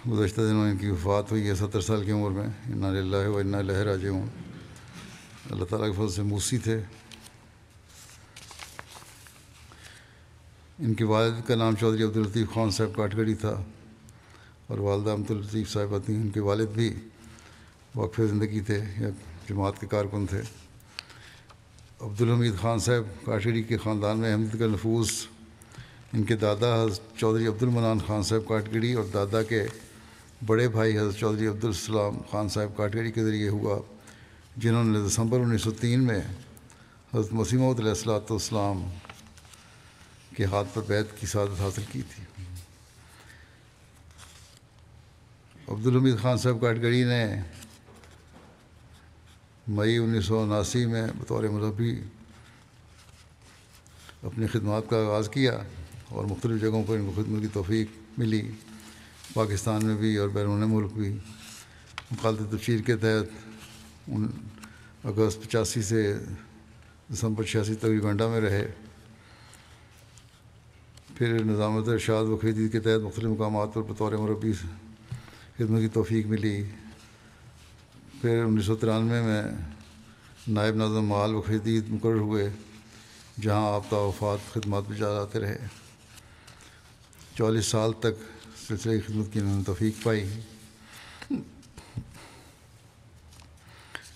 گزشتہ 0.09 0.41
دنوں 0.41 0.71
ان 0.71 0.77
کی 0.77 0.87
وفات 0.87 1.31
ہوئی 1.31 1.47
ہے 1.47 1.55
ستر 1.55 1.81
سال 1.81 2.05
کی 2.05 2.11
عمر 2.11 2.31
میں۔ 2.31 2.47
انا 2.47 2.87
اللہ 2.87 3.27
و 3.27 3.37
انا 3.37 3.61
لہر 3.61 3.87
آجے 3.87 4.07
ہوں 4.07 4.25
اللہ 5.49 5.65
تعالیٰ 5.65 5.87
کے 5.87 5.93
فضل 5.93 6.09
سے 6.09 6.21
موسی 6.21 6.57
تھے۔ 6.57 6.81
ان 10.79 10.93
کے 10.93 11.03
والد 11.03 11.47
کا 11.47 11.55
نام 11.55 11.75
چودھری 11.75 12.03
عبدالطیف 12.03 12.47
خان 12.53 12.71
صاحب 12.71 12.95
کاٹگڑی 12.95 13.35
تھا 13.35 13.63
اور 14.67 14.79
والدہ 14.79 15.09
امت 15.09 15.31
الطیف 15.31 15.69
صاحبہ 15.69 15.99
تھیں 16.05 16.15
ان 16.15 16.29
کے 16.29 16.39
والد 16.39 16.67
بھی 16.67 16.95
وقف 17.95 18.21
زندگی 18.29 18.59
تھے 18.59 18.83
یا 18.97 19.09
جماعت 19.49 19.81
کے 19.81 19.87
کارکن 19.87 20.25
تھے۔ 20.25 20.41
عبدالحمید 22.01 22.53
خان 22.61 22.79
صاحب 22.79 23.25
کاٹگڑی 23.25 23.63
کے 23.63 23.77
خاندان 23.77 24.19
میں 24.19 24.31
احمد 24.31 24.59
کا 24.59 24.65
نفوذ 24.65 25.09
ان 26.13 26.23
کے 26.23 26.35
دادا 26.35 26.83
حضرت 26.83 27.17
چودھری 27.19 27.47
عبد 27.47 27.63
المنان 27.63 27.99
خان 28.07 28.23
صاحب 28.23 28.47
کاٹگڑی 28.47 28.93
اور 28.93 29.03
دادا 29.13 29.41
کے 29.43 29.63
بڑے 30.45 30.67
بھائی 30.67 30.97
حضرت 30.97 31.17
چودھری 31.17 31.47
عبدالسلام 31.47 32.17
خان 32.31 32.49
صاحب 32.49 32.75
کاٹگڑی 32.77 33.11
کے 33.11 33.23
ذریعے 33.23 33.49
ہوا، 33.49 33.79
جنہوں 34.57 34.83
نے 34.83 34.99
دسمبر 35.07 35.39
انیس 35.39 35.61
سو 35.61 35.71
تین 35.71 36.03
میں 36.03 36.19
حضرت 37.13 37.33
مسیم 37.33 37.63
علیہ 37.63 37.89
السلاۃ 37.89 38.29
والسلام 38.29 38.83
کے 40.35 40.45
ہاتھ 40.45 40.67
پر 40.73 40.81
بیت 40.87 41.19
کی 41.19 41.27
سعادت 41.27 41.61
حاصل 41.61 41.83
کی 41.91 42.01
تھی۔ 42.01 42.23
عبدالحمید 45.67 46.19
خان 46.21 46.37
صاحب 46.37 46.61
کاٹگڑی 46.61 47.03
نے 47.03 47.25
مئی 49.67 49.97
انیس 49.97 50.25
سو 50.25 50.41
اناسی 50.43 50.85
میں 50.85 51.07
بطور 51.19 51.43
مذہبی 51.43 51.99
اپنی 54.23 54.47
خدمات 54.47 54.89
کا 54.89 54.97
آغاز 54.97 55.29
کیا۔ 55.29 55.57
اور 56.13 56.25
مختلف 56.25 56.61
جگہوں 56.61 56.83
پر 56.87 56.95
ان 56.95 57.11
کو 57.15 57.23
خدمت 57.23 57.41
کی 57.41 57.47
توفیق 57.53 57.87
ملی۔ 58.17 58.51
پاکستان 59.33 59.85
میں 59.85 59.95
بھی 59.95 60.17
اور 60.17 60.29
بیرون 60.29 60.59
ملک 60.59 60.93
بھی۔ 60.93 61.17
مخالط 62.11 62.39
تفشیر 62.51 62.81
کے 62.81 62.97
تحت 62.97 63.49
ان 64.07 64.27
اگست 65.03 65.43
پچاسی 65.43 65.81
سے 65.81 66.17
دسمبر 67.13 67.43
چھیاسی 67.43 67.75
تک 67.75 67.85
یوگنڈا 67.85 68.27
میں 68.27 68.41
رہے۔ 68.41 68.71
پھر 71.17 71.43
نظامت 71.43 71.87
ارشاد 71.87 72.25
و 72.25 72.37
خریدی 72.37 72.69
کے 72.69 72.79
تحت 72.79 73.03
مختلف 73.03 73.25
مقامات 73.25 73.73
پر 73.73 73.81
بطور 73.81 74.11
مربی 74.11 74.53
خدمت 75.57 75.81
کی 75.81 75.87
توفیق 75.87 76.25
ملی۔ 76.25 76.63
پھر 78.21 78.43
انیس 78.43 78.65
سو 78.65 78.75
ترانوے 78.75 79.21
میں 79.21 79.43
نائب 80.47 80.75
نظم 80.75 81.05
مال 81.05 81.35
و 81.35 81.41
خریدید 81.41 81.89
مقرر 81.89 82.19
ہوئے، 82.19 82.49
جہاں 83.41 83.75
آپ 83.75 83.93
وفات 83.93 84.53
خدمات 84.53 84.83
بھی 84.87 84.97
جاتے 84.97 85.39
رہے۔ 85.39 85.82
چالیس 87.37 87.65
سال 87.65 87.93
تک 87.93 88.21
سلسلے 88.67 88.99
خدمت 88.99 89.33
کی 89.33 89.39
انہوں 89.39 89.57
نے 89.57 89.63
توفیق 89.63 90.03
پائی۔ 90.03 90.39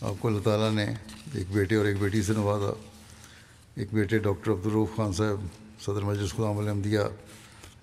آپ 0.02 0.14
کو 0.20 0.28
اللہ 0.28 0.40
تعالیٰ 0.40 0.72
نے 0.72 0.86
ایک 1.34 1.48
بیٹے 1.52 1.76
اور 1.76 1.86
ایک 1.86 1.98
بیٹی 2.00 2.22
سے 2.22 2.34
نوازا۔ 2.34 2.72
ایک 3.76 3.88
بیٹے 3.92 4.18
ڈاکٹر 4.18 4.52
عبدالروف 4.52 4.90
خان 4.96 5.14
صاحب 5.14 5.42
صدر 5.82 6.02
مجلس 6.02 6.32
خدام 6.32 6.58
الحمدیہ 6.58 7.00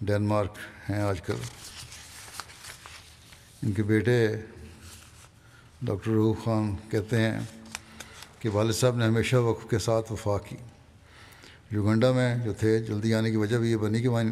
ڈینمارک 0.00 0.58
ہیں 0.90 1.02
آج 1.02 1.20
کل۔ 1.20 1.34
ان 3.62 3.72
کے 3.72 3.82
بیٹے 3.82 4.28
ڈاکٹر 5.82 6.10
روح 6.10 6.44
خان 6.44 6.76
کہتے 6.90 7.20
ہیں 7.20 7.40
کہ 8.38 8.48
والد 8.48 8.72
صاحب 8.72 8.96
نے 8.96 9.04
ہمیشہ 9.04 9.36
وقف 9.36 9.70
کے 9.70 9.78
ساتھ 9.78 10.12
وفا 10.12 10.38
کی۔ 10.38 10.56
یوگنڈا 11.70 12.12
میں 12.12 12.36
جو 12.36 12.52
تھے، 12.52 12.78
جلدی 12.82 13.14
آنے 13.14 13.30
کی 13.30 13.36
وجہ 13.36 13.56
بھی 13.56 13.70
یہ 13.70 13.76
بنی 13.76 14.02
کہ 14.02 14.08
وہاں 14.08 14.24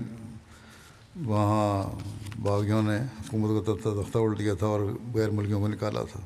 وہاں 1.17 2.01
باغیوں 2.43 2.83
نے 2.83 2.97
حکومت 2.97 3.67
کا 3.67 3.91
تختہ 4.03 4.19
الٹ 4.19 4.39
دیا 4.39 4.55
تھا 4.55 4.67
اور 4.67 4.81
غیر 5.15 5.31
ملکیوں 5.31 5.61
کو 5.61 5.69
نکالا 5.69 6.03
تھا۔ 6.03 6.21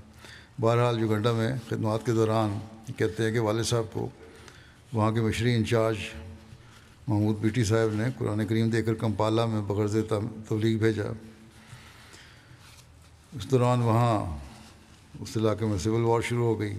بہرحال 0.61 1.01
یوگنڈا 1.01 1.33
میں 1.33 1.53
خدمات 1.69 2.07
کے 2.07 2.13
دوران 2.13 2.59
کہتے 2.97 3.25
ہیں 3.25 3.33
کہ 3.33 3.39
والد 3.39 3.65
صاحب 3.65 3.85
کو 3.93 4.09
وہاں 4.93 5.13
کے 5.13 5.21
مشری 5.21 5.55
انچارج 5.55 5.97
محمود 7.07 7.39
بیٹی 7.39 7.65
صاحب 7.65 7.95
نے 7.95 8.05
قرآن 8.19 8.47
کریم 8.47 8.69
دے 8.69 8.83
کر 8.83 8.95
کمپالا 8.95 9.47
میں 9.47 9.61
بغرض 9.61 9.97
تبلیغ 10.49 10.79
بھیجا۔ 10.79 11.05
اس 13.33 13.51
دوران 13.51 13.83
وہاں 13.83 14.39
اس 15.21 15.37
علاقے 15.37 15.67
میں 15.67 15.79
سول 15.79 16.03
وار 16.03 16.21
شروع 16.21 16.45
ہو 16.45 16.61
گئی۔ 16.61 16.79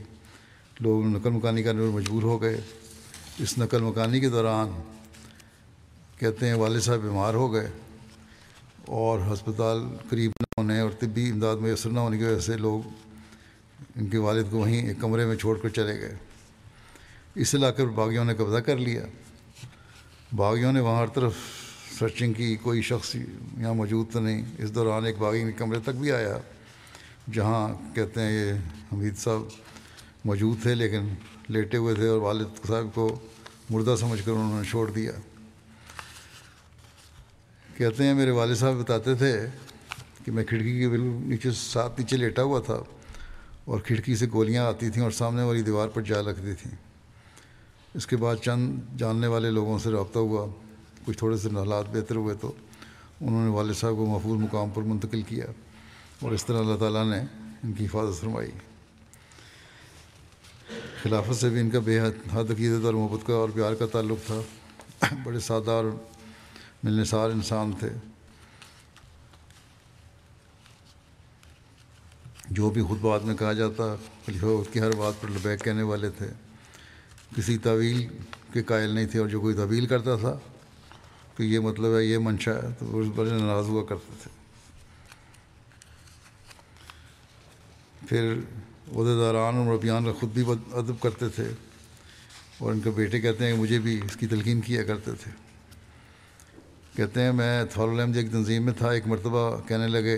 لوگ 0.79 1.05
نقل 1.05 1.29
مکانی 1.29 1.63
کرنے 1.63 1.81
پر 1.81 1.87
مجبور 1.87 2.23
ہو 2.23 2.41
گئے۔ 2.41 2.61
اس 3.39 3.57
نقل 3.57 3.81
مکانی 3.81 4.19
کے 4.19 4.29
دوران 4.29 4.81
کہتے 6.19 6.47
ہیں 6.47 6.53
والد 6.53 6.81
صاحب 6.81 6.99
بیمار 6.99 7.33
ہو 7.33 7.53
گئے۔ 7.53 7.67
اور 8.87 9.19
ہسپتال 9.33 9.79
قریب 10.09 10.31
نہ 10.39 10.61
ہونے 10.61 10.79
اور 10.79 10.89
طبی 10.99 11.29
امداد 11.29 11.55
میسر 11.55 11.89
نہ 11.89 11.99
ہونے 11.99 12.17
کی 12.17 12.23
وجہ 12.23 12.39
سے 12.39 12.57
لوگ 12.57 12.81
ان 13.95 14.07
کے 14.07 14.17
والد 14.17 14.43
کو 14.51 14.57
وہیں 14.57 14.87
ایک 14.87 14.97
کمرے 14.99 15.25
میں 15.25 15.35
چھوڑ 15.35 15.57
کر 15.57 15.69
چلے 15.69 16.01
گئے۔ 16.01 16.15
اس 17.35 17.55
علاقے 17.55 17.83
پر 17.83 17.89
باغیوں 17.89 18.25
نے 18.25 18.33
قبضہ 18.33 18.57
کر 18.57 18.77
لیا۔ 18.77 19.01
باغیوں 20.35 20.73
نے 20.73 20.79
وہاں 20.79 21.01
ہر 21.01 21.07
طرف 21.07 21.33
سرچنگ 21.99 22.33
کی، 22.33 22.55
کوئی 22.55 22.81
شخص 22.81 23.15
یہاں 23.57 23.73
موجود 23.73 24.05
تو 24.11 24.19
نہیں۔ 24.19 24.45
اس 24.57 24.75
دوران 24.75 25.05
ایک 25.05 25.17
باغی 25.17 25.43
کے 25.43 25.51
کمرے 25.51 25.79
تک 25.79 25.89
بھی 25.89 26.11
آیا، 26.11 26.37
جہاں 27.33 27.95
کہتے 27.95 28.21
ہیں 28.21 28.31
یہ 28.31 28.53
حمید 28.93 29.17
صاحب 29.17 29.41
موجود 30.25 30.61
تھے 30.61 30.75
لیکن 30.75 31.13
لیٹے 31.47 31.77
ہوئے 31.77 31.95
تھے 31.95 32.07
اور 32.07 32.17
والد 32.17 32.67
صاحب 32.67 32.85
کو 32.93 33.19
مردہ 33.69 33.95
سمجھ 33.99 34.21
کر 34.25 34.31
انہوں 34.31 34.61
نے 34.61 34.69
چھوڑ 34.69 34.91
دیا۔ 34.91 35.11
کہتے 37.77 38.03
ہیں، 38.03 38.13
میرے 38.13 38.31
والد 38.31 38.55
صاحب 38.55 38.73
بتاتے 38.73 39.15
تھے 39.15 39.47
کہ 40.25 40.31
میں 40.31 40.43
کھڑکی 40.43 40.79
کے 40.79 40.89
بالکل 40.89 41.29
نیچے، 41.29 41.51
ساتھ 41.51 41.99
نیچے 41.99 42.17
لیٹا 42.17 42.43
ہوا 42.43 42.59
تھا 42.59 42.83
اور 43.65 43.79
کھڑکی 43.79 44.15
سے 44.15 44.25
گولیاں 44.33 44.65
آتی 44.65 44.89
تھیں 44.89 45.03
اور 45.03 45.11
سامنے 45.11 45.43
والی 45.43 45.61
دیوار 45.61 45.87
پر 45.87 46.01
جا 46.01 46.21
لگتی 46.21 46.53
تھیں۔ 46.53 46.75
اس 47.93 48.07
کے 48.07 48.17
بعد 48.17 48.35
چند 48.35 48.79
جاننے 48.97 49.27
والے 49.27 49.51
لوگوں 49.51 49.79
سے 49.79 49.89
رابطہ 49.89 50.19
ہوا، 50.19 50.47
کچھ 51.05 51.17
تھوڑے 51.17 51.37
سے 51.37 51.49
حالات 51.49 51.85
بہتر 51.93 52.15
ہوئے 52.15 52.35
تو 52.35 52.51
انہوں 53.21 53.45
نے 53.45 53.51
والد 53.51 53.73
صاحب 53.73 53.93
کو 53.97 54.05
محفوظ 54.05 54.41
مقام 54.41 54.69
پر 54.69 54.81
منتقل 54.81 55.21
کیا 55.21 55.45
اور 56.21 56.31
اس 56.31 56.45
طرح 56.45 56.59
اللہ 56.59 56.75
تعالیٰ 56.75 57.05
نے 57.09 57.19
ان 57.63 57.73
کی 57.73 57.85
حفاظت 57.85 58.21
فرمائی۔ 58.21 58.51
خلافت 61.03 61.35
سے 61.35 61.49
بھی 61.49 61.59
ان 61.59 61.69
کا 61.69 61.79
بے 61.79 61.99
حد 61.99 62.33
حد 62.33 62.51
عقیدت 62.51 62.85
اور 62.85 62.93
محبت 62.93 63.27
کا 63.27 63.33
اور 63.33 63.49
پیار 63.49 63.73
کا 63.73 63.85
تعلق 63.85 64.27
تھا۔ 64.27 64.41
بڑے 65.23 65.39
سادہ 65.39 65.71
اور 65.71 65.85
ملنے 66.87 67.03
سار 67.03 67.29
انسان 67.29 67.71
تھے۔ 67.79 67.89
جو 72.49 72.69
بھی 72.69 72.81
خود 72.81 72.99
بات 72.99 73.23
میں 73.23 73.35
کہا 73.35 73.53
جاتا، 73.53 73.95
خلیفہ 74.25 74.45
اس 74.45 74.67
کی 74.73 74.79
ہر 74.79 74.91
بات 74.91 75.21
پر 75.21 75.29
لبیک 75.29 75.63
کہنے 75.63 75.81
والے 75.81 76.09
تھے۔ 76.09 76.27
کسی 77.35 77.57
طویل 77.57 78.07
کے 78.53 78.63
قائل 78.63 78.89
نہیں 78.89 79.05
تھے 79.05 79.19
اور 79.19 79.27
جو 79.27 79.41
کوئی 79.41 79.55
طویل 79.55 79.85
کرتا 79.85 80.15
تھا 80.15 80.37
کہ 81.37 81.43
یہ 81.43 81.59
مطلب 81.59 81.97
ہے، 81.97 82.05
یہ 82.05 82.17
منشا 82.17 82.51
ہے، 82.51 82.67
تو 82.79 82.85
وہ 82.85 83.03
بڑے 83.03 83.29
ناراض 83.29 83.65
ہوا 83.65 83.85
کرتے 83.85 84.13
تھے۔ 84.23 84.29
پھر 88.09 88.33
عہدے 88.87 89.17
داران 89.17 89.55
اور 89.55 89.65
مربیان 89.65 90.05
کا 90.05 90.13
خود 90.13 90.29
بھی 90.29 90.43
ادب 90.73 91.01
کرتے 91.01 91.29
تھے 91.29 91.51
اور 92.57 92.73
ان 92.73 92.79
کے 92.79 92.89
بیٹے 92.89 93.19
کہتے 93.19 93.45
ہیں 93.45 93.55
کہ 93.55 93.59
مجھے 93.59 93.79
بھی 93.79 94.01
اس 94.05 94.17
کی 94.17 94.27
تلقین 94.27 94.61
کیا 94.61 94.83
کرتے 94.83 95.11
تھے۔ 95.23 95.46
کہتے 96.97 97.21
ہیں، 97.21 97.31
میں 97.31 97.63
الحمد 97.75 98.13
جی 98.13 98.19
ایک 98.19 98.31
تنظیم 98.31 98.63
میں 98.63 98.73
تھا، 98.73 98.91
ایک 98.91 99.07
مرتبہ 99.07 99.57
کہنے 99.67 99.87
لگے 99.87 100.17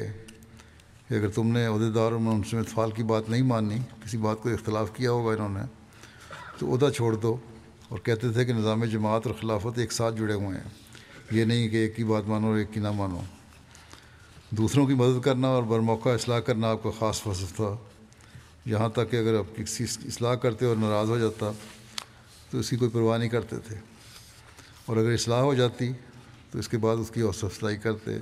کہ 1.08 1.14
اگر 1.14 1.30
تم 1.30 1.48
نے 1.48 1.66
عہدے 1.66 1.92
دار 1.92 2.02
اور 2.02 2.20
منصم 2.20 2.58
اتفال 2.58 2.92
کی 2.92 3.04
بات 3.04 3.30
نہیں 3.30 3.42
ماننی، 3.42 3.78
کسی 4.06 4.18
بات 4.18 4.38
کو 4.42 4.50
اختلاف 4.50 4.96
کیا 4.96 5.12
ہوگا 5.12 5.34
انہوں 5.34 5.50
نے، 5.50 5.60
تو 6.58 6.74
عہدہ 6.74 6.90
چھوڑ 6.96 7.16
دو۔ 7.16 7.38
اور 7.88 8.00
کہتے 8.00 8.30
تھے 8.30 8.46
کہ 8.46 8.54
نظام 8.54 8.84
جماعت 8.84 9.28
اور 9.28 9.36
خلافت 9.42 9.80
ایک 9.80 9.92
ساتھ 9.92 10.16
جڑے 10.16 10.34
ہوئے 10.34 10.48
ہیں۔ 10.48 10.70
یہ 11.32 11.46
نہیں 11.46 11.70
کہ 11.70 11.76
ایک 11.76 11.96
کی 11.96 12.04
بات 12.04 12.24
مانو 12.28 12.48
اور 12.48 12.58
ایک 12.58 12.68
کی 12.74 12.80
نہ 12.80 12.92
مانو۔ 12.92 13.20
دوسروں 14.50 14.88
کی 14.88 14.94
مدد 14.94 15.22
کرنا 15.22 15.48
اور 15.48 15.64
برموقع 15.64 16.10
اصلاح 16.10 16.40
کرنا 16.40 16.70
آپ 16.70 16.84
کا 16.84 16.90
خاص 17.00 17.22
فصل 17.22 17.46
تھا۔ 17.56 17.78
یہاں 18.66 18.90
تک 18.90 19.12
کہ 19.12 19.18
اگر 19.18 19.38
آپ 19.38 19.58
کسی 19.58 19.84
اصلاح 19.84 20.36
کرتے 20.36 20.66
اور 20.66 20.76
ناراض 20.76 21.10
ہو 21.10 21.18
جاتا، 21.18 21.52
تو 22.50 22.58
اس 22.58 22.70
کی 22.70 22.76
کوئی 22.76 22.92
پرواہ 22.92 23.18
نہیں 23.18 23.30
کرتے 23.30 23.56
تھے۔ 23.68 23.76
اور 24.86 24.98
اگر 24.98 25.14
اصلاح 25.14 25.42
ہو 25.42 25.54
جاتی 25.54 25.92
تو 26.52 26.60
اس 26.60 26.70
کے 26.70 26.78
بعد 26.78 26.98
اس 26.98 27.12
کی 27.12 27.22
حوصلہ 27.22 27.50
افزائی 27.50 27.78
کرتے، 27.78 28.18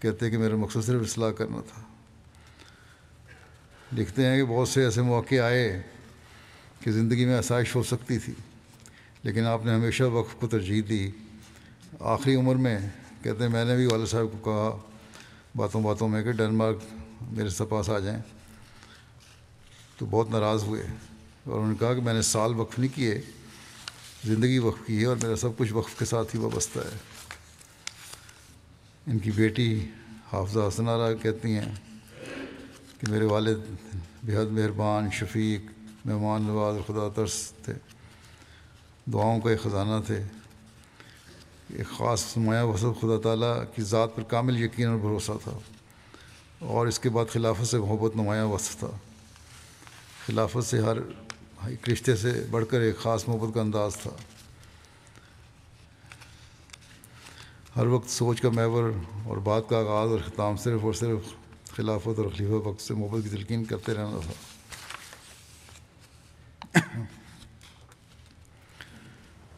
کہتے 0.00 0.30
کہ 0.30 0.38
میرا 0.38 0.56
مقصد 0.56 0.84
صرف 0.86 1.02
اصلاح 1.02 1.30
کرنا 1.30 1.60
تھا۔ 1.60 1.82
لکھتے 3.92 4.26
ہیں 4.26 4.36
کہ 4.36 4.44
بہت 4.44 4.68
سے 4.68 4.84
ایسے 4.84 5.02
مواقع 5.02 5.34
آئے 5.34 5.82
کہ 6.80 6.90
زندگی 6.92 7.24
میں 7.24 7.34
آسائش 7.34 7.74
ہو 7.76 7.82
سکتی 7.82 8.18
تھی، 8.18 8.32
لیکن 9.22 9.46
آپ 9.46 9.64
نے 9.64 9.74
ہمیشہ 9.74 10.02
وقف 10.02 10.34
کو 10.34 10.48
ترجیح 10.48 10.82
دی۔ 10.88 11.10
آخری 12.00 12.34
عمر 12.34 12.54
میں 12.54 12.78
کہتے 13.22 13.42
ہیں، 13.42 13.50
میں 13.50 13.64
نے 13.64 13.76
بھی 13.76 13.86
والد 13.86 14.06
صاحب 14.06 14.26
کو 14.32 14.38
کہا 14.44 14.92
باتوں 15.56 15.80
باتوں 15.80 16.08
میں 16.08 16.22
کہ 16.22 16.32
ڈنمارک 16.32 16.76
میرے 17.30 17.48
سے 17.48 17.64
پاس 17.64 17.90
آ 17.90 17.98
جائیں۔ 17.98 18.22
تو 19.98 20.06
بہت 20.06 20.30
ناراض 20.30 20.62
ہوئے 20.62 20.82
اور 21.44 21.54
انہوں 21.54 21.68
نے 21.68 21.76
کہا 21.80 21.94
کہ 21.94 22.00
میں 22.00 22.14
نے 22.14 22.22
سال 22.22 22.54
وقف 22.54 22.78
نہیں 22.78 22.96
کیے، 22.96 23.20
زندگی 24.24 24.58
وقف 24.58 24.86
کی 24.86 25.00
ہے 25.00 25.04
اور 25.04 25.16
میرا 25.22 25.36
سب 25.36 25.48
کچھ 25.56 25.72
وقف 25.72 25.98
کے 25.98 26.04
ساتھ 26.04 26.36
ہی 26.36 26.40
وابستہ 26.40 26.78
ہے۔ 26.78 27.15
ان 29.06 29.18
کی 29.18 29.30
بیٹی 29.30 29.84
حافظہ 30.32 30.60
حسنارہ 30.68 31.14
کہتی 31.14 31.58
ہیں 31.58 31.74
کہ 33.00 33.10
میرے 33.10 33.24
والد 33.24 33.58
بےحد 34.22 34.52
مہربان، 34.52 35.10
شفیق، 35.10 35.60
مہمان 36.04 36.42
نواز، 36.42 36.76
خدا 36.86 37.08
ترس 37.14 37.52
تھے۔ 37.64 37.72
دعاؤں 39.12 39.40
کا 39.40 39.50
ایک 39.50 39.62
خزانہ 39.62 40.04
تھے۔ 40.06 40.22
ایک 41.76 41.86
خاص 41.98 42.20
سرمایہ 42.20 42.62
وسط 42.62 43.00
خدا 43.00 43.20
تعالیٰ 43.22 43.62
کی 43.74 43.82
ذات 43.82 44.16
پر 44.16 44.22
کامل 44.22 44.64
یقین 44.64 44.86
اور 44.86 44.96
بھروسہ 44.96 45.32
تھا۔ 45.44 45.58
اور 46.58 46.86
اس 46.86 46.98
کے 46.98 47.08
بعد 47.08 47.24
خلافت 47.32 47.66
سے 47.66 47.78
محبت 47.78 48.16
نمایاں 48.16 48.46
وصف 48.46 48.76
تھا۔ 48.76 48.90
خلافت 50.26 50.64
سے 50.64 50.80
ہر 50.80 50.96
ایک 51.66 51.90
رشتے 51.90 52.16
سے 52.16 52.46
بڑھ 52.50 52.64
کر 52.70 52.80
ایک 52.80 52.98
خاص 52.98 53.28
محبت 53.28 53.54
کا 53.54 53.60
انداز 53.60 53.96
تھا۔ 53.96 54.10
ہر 57.76 57.86
وقت 57.86 58.10
سوچ 58.10 58.40
کا 58.40 58.50
محور 58.50 58.84
اور 59.24 59.36
بات 59.36 59.68
کا 59.68 59.78
آغاز 59.78 60.10
اور 60.10 60.18
ختام 60.26 60.56
صرف 60.56 60.84
اور 60.84 60.92
صرف 60.92 61.18
خلافت 61.70 62.18
اور 62.18 62.26
خلیفہ 62.36 62.52
وقت 62.52 62.80
سے 62.80 62.94
محبت 62.94 63.22
کی 63.22 63.28
تلقین 63.28 63.64
کرتے 63.64 63.94
رہنا 63.94 64.20
تھا۔ 64.22 64.32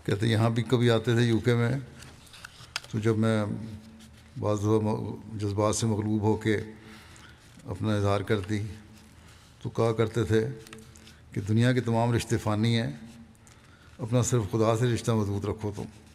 کہتے 0.04 0.26
یہاں 0.26 0.50
بھی 0.50 0.62
کبھی 0.62 0.90
آتے 0.90 1.14
تھے 1.14 1.22
یو 1.22 1.38
کے 1.38 1.54
میں 1.54 1.72
تو 2.90 2.98
جب 2.98 3.18
میں 3.18 3.44
بعض 4.40 4.66
جذبات 5.34 5.76
سے 5.76 5.86
مغلوب 5.86 6.22
ہو 6.22 6.36
کے 6.36 6.56
اپنا 7.66 7.96
اظہار 7.96 8.20
کرتی 8.20 8.62
تو 9.62 9.70
کہا 9.70 9.92
کرتے 9.92 10.24
تھے 10.24 10.46
کہ 11.32 11.40
دنیا 11.40 11.72
کے 11.72 11.80
تمام 11.80 12.14
رشتے 12.14 12.36
فانی 12.36 12.80
ہیں، 12.80 12.90
اپنا 13.98 14.22
صرف 14.22 14.42
خدا 14.52 14.76
سے 14.76 14.86
رشتہ 14.86 15.12
مضبوط 15.12 15.46
رکھو 15.46 15.72
تم۔ 15.76 16.07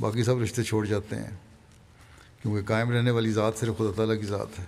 باقی 0.00 0.24
سب 0.24 0.40
رشتے 0.42 0.62
چھوڑ 0.62 0.86
جاتے 0.86 1.16
ہیں۔ 1.16 1.36
کیونکہ 2.42 2.66
قائم 2.66 2.90
رہنے 2.90 3.10
والی 3.10 3.32
ذات 3.32 3.52
صرف 3.56 3.78
خدا 3.78 3.92
تعالیٰ 3.96 4.20
کی 4.20 4.26
ذات 4.26 4.58
ہے، 4.58 4.64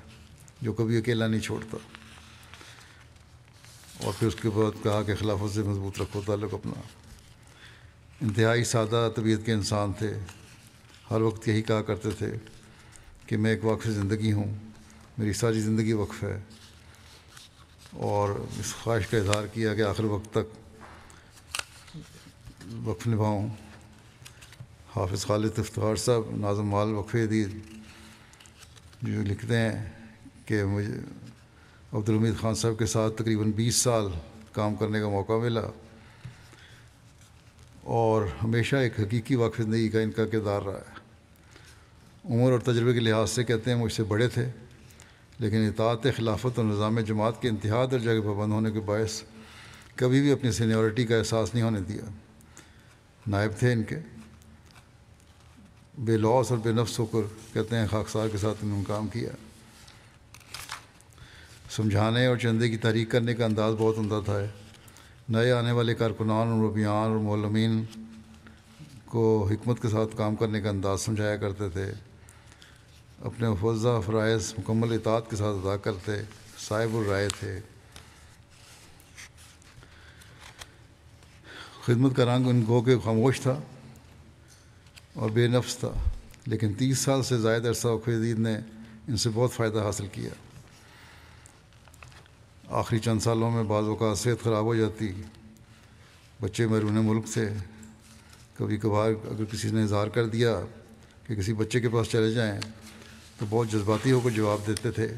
جو 0.62 0.72
کبھی 0.72 0.98
اکیلا 0.98 1.26
نہیں 1.26 1.40
چھوڑتا۔ 1.40 1.76
اور 4.04 4.12
پھر 4.18 4.28
اس 4.28 4.34
کے 4.34 4.50
بعد 4.50 4.84
کہا 4.84 5.02
کہ 5.02 5.16
خلافت 5.16 5.54
سے 5.54 5.62
مضبوط 5.62 6.00
رکھو، 6.00 6.22
تعلق 6.26 6.54
اپنا۔ 6.54 6.80
انتہائی 8.20 8.64
سادہ 8.64 9.08
طبیعت 9.16 9.46
کے 9.46 9.52
انسان 9.52 9.92
تھے۔ 9.92 10.14
ہر 11.10 11.20
وقت 11.20 11.48
یہی 11.48 11.62
کہا 11.62 11.82
کرتے 11.82 12.10
تھے 12.10 12.32
کہ 13.26 13.36
میں 13.36 13.50
ایک 13.50 13.64
وقف 13.64 13.86
زندگی 13.86 14.32
ہوں، 14.32 14.54
میری 15.18 15.32
ساری 15.32 15.60
زندگی 15.60 15.92
وقف 15.92 16.22
ہے۔ 16.22 16.40
اور 17.90 18.28
اس 18.58 18.74
خواہش 18.74 19.06
کا 19.06 19.18
اظہار 19.18 19.46
کیا 19.46 19.74
کہ 19.74 19.82
آخر 19.82 20.04
وقت 20.04 20.34
تک 20.34 20.56
وقف 22.84 23.06
نبھاؤں۔ 23.06 23.48
حافظ 24.96 25.26
خالد 25.26 25.58
افتخار 25.58 25.96
صاحب 25.96 26.36
نازم 26.36 26.66
مال 26.66 26.92
وقف 26.92 27.16
دید 27.30 27.48
جو 29.02 29.22
لکھتے 29.22 29.58
ہیں 29.58 29.90
کہ 30.46 30.64
مجھے 30.64 30.94
عبدالحمید 31.92 32.36
خان 32.40 32.54
صاحب 32.54 32.78
کے 32.78 32.86
ساتھ 32.86 33.14
تقریباً 33.14 33.50
بیس 33.50 33.74
سال 33.74 34.04
کام 34.52 34.74
کرنے 34.74 35.00
کا 35.00 35.08
موقع 35.08 35.32
ملا۔ 35.32 35.60
اور 37.82 38.24
ہمیشہ 38.42 38.76
ایک 38.76 39.00
حقیقی 39.00 39.34
واقف 39.34 39.56
زندگی 39.56 39.88
کا 39.88 40.00
ان 40.00 40.10
کا 40.10 40.26
کردار 40.26 40.62
رہا 40.62 40.78
ہے۔ 40.78 41.00
عمر 42.24 42.50
اور 42.50 42.60
تجربے 42.60 42.92
کے 42.92 43.00
لحاظ 43.00 43.30
سے 43.30 43.44
کہتے 43.44 43.70
ہیں 43.70 43.78
مجھ 43.78 43.92
سے 43.92 44.02
بڑے 44.02 44.28
تھے، 44.28 44.46
لیکن 45.38 45.56
اطاعت، 45.56 46.02
خلافت 46.16 46.58
اور 46.58 46.64
نظام 46.64 47.00
جماعت 47.00 47.42
کے 47.42 47.48
انتہا 47.48 47.84
درجہ 47.90 48.10
کے 48.10 48.20
پابند 48.20 48.52
ہونے 48.52 48.70
کے 48.70 48.80
باعث 48.80 49.22
کبھی 49.94 50.20
بھی 50.20 50.32
اپنی 50.32 50.52
سینیورٹی 50.52 51.06
کا 51.06 51.16
احساس 51.16 51.54
نہیں 51.54 51.64
ہونے 51.64 51.80
دیا۔ 51.80 52.10
نائب 53.26 53.50
تھے 53.58 53.72
ان 53.72 53.82
کے۔ 53.82 53.96
بے 56.04 56.16
لوس 56.16 56.50
اور 56.50 56.58
بے 56.58 56.72
نفس 56.72 56.98
ہو 56.98 57.06
کر 57.06 57.20
کہتے 57.54 57.76
ہیں 57.76 57.86
خاکسار 57.86 58.28
کے 58.28 58.38
ساتھ 58.38 58.58
انہوں 58.62 58.78
نے 58.78 58.84
کام 58.86 59.08
کیا۔ 59.08 59.28
سمجھانے 61.70 62.26
اور 62.26 62.36
چندے 62.36 62.68
کی 62.68 62.76
تحریک 62.76 63.10
کرنے 63.10 63.34
کا 63.34 63.44
انداز 63.44 63.74
بہت 63.78 63.98
عمدہ 63.98 64.20
تھا۔ 64.24 64.38
نئے 65.28 65.52
آنے 65.52 65.72
والے 65.72 65.94
کارکنان 65.94 66.48
اور 66.48 66.70
ربیان 66.70 67.10
اور 67.10 67.16
مولمین 67.16 67.84
کو 69.04 69.48
حکمت 69.50 69.82
کے 69.82 69.88
ساتھ 69.88 70.16
کام 70.16 70.36
کرنے 70.36 70.60
کا 70.60 70.68
انداز 70.68 71.00
سمجھایا 71.00 71.36
کرتے 71.36 71.68
تھے۔ 71.68 71.92
اپنے 73.24 73.48
مفضہ 73.48 74.00
فرائض 74.06 74.54
مکمل 74.58 74.92
اطاعت 74.92 75.30
کے 75.30 75.36
ساتھ 75.36 75.66
ادا 75.66 75.76
کرتے 75.76 76.12
صاحب 76.58 76.96
الرائے 76.96 77.28
تھے۔ 77.40 77.60
خدمت 81.84 82.16
کا 82.16 82.24
رنگ 82.24 82.46
ان 82.46 82.64
گو 82.68 82.80
کے 82.80 82.96
خاموش 83.04 83.40
تھا۔ 83.40 83.60
اور 85.14 85.30
بے 85.30 85.46
نفس 85.46 85.76
تھا۔ 85.76 85.92
لیکن 86.46 86.74
تیس 86.74 86.98
سال 86.98 87.22
سے 87.22 87.38
زائد 87.38 87.66
عرصہ 87.66 87.88
خدید 88.04 88.38
نے 88.38 88.56
ان 89.08 89.16
سے 89.16 89.30
بہت 89.34 89.52
فائدہ 89.52 89.78
حاصل 89.78 90.06
کیا۔ 90.12 90.30
آخری 92.68 92.98
چند 92.98 93.20
سالوں 93.20 93.50
میں 93.50 93.62
بعض 93.62 93.84
اوقات 93.84 94.18
صحت 94.18 94.44
خراب 94.44 94.64
ہو 94.64 94.74
جاتی۔ 94.74 95.12
بچے 96.40 96.66
بیرون 96.66 96.94
ملک 96.94 97.26
تھے۔ 97.32 97.50
کبھی 98.58 98.76
کبھار 98.76 99.10
اگر 99.10 99.44
کسی 99.44 99.70
نے 99.70 99.82
اظہار 99.82 100.06
کر 100.06 100.26
دیا 100.26 100.60
کہ 101.26 101.34
کسی 101.34 101.52
بچے 101.52 101.80
کے 101.80 101.88
پاس 101.88 102.06
چلے 102.08 102.30
جائیں 102.32 102.60
تو 103.38 103.46
بہت 103.50 103.68
جذباتی 103.68 104.12
ہو 104.12 104.20
کر 104.20 104.30
جواب 104.30 104.58
دیتے 104.66 104.90
تھے 104.90 105.08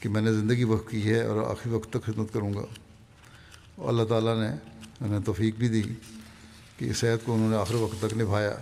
کہ 0.00 0.08
میں 0.08 0.22
نے 0.22 0.32
زندگی 0.32 0.64
وقت 0.64 0.90
کی 0.90 1.10
ہے 1.10 1.22
اور 1.22 1.50
آخری 1.50 1.72
وقت 1.72 1.90
تک 1.90 2.02
خدمت 2.02 2.32
کروں 2.32 2.54
گا۔ 2.54 2.62
اور 3.76 3.88
اللہ 3.88 4.02
تعالیٰ 4.04 4.40
نے 4.40 4.48
انہیں 5.00 5.20
توفیق 5.20 5.54
بھی 5.54 5.68
دی 5.68 5.82
کہ 6.78 6.84
اس 6.84 6.96
صحت 6.96 7.26
کو 7.26 7.34
انہوں 7.34 7.50
نے 7.50 7.56
آخر 7.56 7.74
وقت 7.74 8.02
تک 8.02 8.16
نبھایا۔ 8.16 8.54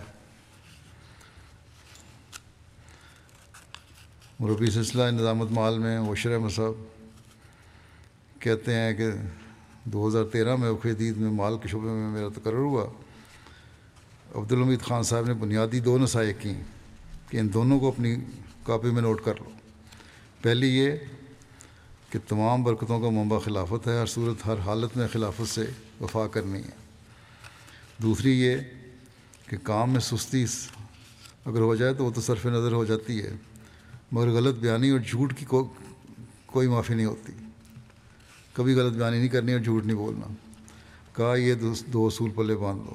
مربی 4.39 4.71
سلسلہ 4.71 5.03
نظامت 5.03 5.51
مال 5.51 5.79
میں 5.79 5.99
وشر 5.99 6.37
مصحب 6.37 6.83
کہتے 8.39 8.73
ہیں 8.73 8.93
کہ 8.93 9.11
دو 9.83 10.07
ہزار 10.07 10.23
تیرہ 10.23 10.55
میں 10.55 10.69
اخیدید 10.69 11.17
میں 11.17 11.31
مال 11.31 11.57
کے 11.57 11.67
شعبے 11.67 11.85
میں 11.85 12.09
میرا 12.09 12.27
تقرر 12.29 12.57
ہوا۔ 12.57 12.85
عبدالحمید 14.35 14.81
خان 14.81 15.03
صاحب 15.03 15.25
نے 15.25 15.33
بنیادی 15.33 15.79
دو 15.79 15.97
نسائیں 15.97 16.33
کیں 16.39 16.63
کہ 17.29 17.37
ان 17.37 17.53
دونوں 17.53 17.79
کو 17.79 17.87
اپنی 17.87 18.15
کاپی 18.63 18.89
میں 18.89 19.01
نوٹ 19.01 19.25
کر 19.25 19.33
لو۔ 19.39 19.49
پہلی 20.41 20.77
یہ 20.77 20.91
کہ 22.09 22.19
تمام 22.27 22.63
برکتوں 22.63 23.01
کا 23.01 23.09
منبع 23.09 23.39
خلافت 23.39 23.87
ہے، 23.87 23.99
ہر 23.99 24.05
صورت، 24.05 24.45
ہر 24.45 24.59
حالت 24.59 24.97
میں 24.97 25.07
خلافت 25.13 25.49
سے 25.49 25.65
وفا 26.01 26.27
کرنی 26.27 26.59
ہے۔ 26.59 26.77
دوسری 28.01 28.41
یہ 28.41 28.55
کہ 29.49 29.57
کام 29.63 29.91
میں 29.91 29.99
سستی، 29.99 30.45
اگر 31.45 31.59
ہو 31.59 31.75
جائے 31.75 31.93
تو 31.93 32.05
وہ 32.05 32.11
تو 32.11 32.21
صرف 32.21 32.45
نظر 32.45 32.71
ہو 32.71 32.85
جاتی 32.85 33.23
ہے۔ 33.23 33.35
مگر 34.11 34.27
غلط 34.27 34.55
بیانی 34.55 34.89
اور 34.89 34.99
جھوٹ 34.99 35.33
کی 35.37 35.45
کو 35.45 35.73
کوئی 36.45 36.67
معافی 36.67 36.93
نہیں 36.93 37.05
ہوتی۔ 37.05 37.33
کبھی 38.53 38.73
غلط 38.73 38.93
بیانی 38.93 39.17
نہیں 39.17 39.27
کرنی 39.27 39.53
اور 39.53 39.61
جھوٹ 39.61 39.85
نہیں 39.85 39.97
بولنا۔ 39.97 40.33
کہا، 41.13 41.35
یہ 41.35 41.53
دو 41.93 42.07
اصول 42.07 42.29
پلے 42.29 42.55
باندھ 42.55 42.83
لو۔ 42.83 42.93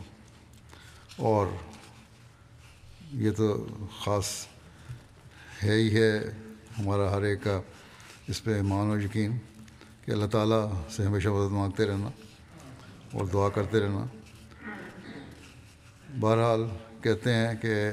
اور 1.17 1.47
یہ 3.13 3.31
تو 3.31 3.67
خاص 4.05 4.47
ہے 5.63 5.75
ہی 5.75 5.95
ہے 5.95 6.19
ہمارا 6.79 7.13
ہر 7.13 7.23
ایک 7.23 7.45
کا 7.45 7.61
اس 8.29 8.45
پہ 8.45 8.55
ایمان 8.55 8.91
و 8.91 9.01
یقین 9.01 9.39
کہ 10.05 10.11
اللہ 10.11 10.27
تعالیٰ 10.27 10.73
سے 10.97 11.07
ہمیشہ 11.07 11.29
مدد 11.29 11.53
مانگتے 11.53 11.85
رہنا 11.85 12.09
اور 13.13 13.27
دعا 13.27 13.49
کرتے 13.49 13.81
رہنا۔ 13.81 14.07
بہرحال 16.21 16.61
کہتے 17.03 17.35
ہیں 17.35 17.55
کہ 17.55 17.91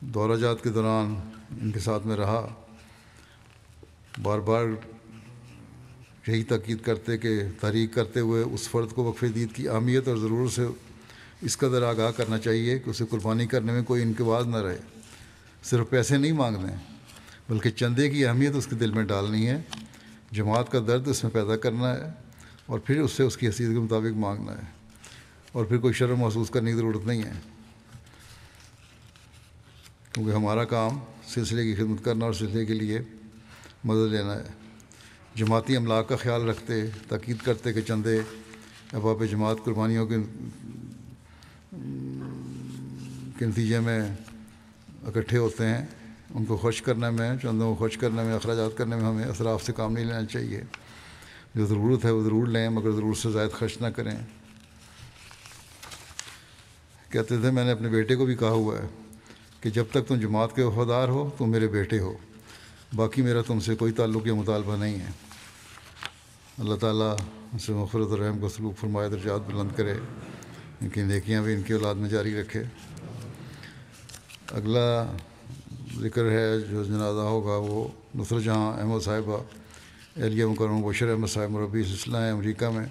دورہ 0.00 0.36
جات 0.36 0.62
کے 0.62 0.68
دوران 0.68 1.16
ان 1.50 1.70
کے 1.70 1.80
ساتھ 1.80 2.06
میں 2.06 2.16
رہا۔ 2.16 2.48
بار 4.22 4.38
بار 4.38 4.64
یہی 6.26 6.42
تاکید 6.42 6.78
کرتے 6.82 7.18
کہ 7.18 7.40
تحریک 7.60 7.94
کرتے 7.94 8.20
ہوئے 8.20 8.42
اس 8.42 8.68
فرد 8.68 8.90
کو 8.90 9.04
وقف 9.04 9.24
دید 9.34 9.52
کی 9.52 9.68
اہمیت 9.68 10.08
اور 10.08 10.16
ضرورت 10.16 10.52
سے 10.52 10.66
اس 11.42 11.58
قدر 11.58 11.82
آگاہ 11.82 12.10
کرنا 12.10 12.38
چاہیے 12.38 12.78
کہ 12.78 12.90
اسے 12.90 13.04
قربانی 13.10 13.46
کرنے 13.46 13.72
میں 13.72 13.82
کوئی 13.82 14.02
انکواز 14.02 14.46
نہ 14.46 14.56
رہے۔ 14.56 14.78
صرف 15.64 15.90
پیسے 15.90 16.16
نہیں 16.16 16.32
مانگنے 16.32 16.74
بلکہ 17.48 17.70
چندے 17.70 18.10
کی 18.10 18.26
اہمیت 18.26 18.54
اس 18.54 18.66
کے 18.66 18.76
دل 18.76 18.90
میں 18.90 19.04
ڈالنی 19.04 19.48
ہے۔ 19.48 19.62
جماعت 20.32 20.72
کا 20.72 20.78
درد 20.86 21.08
اس 21.08 21.24
میں 21.24 21.32
پیدا 21.32 21.56
کرنا 21.56 21.94
ہے 21.94 22.10
اور 22.66 22.78
پھر 22.78 23.00
اس 23.00 23.12
سے 23.12 23.22
اس 23.22 23.36
کی 23.36 23.46
حیثیت 23.46 23.68
کے 23.68 23.78
مطابق 23.78 24.16
مانگنا 24.16 24.52
ہے۔ 24.52 24.78
اور 25.52 25.64
پھر 25.64 25.78
کوئی 25.78 25.92
شرم 25.92 26.20
محسوس 26.20 26.50
کرنے 26.50 26.70
کی 26.70 26.76
ضرورت 26.76 27.06
نہیں 27.06 27.22
ہے۔ 27.22 27.32
کیونکہ 30.12 30.32
ہمارا 30.32 30.64
کام 30.64 30.98
سلسلے 31.26 31.64
کی 31.64 31.74
خدمت 31.74 32.04
کرنا 32.04 32.24
اور 32.24 32.32
سلسلے 32.32 32.66
کے 32.66 32.74
لیے 32.74 33.00
مدد 33.84 34.12
لینا 34.12 34.34
ہے۔ 34.34 34.46
جماعتی 35.34 35.76
املاک 35.76 36.08
کا 36.08 36.16
خیال 36.16 36.48
رکھتے، 36.48 36.82
تاکید 37.08 37.36
کرتے 37.38 37.72
کہ 37.72 37.80
چندے 37.80 38.20
اباب 38.92 39.24
جماعت 39.30 39.56
قربانیوں 39.64 40.06
کے 40.06 40.16
کے 43.38 43.46
نتیجے 43.46 43.80
میں 43.80 44.02
اکٹھے 45.06 45.38
ہوتے 45.38 45.66
ہیں۔ 45.66 45.86
ان 46.30 46.44
کو 46.44 46.56
خوش 46.56 46.82
کرنے 46.82 47.10
میں 47.10 47.36
چندوں 47.42 47.68
کو 47.68 47.74
خوش 47.74 47.96
کرنے 47.96 48.22
میں، 48.22 48.34
اخراجات 48.34 48.78
کرنے 48.78 48.96
میں 48.96 49.04
ہمیں 49.04 49.24
اثراف 49.24 49.64
سے 49.64 49.72
کام 49.72 49.92
نہیں 49.92 50.04
لینا 50.04 50.24
چاہیے۔ 50.24 50.60
جو 51.54 51.66
ضرورت 51.66 52.04
ہے 52.04 52.10
وہ 52.10 52.22
ضرور 52.22 52.46
لیں، 52.46 52.68
مگر 52.68 52.90
ضرورت 52.90 53.16
سے 53.16 53.30
زائد 53.30 53.50
خرچ 53.52 53.80
نہ 53.80 53.86
کریں۔ 53.86 54.18
کہتے 57.10 57.40
تھے، 57.40 57.50
میں 57.50 57.64
نے 57.64 57.70
اپنے 57.70 57.88
بیٹے 57.88 58.16
کو 58.16 58.26
بھی 58.26 58.34
کہا 58.34 58.48
ہوا 58.48 58.78
ہے 58.78 58.86
کہ 59.60 59.70
جب 59.70 59.84
تک 59.90 60.08
تم 60.08 60.14
جماعت 60.14 60.56
کے 60.56 60.62
وفادار 60.62 61.08
ہو، 61.08 61.30
تم 61.38 61.50
میرے 61.50 61.66
بیٹے 61.66 61.98
ہو۔ 61.98 62.12
باقی 62.96 63.22
میرا 63.22 63.42
تم 63.42 63.60
سے 63.60 63.74
کوئی 63.74 63.92
تعلق 63.92 64.26
یا 64.26 64.34
مطالبہ 64.34 64.76
نہیں 64.76 64.98
ہے۔ 64.98 65.10
اللہ 66.58 66.74
تعالیٰ 66.74 67.16
سے 67.60 67.72
مفرت 67.72 68.12
الرحم 68.12 68.38
کو 68.38 68.48
سلوک 68.48 68.78
فرمائے، 68.78 69.08
درجات 69.08 69.40
بلند 69.52 69.68
کرے۔ 69.76 69.94
ان 70.80 70.88
کی 70.88 71.02
نیکیاں 71.02 71.42
بھی 71.42 71.54
ان 71.54 71.62
کی 71.62 71.72
اولاد 71.72 71.94
میں 71.94 72.08
جاری 72.08 72.40
رکھے۔ 72.40 72.62
اگلا 74.52 75.12
ذکر 76.00 76.30
ہے 76.30 76.60
جو 76.60 76.84
جنازہ 76.84 77.20
ہوگا، 77.20 77.56
وہ 77.56 77.88
نصر 78.14 78.40
جہاں 78.40 78.80
احمد 78.80 79.00
صاحبہ، 79.00 79.42
اہلیہ 80.16 80.46
مکرم 80.46 80.82
بشر 80.82 81.10
احمد 81.10 81.26
صاحب 81.26 81.50
مربی 81.50 81.82
سلسلہ 81.82 82.16
ہے 82.16 82.30
امریکہ 82.30 82.70
میں۔ 82.70 82.86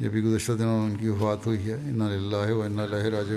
یہ 0.00 0.08
بھی 0.08 0.22
گزشتہ 0.22 0.52
دنوں 0.52 0.84
ان 0.84 0.96
کی 0.96 1.08
وفات 1.08 1.46
ہوئی 1.46 1.66
ہے۔ 1.66 1.74
انّا 1.74 2.06
اللہ 2.06 2.52
و 2.52 2.62
انّا 2.62 2.82
اللہ 2.82 2.96
راج 2.96 3.32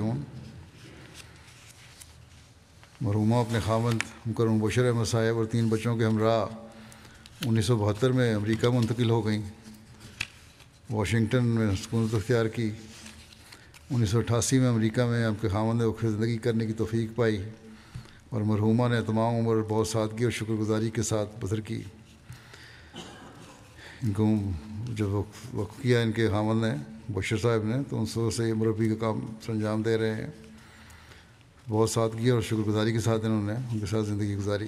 مرحومہ 3.01 3.35
اپنے 3.35 3.59
خامند 3.59 4.03
مکرم 4.25 4.59
بشر 4.59 4.85
احمد 4.85 5.05
صاحب 5.05 5.37
اور 5.37 5.45
تین 5.45 5.69
بچوں 5.69 5.97
کے 5.97 6.05
ہمراہ 6.05 6.45
انیس 7.45 7.65
سو 7.65 7.77
بہتر 7.77 8.11
میں 8.11 8.35
امریکہ 8.35 8.67
منتقل 8.67 9.09
ہو 9.09 9.25
گئیں۔ 9.25 9.41
واشنگٹن 10.89 11.45
میں 11.45 11.67
سکونت 11.83 12.13
اختیار 12.13 12.45
کی۔ 12.45 12.71
انیس 13.91 14.09
سو 14.09 14.19
اٹھاسی 14.19 14.59
میں 14.59 14.69
امریکہ 14.69 15.03
میں 15.03 15.25
آپ 15.25 15.41
کے 15.41 15.47
خامند 15.47 15.81
نے 15.81 16.09
زندگی 16.09 16.37
کرنے 16.37 16.65
کی 16.65 16.73
توفیق 16.73 17.15
پائی 17.15 17.43
اور 18.29 18.41
مرحومہ 18.41 18.87
نے 18.87 19.01
تمام 19.01 19.35
عمر 19.35 19.61
بہت 19.69 19.87
سادگی 19.87 20.23
اور 20.23 20.31
شکر 20.31 20.53
گزاری 20.53 20.89
کے 20.89 21.01
ساتھ 21.01 21.29
بسر 21.39 21.59
کی۔ 21.59 21.81
ان 24.03 24.11
کو 24.11 24.35
جب 24.89 25.07
وقف 25.53 25.81
کیا 25.81 25.99
ان 25.99 26.11
کے 26.11 26.27
خامد 26.27 26.63
نے 26.63 26.75
بشر 27.13 27.37
صاحب 27.37 27.63
نے، 27.63 27.75
تو 27.89 27.99
ان 27.99 28.05
سے 28.05 28.31
سے 28.31 28.53
مربی 28.53 28.89
کا 28.89 28.95
کام 28.99 29.19
سر 29.45 29.53
انجام 29.53 29.81
دے 29.81 29.97
رہے 29.97 30.15
ہیں۔ 30.15 30.48
بہت 31.69 31.89
سادگی 31.89 32.29
اور 32.29 32.41
شکر 32.41 32.55
گزاری 32.55 32.91
کے 32.91 32.99
ساتھ 32.99 33.25
انہوں 33.25 33.43
نے، 33.43 33.53
ان 33.53 33.79
کے 33.79 33.85
ساتھ 33.85 34.05
زندگی 34.05 34.35
گزاری۔ 34.35 34.67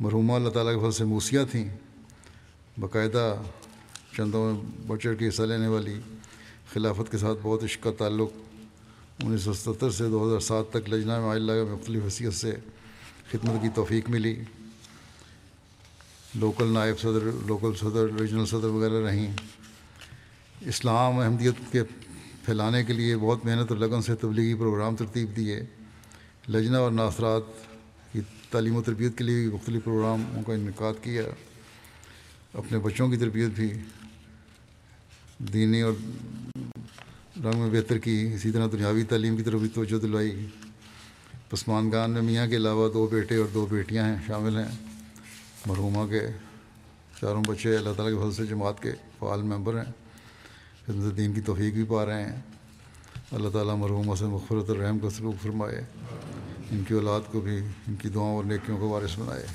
مرحومہ 0.00 0.32
اللہ 0.32 0.48
تعالیٰ 0.48 0.74
کے 0.74 0.80
فضل 0.80 0.90
سے 0.90 1.04
موسیاں 1.04 1.44
تھیں۔ 1.50 1.76
باقاعدہ 2.80 3.36
چندوں 4.16 4.52
میں 4.52 4.60
بچر 4.86 5.14
کی 5.14 5.28
حصہ 5.28 5.42
لینے 5.42 5.66
والی 5.66 6.00
خلافت 6.72 7.12
کے 7.12 7.18
ساتھ 7.18 7.38
بہت 7.42 7.64
عشق 7.64 7.82
کا 7.82 7.90
تعلق 7.98 8.30
انیس 9.24 9.40
سو 9.40 9.52
ستر 9.52 9.90
سے 9.90 10.08
دو 10.08 10.28
ہزار 10.28 10.40
سات 10.40 10.70
تک 10.70 10.88
لجنہ 10.88 11.20
میں 11.20 11.30
اللہ 11.30 11.52
مختلف 11.72 12.04
حیثیت 12.04 12.34
سے 12.34 12.54
خدمت 13.30 13.62
کی 13.62 13.68
توفیق 13.74 14.10
ملی۔ 14.10 14.36
لوکل 16.34 16.66
نائب 16.66 16.98
صدر، 16.98 17.30
لوکل 17.46 17.72
صدر 17.78 18.06
ریجنل 18.20 18.46
صدر 18.46 18.64
وغیرہ 18.64 19.06
رہیں۔ 19.06 19.32
اسلام 20.60 21.18
احمدیت 21.18 21.54
کے 21.72 21.82
پھیلانے 22.44 22.84
کے 22.84 22.92
لیے 22.92 23.16
بہت 23.16 23.44
محنت 23.44 23.72
اور 23.72 23.78
لگن 23.78 24.02
سے 24.02 24.14
تبلیغی 24.14 24.54
پروگرام 24.54 24.96
ترتیب 24.96 25.36
دیے۔ 25.36 25.60
لجنہ 26.48 26.76
اور 26.76 26.90
ناثرات 26.90 27.42
کی 28.12 28.20
تعلیم 28.50 28.76
و 28.76 28.82
تربیت 28.82 29.18
کے 29.18 29.24
لیے 29.24 29.48
مختلف 29.48 29.84
پروگراموں 29.84 30.42
کا 30.42 30.52
انعقاد 30.52 30.94
کیا۔ 31.02 31.22
اپنے 32.54 32.78
بچوں 32.78 33.08
کی 33.08 33.16
تربیت 33.16 33.48
بھی 33.48 33.72
دینی 35.38 35.80
اور 35.80 35.92
رنگ 37.44 37.58
میں 37.58 37.80
بہتر 37.80 37.98
کی۔ 37.98 38.32
اسی 38.34 38.50
طرح 38.50 38.66
دنیاوی 38.72 39.04
تعلیم 39.04 39.36
کی 39.36 39.42
طرف 39.42 39.60
بھی 39.60 39.68
توجہ 39.68 39.98
دلائی۔ 39.98 40.46
پسمانگان 41.50 42.10
میں 42.10 42.22
میاں 42.22 42.46
کے 42.46 42.56
علاوہ 42.56 42.92
دو 42.92 43.06
بیٹے 43.06 43.36
اور 43.36 43.46
دو 43.54 43.66
بیٹیاں 43.70 44.04
ہیں، 44.04 44.16
شامل 44.26 44.58
ہیں۔ 44.58 44.78
مرحومہ 45.66 46.10
کے 46.10 46.20
چاروں 47.20 47.42
بچے 47.46 47.76
اللہ 47.76 47.92
تعالیٰ 47.96 48.18
کے 48.18 48.30
فضل 48.30 48.44
سے 48.44 48.50
جماعت 48.50 48.82
کے 48.82 48.92
فعال 49.18 49.42
ممبر 49.42 49.76
ہیں۔ 49.76 49.92
خدمت 50.86 51.16
دین 51.16 51.32
کی 51.32 51.40
توفیق 51.40 51.74
بھی 51.74 51.84
پا 51.88 52.06
رہے 52.06 52.22
ہیں۔ 52.22 52.40
اللہ 53.32 53.48
تعالیٰ 53.48 53.76
مرحومہ 53.76 54.14
سے 54.14 54.24
مغفرت 54.24 54.70
الرحم 54.70 54.98
کا 54.98 55.10
سلوک 55.10 55.42
فرمائے۔ 55.42 55.84
ان 56.70 56.84
کی 56.84 56.94
اولاد 56.94 57.20
کو 57.32 57.40
بھی 57.40 57.58
ان 57.88 57.94
کی 57.94 58.08
دعاؤں 58.08 58.36
اور 58.36 58.44
نیکیوں 58.44 58.78
کو 58.78 58.88
وارث 58.88 59.18
بنائے۔ 59.18 59.46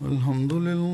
الحمد 0.00 0.52
لله 0.52 0.93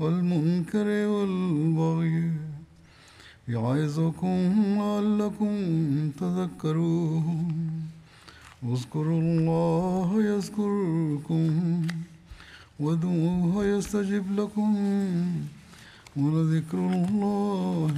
والمنكر 0.00 0.88
والبغي 1.12 2.32
يعظكم 3.48 4.38
لعلكم 4.78 5.54
تذكرون. 6.20 7.70
اذكروا 8.72 9.20
الله 9.20 10.08
يذكركم 10.22 11.42
وادعوه 12.80 13.64
يستجب 13.64 14.24
لكم 14.40 14.70
ولذكر 16.16 16.78
الله 16.78 17.94